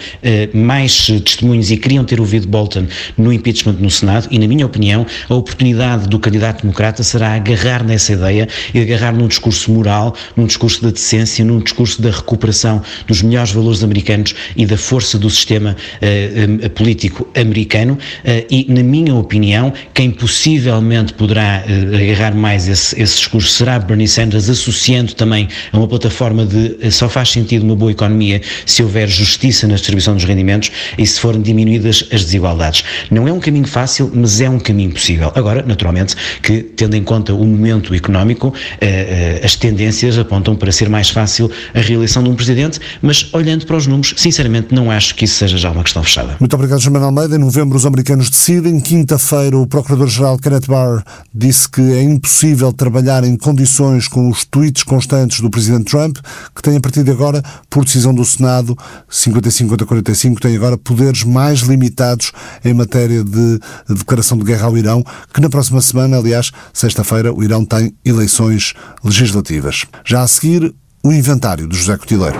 mais 0.52 1.06
testemunhos 1.24 1.70
e 1.70 1.76
queriam 1.76 2.04
ter 2.04 2.20
ouvido 2.20 2.48
Bolton 2.48 2.86
no 3.16 3.32
impeachment 3.32 3.76
no 3.78 3.90
Senado, 3.90 4.28
e 4.30 4.38
na 4.38 4.46
minha 4.46 4.64
opinião, 4.64 5.06
a 5.28 5.34
oportunidade 5.34 6.08
do 6.08 6.18
candidato 6.18 6.62
democrata 6.62 7.02
será 7.02 7.34
agarrar 7.34 7.65
nessa 7.84 8.12
ideia 8.12 8.48
e 8.72 8.80
agarrar 8.80 9.12
num 9.12 9.26
discurso 9.26 9.70
moral, 9.72 10.14
num 10.36 10.46
discurso 10.46 10.82
da 10.82 10.90
decência, 10.90 11.44
num 11.44 11.58
discurso 11.60 12.00
da 12.00 12.10
recuperação 12.10 12.82
dos 13.06 13.22
melhores 13.22 13.52
valores 13.52 13.82
americanos 13.82 14.34
e 14.56 14.64
da 14.64 14.76
força 14.76 15.18
do 15.18 15.28
sistema 15.28 15.74
uh, 15.74 16.70
político 16.70 17.28
americano, 17.34 17.94
uh, 17.94 18.46
e 18.50 18.66
na 18.68 18.82
minha 18.82 19.14
opinião, 19.14 19.72
quem 19.92 20.10
possivelmente 20.10 21.12
poderá 21.14 21.64
uh, 21.66 21.96
agarrar 21.96 22.34
mais 22.34 22.68
esse, 22.68 23.00
esse 23.00 23.16
discurso 23.16 23.48
será 23.48 23.78
Bernie 23.78 24.08
Sanders, 24.08 24.48
associando 24.48 25.14
também 25.14 25.48
a 25.72 25.78
uma 25.78 25.88
plataforma 25.88 26.46
de 26.46 26.90
só 26.90 27.08
faz 27.08 27.30
sentido 27.30 27.64
uma 27.64 27.76
boa 27.76 27.90
economia 27.90 28.40
se 28.64 28.82
houver 28.82 29.08
justiça 29.08 29.66
na 29.66 29.74
distribuição 29.74 30.14
dos 30.14 30.24
rendimentos 30.24 30.70
e 30.96 31.06
se 31.06 31.18
forem 31.20 31.42
diminuídas 31.42 32.04
as 32.12 32.24
desigualdades. 32.24 32.84
Não 33.10 33.26
é 33.26 33.32
um 33.32 33.40
caminho 33.40 33.66
fácil, 33.66 34.10
mas 34.14 34.40
é 34.40 34.48
um 34.48 34.58
caminho 34.58 34.92
possível. 34.92 35.32
Agora, 35.34 35.64
naturalmente, 35.66 36.14
que, 36.42 36.62
tendo 36.62 36.96
em 36.96 37.02
conta 37.02 37.34
o 37.34 37.44
momento 37.57 37.94
económico, 37.94 38.52
eh, 38.80 39.40
as 39.42 39.57
tendências 39.57 40.18
apontam 40.18 40.54
para 40.54 40.70
ser 40.70 40.88
mais 40.88 41.11
fácil 41.11 41.50
a 41.74 41.80
reeleição 41.80 42.22
de 42.22 42.28
um 42.28 42.34
presidente, 42.34 42.78
mas 43.02 43.28
olhando 43.32 43.66
para 43.66 43.76
os 43.76 43.86
números, 43.86 44.14
sinceramente 44.16 44.74
não 44.74 44.90
acho 44.90 45.14
que 45.14 45.24
isso 45.24 45.36
seja 45.36 45.57
já 45.57 45.70
uma 45.70 45.82
questão 45.82 46.02
fechada. 46.02 46.36
Muito 46.38 46.54
obrigado, 46.54 46.80
Germano 46.80 47.07
Almeida. 47.07 47.36
Em 47.36 47.38
novembro, 47.38 47.76
os 47.76 47.86
americanos 47.86 48.30
decidem. 48.30 48.80
Quinta-feira, 48.80 49.57
o 49.57 49.66
Procurador-Geral 49.66 50.38
Kenneth 50.38 50.66
Barr 50.68 51.02
disse 51.34 51.68
que 51.68 51.80
é 51.80 52.02
impossível 52.02 52.72
trabalhar 52.72 53.24
em 53.24 53.36
condições 53.36 54.09
com 54.09 54.28
os 54.28 54.44
tweets 54.44 54.82
constantes 54.82 55.40
do 55.40 55.50
Presidente 55.50 55.90
Trump, 55.90 56.18
que 56.54 56.62
tem 56.62 56.76
a 56.76 56.80
partir 56.80 57.02
de 57.02 57.11
agora, 57.11 57.42
por 57.70 57.84
decisão 57.84 58.14
do 58.14 58.24
Senado, 58.24 58.76
55 59.09 59.74
a 59.74 59.86
45, 59.86 60.40
tem 60.40 60.57
agora 60.57 60.76
poderes 60.76 61.24
mais 61.24 61.61
limitados 61.61 62.32
em 62.64 62.74
matéria 62.74 63.22
de 63.24 63.59
declaração 63.88 64.38
de 64.38 64.44
guerra 64.44 64.66
ao 64.66 64.76
Irão, 64.76 65.04
que 65.32 65.40
na 65.40 65.48
próxima 65.48 65.80
semana, 65.80 66.18
aliás, 66.18 66.50
sexta-feira, 66.72 67.32
o 67.32 67.42
Irão 67.47 67.64
tem 67.64 67.94
eleições 68.05 68.74
legislativas. 69.05 69.86
Já 70.05 70.22
a 70.22 70.26
seguir, 70.26 70.74
o 71.03 71.12
inventário 71.12 71.68
de 71.68 71.76
José 71.76 71.97
Cotileiro. 71.97 72.36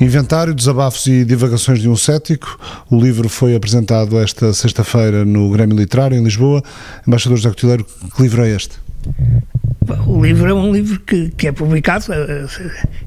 Inventário, 0.00 0.54
Desabafos 0.54 1.04
e 1.08 1.24
Divagações 1.24 1.80
de 1.80 1.88
um 1.88 1.96
Cético. 1.96 2.56
O 2.88 3.00
livro 3.00 3.28
foi 3.28 3.56
apresentado 3.56 4.16
esta 4.20 4.52
sexta-feira 4.52 5.24
no 5.24 5.50
Grêmio 5.50 5.76
Literário, 5.76 6.16
em 6.16 6.22
Lisboa. 6.22 6.62
Embaixador 7.04 7.38
José 7.38 7.48
Cotileiro, 7.48 7.84
que 8.14 8.22
livro 8.22 8.44
é 8.44 8.50
este? 8.50 8.78
O 10.06 10.24
livro 10.24 10.48
é 10.48 10.54
um 10.54 10.72
livro 10.72 11.00
que, 11.00 11.30
que 11.30 11.48
é 11.48 11.52
publicado, 11.52 12.12
é, 12.12 12.46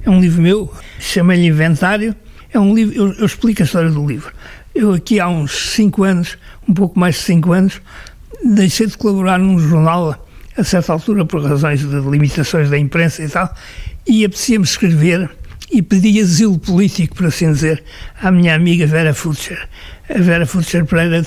é 0.04 0.10
um 0.10 0.20
livro 0.20 0.42
meu, 0.42 0.74
chama-lhe 1.00 1.46
Inventário. 1.46 2.14
É 2.52 2.60
um 2.60 2.76
livro, 2.76 2.96
eu, 2.96 3.14
eu, 3.14 3.26
explico 3.26 3.62
a 3.62 3.66
história 3.66 3.90
do 3.90 4.06
livro. 4.06 4.34
Eu 4.76 4.94
aqui 4.94 5.22
há 5.22 5.30
uns 5.30 5.74
5 5.76 6.04
anos, 6.04 6.38
um 6.68 6.74
pouco 6.74 7.00
mais 7.00 7.16
de 7.16 7.22
5 7.22 7.54
anos, 7.54 7.82
deixei 8.56 8.88
de 8.88 8.98
colaborar 8.98 9.38
num 9.38 9.60
jornal 9.60 10.28
a 10.58 10.64
certa 10.64 10.94
altura 10.94 11.26
por 11.26 11.44
razões 11.44 11.80
de 11.80 12.00
limitações 12.10 12.70
da 12.70 12.78
imprensa 12.78 13.24
e 13.24 13.30
tal, 13.30 13.54
e 14.06 14.26
apetecia-me 14.26 14.66
escrever 14.66 15.30
e 15.72 15.82
pedi 15.82 16.20
asilo 16.20 16.58
político, 16.58 17.16
por 17.16 17.28
assim 17.28 17.52
dizer, 17.52 17.84
à 18.22 18.32
minha 18.32 18.56
amiga 18.56 18.86
Vera 18.88 19.14
Futcher. 19.14 19.68
A 20.10 20.20
Vera 20.20 20.46
Futcher 20.46 20.86
Pereira 20.86 21.24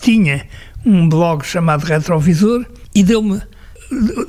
tinha 0.00 0.46
um 0.84 1.08
blog 1.08 1.44
chamado 1.44 1.84
Retrovisor 1.84 2.64
e 2.94 3.02
deu-me 3.02 3.42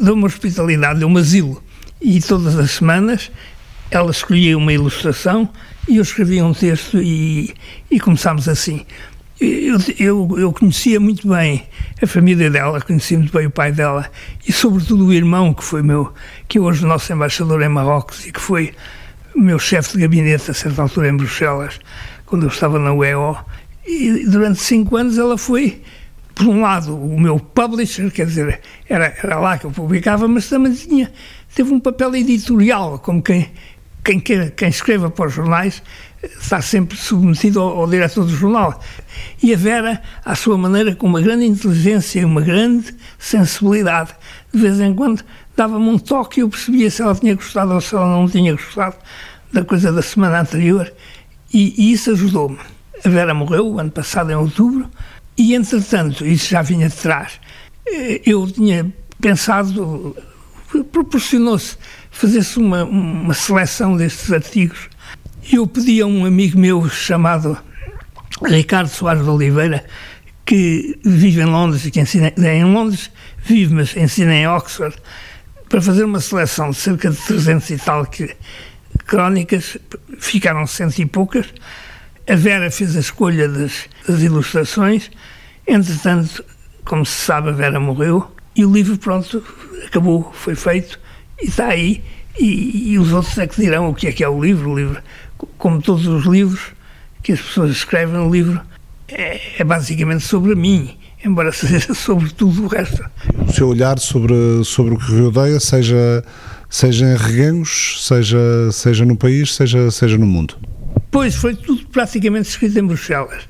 deu-me 0.02 0.26
hospitalidade, 0.26 0.99
deu-me 0.99 1.19
asilo. 1.19 1.61
E 2.02 2.22
todas 2.22 2.57
as 2.57 2.72
semanas 2.72 3.31
ela 3.91 4.11
escolhia 4.11 4.57
uma 4.57 4.72
ilustração 4.72 5.49
e 5.88 5.98
eu 5.98 6.03
escrevia 6.03 6.45
um 6.45 6.53
texto 6.53 7.02
e, 7.02 7.53
e 7.89 7.99
começámos 7.99 8.48
assim. 8.48 8.85
Eu, 9.41 9.78
eu, 9.98 10.40
eu, 10.40 10.53
conhecia 10.53 10.99
muito 10.99 11.26
bem 11.28 11.66
a 12.02 12.06
família 12.06 12.49
dela, 12.49 12.82
conhecia 12.82 13.18
muito 13.18 13.32
bem 13.32 13.48
o 13.48 13.52
pai 13.52 13.72
dela 13.72 14.10
e 14.45 14.52
sobretudo 14.52 15.06
o 15.06 15.14
irmão 15.14 15.53
que 15.53 15.64
foi 15.64 15.82
meu, 15.82 16.14
que 16.45 16.57
é 16.57 16.61
hoje 16.61 16.84
o 16.84 16.88
nosso 16.88 17.14
embaixador 17.14 17.61
em 17.61 17.70
Marrocos 17.70 18.26
e 18.26 18.34
que 18.34 18.41
foi 18.41 18.74
o 19.34 19.40
meu 19.40 19.57
chefe 19.57 19.94
de 19.94 20.02
gabinete 20.02 20.52
a 20.52 20.53
certa 20.53 20.82
altura 20.82 21.07
em 21.07 21.16
Bruxelas, 21.16 21.80
quando 22.26 22.44
eu 22.44 22.49
estava 22.49 22.78
na 22.78 22.94
UEO. 22.94 23.38
E 23.88 24.26
durante 24.26 24.60
cinco 24.60 24.98
anos 24.98 25.18
ela 25.18 25.38
foi 25.38 25.82
por 26.36 26.48
um 26.48 26.61
lado, 26.61 26.95
o 26.95 27.20
meu 27.20 27.40
publisher, 27.40 28.10
quer 28.11 28.26
dizer, 28.26 28.61
era, 28.88 29.14
era 29.22 29.40
lá 29.40 29.57
que 29.57 29.66
eu 29.66 29.72
publicava, 29.72 30.28
mas 30.28 30.48
também 30.48 30.74
tinha, 30.74 31.11
teve 31.53 31.74
um 31.74 31.80
papel 31.80 32.16
editorial, 32.16 32.99
como 32.99 33.22
quem, 33.22 33.49
quem, 34.10 34.19
quem, 34.19 34.49
quem 34.49 34.69
escreva 34.69 35.11
para 35.11 35.27
os 35.27 35.34
jornais 35.34 35.84
está 36.23 36.61
sempre 36.61 36.98
submetido 36.98 37.61
ao, 37.61 37.81
ao 37.81 37.88
diretor 37.88 38.26
do 38.26 38.36
jornal. 38.36 38.81
E 39.44 39.53
a 39.53 39.57
Vera, 39.57 40.02
à 40.26 40.36
sua 40.36 40.57
maneira, 40.57 40.95
com 40.95 41.06
uma 41.06 41.22
grande 41.22 41.45
inteligência 41.45 42.22
e 42.22 42.26
uma 42.26 42.41
grande 42.41 42.95
sensibilidade, 43.19 44.15
de 44.52 44.60
vez 44.60 44.80
em 44.80 44.95
quando 44.95 45.23
dava-me 45.56 45.88
um 45.88 45.99
toque 45.99 46.40
e 46.40 46.41
eu 46.41 46.49
percebia 46.49 46.90
se 46.90 47.02
ela 47.02 47.14
tinha 47.14 47.36
gostado 47.36 47.73
ou 47.73 47.81
se 47.81 47.94
ela 47.94 48.07
não 48.07 48.27
tinha 48.27 48.53
gostado 48.53 48.95
da 49.53 49.64
coisa 49.64 49.91
da 49.91 50.02
semana 50.02 50.41
anterior, 50.41 50.91
e, 51.53 51.76
e 51.77 51.91
isso 51.91 52.11
ajudou-me. 52.11 52.57
A 53.03 53.10
Vera 53.10 53.34
morreu 53.34 53.80
ano 53.80 53.91
passado, 53.91 54.31
em 54.31 54.36
outubro, 54.36 54.90
e, 55.38 55.53
entretanto, 55.53 56.26
isso 56.26 56.49
já 56.49 56.61
vinha 56.61 56.90
de 56.90 56.95
trás, 56.95 57.40
eh, 57.88 58.22
eu 58.26 58.45
tinha 58.52 58.91
pensado, 59.22 60.15
proporcionou-se 60.91 61.78
fazer-se 62.12 62.58
uma, 62.58 62.84
uma 62.84 63.34
seleção 63.34 63.98
destes 63.98 64.32
artigos. 64.32 64.90
Eu 65.52 65.66
pedi 65.66 66.02
a 66.02 66.06
um 66.06 66.26
amigo 66.26 66.60
meu 66.60 66.88
chamado 66.90 67.58
Ricardo 68.44 68.88
Soares 68.88 69.24
de 69.24 69.30
Oliveira, 69.30 69.86
que 70.46 71.00
vive 71.04 71.41
em 71.41 71.46
Londres 71.46 71.86
e 71.86 71.91
que 71.91 72.00
ensina 72.00 72.34
em 72.38 72.66
Londres, 72.66 73.12
vive, 73.44 73.74
mas 73.74 73.96
ensina 73.96 74.34
em 74.34 74.48
Oxford, 74.48 74.96
para 75.68 75.82
fazer 75.82 76.04
uma 76.04 76.20
seleção 76.20 76.72
de 76.72 76.78
cerca 76.78 77.10
de 77.10 77.18
300 77.18 77.70
e 77.70 77.78
tal 77.78 78.06
que, 78.06 78.36
crónicas, 79.06 79.78
ficaram 80.20 80.66
cento 80.66 81.00
e 81.00 81.06
poucas, 81.06 81.54
a 82.28 82.36
Vera 82.36 82.70
fez 82.70 82.96
a 82.96 83.00
escolha 83.00 83.48
das, 83.48 83.88
das 84.08 84.22
ilustrações. 84.22 85.10
Entretanto, 85.68 86.44
como 86.86 87.06
se 87.06 87.22
sabe, 87.22 87.50
a 87.50 87.52
Vera 87.52 87.80
morreu 87.80 88.30
e 88.60 88.65
o 88.65 88.73
livro, 88.73 88.98
pronto, 88.98 89.41
acabou, 89.88 90.34
foi 90.34 90.53
feito 90.53 90.99
e 91.41 91.45
está 91.45 91.68
aí. 91.68 92.03
E, 92.38 92.91
e, 92.91 92.99
os 92.99 93.14
outros 93.14 93.38
é 93.38 93.48
que 93.48 93.56
dirão 93.61 93.90
o 93.90 93.95
que 93.95 94.06
é 94.06 94.11
que 94.11 94.22
é 94.22 94.27
o 94.27 94.44
livro. 94.44 94.72
O 94.72 94.77
livro, 94.77 95.02
como 95.57 95.81
todos 95.81 96.06
os 96.06 96.26
livros 96.26 96.73
que 97.23 97.31
as 97.31 97.40
pessoas 97.40 97.72
escrevem, 97.72 98.19
o 98.19 98.30
livro 98.30 98.60
é, 99.07 99.61
é 99.61 99.64
basicamente 99.64 100.26
sobre 100.26 100.56
mim, 100.56 100.98
embora 101.23 101.53
seja 101.56 101.94
sobre 101.94 102.31
tudo 102.31 102.65
o 102.65 102.68
resto. 102.68 103.02
O 103.48 103.53
seu 103.53 103.69
olhar 103.69 103.98
sobre, 103.98 104.36
sobre 104.65 104.94
o 104.94 104.98
que 104.98 105.10
rodeia, 105.18 105.57
seja, 105.61 106.22
seja 106.69 107.06
em 107.06 107.15
Reguengos, 107.15 108.06
seja, 108.06 108.40
seja 108.73 109.06
no 109.06 109.15
país, 109.15 109.56
seja, 109.56 109.90
seja 109.90 110.18
no 110.18 110.26
mundo. 110.26 110.57
Pois, 111.10 111.34
foi 111.34 111.56
tudo 111.56 111.88
praticamente 111.88 112.49
escrito 112.49 112.77
em 112.77 112.86
Bruxelas, 112.86 113.41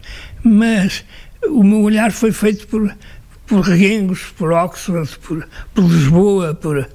mas 0.43 1.03
o 1.47 1.63
meu 1.63 1.81
olhar 1.81 2.11
foi 2.11 2.31
feito 2.31 2.67
por, 2.67 2.93
por 3.49 3.61
Reguengos, 3.61 4.25
por 4.37 4.53
Oxford, 4.53 5.17
por, 5.17 5.47
por 5.73 5.83
Lisboa, 5.83 6.53
por 6.53 6.87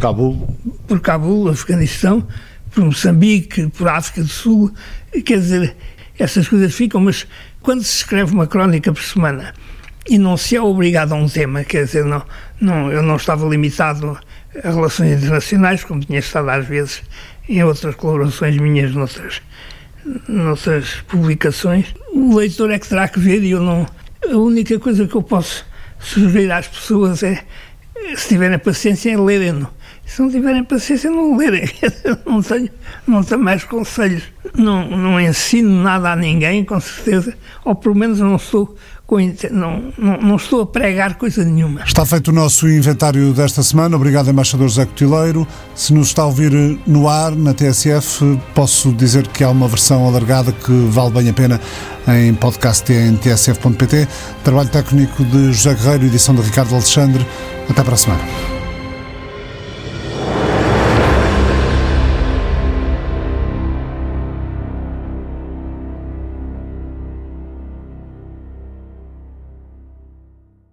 Cabul, 0.00 0.56
por 0.88 0.98
Cabul, 1.00 1.50
Afeganistão, 1.50 2.26
por 2.70 2.84
Moçambique, 2.84 3.66
por 3.68 3.86
África 3.86 4.22
do 4.22 4.28
Sul. 4.28 4.72
Quer 5.12 5.38
dizer, 5.38 5.76
essas 6.18 6.48
coisas 6.48 6.74
ficam, 6.74 7.02
mas 7.02 7.26
quando 7.60 7.84
se 7.84 7.96
escreve 7.96 8.32
uma 8.32 8.46
crónica 8.46 8.90
por 8.90 9.02
semana 9.02 9.54
e 10.08 10.16
não 10.16 10.38
se 10.38 10.56
é 10.56 10.62
obrigado 10.62 11.12
a 11.12 11.16
um 11.16 11.28
tema, 11.28 11.62
quer 11.64 11.84
dizer, 11.84 12.06
não, 12.06 12.24
não, 12.58 12.90
eu 12.90 13.02
não 13.02 13.16
estava 13.16 13.46
limitado 13.46 14.18
a 14.64 14.70
relações 14.70 15.18
internacionais, 15.18 15.84
como 15.84 16.00
tinha 16.00 16.18
estado 16.18 16.48
às 16.48 16.66
vezes 16.66 17.02
em 17.46 17.62
outras 17.62 17.94
colaborações 17.94 18.56
minhas 18.56 18.94
noutras 18.94 19.42
nossas 20.26 21.02
publicações. 21.06 21.94
O 22.10 22.34
leitor 22.36 22.70
é 22.70 22.78
que 22.78 22.88
terá 22.88 23.06
que 23.06 23.20
ver 23.20 23.42
e 23.42 23.50
eu 23.50 23.60
não. 23.60 23.86
A 24.24 24.36
única 24.36 24.78
coisa 24.78 25.06
que 25.06 25.14
eu 25.14 25.22
posso 25.22 25.64
sugerir 26.00 26.50
às 26.50 26.66
pessoas 26.66 27.22
é, 27.22 27.44
se 28.16 28.28
tiverem 28.28 28.58
paciência, 28.58 29.12
é 29.12 29.16
lerem-no. 29.16 29.68
Se 30.04 30.20
não 30.20 30.30
tiverem 30.30 30.64
paciência, 30.64 31.10
não 31.10 31.36
lerem. 31.36 31.70
não 32.26 32.42
tenho, 32.42 32.68
não 33.06 33.22
tenho 33.22 33.40
mais 33.40 33.62
conselhos. 33.62 34.24
Não, 34.54 34.88
não 34.88 35.20
ensino 35.20 35.82
nada 35.82 36.12
a 36.12 36.16
ninguém, 36.16 36.64
com 36.64 36.80
certeza, 36.80 37.34
ou 37.64 37.74
pelo 37.74 37.94
menos 37.94 38.18
não 38.18 38.38
sou 38.38 38.76
não, 39.50 39.92
não, 39.98 40.16
não, 40.18 40.36
estou 40.36 40.62
a 40.62 40.66
pregar 40.66 41.16
coisa 41.16 41.44
nenhuma. 41.44 41.82
Está 41.82 42.06
feito 42.06 42.28
o 42.28 42.32
nosso 42.32 42.68
inventário 42.68 43.32
desta 43.32 43.62
semana. 43.62 43.96
Obrigado, 43.96 44.30
embaixador 44.30 44.68
José 44.68 44.86
Cotileiro. 44.86 45.46
Se 45.74 45.92
nos 45.92 46.08
está 46.08 46.22
a 46.22 46.26
ouvir 46.26 46.52
no 46.86 47.08
ar, 47.08 47.34
na 47.34 47.52
TSF, 47.52 48.38
posso 48.54 48.92
dizer 48.92 49.26
que 49.26 49.42
há 49.42 49.50
uma 49.50 49.66
versão 49.66 50.06
alargada 50.06 50.52
que 50.52 50.72
vale 50.88 51.10
bem 51.10 51.28
a 51.28 51.32
pena 51.32 51.60
em 52.08 52.34
podcast 52.34 52.90
em 52.92 53.16
tsf.pt. 53.16 54.06
Trabalho 54.44 54.68
técnico 54.68 55.24
de 55.24 55.52
José 55.52 55.74
Guerreiro, 55.74 56.06
edição 56.06 56.34
de 56.34 56.42
Ricardo 56.42 56.74
Alexandre. 56.74 57.26
Até 57.68 57.82
para 57.82 57.94
a 57.94 57.98
semana. 57.98 58.59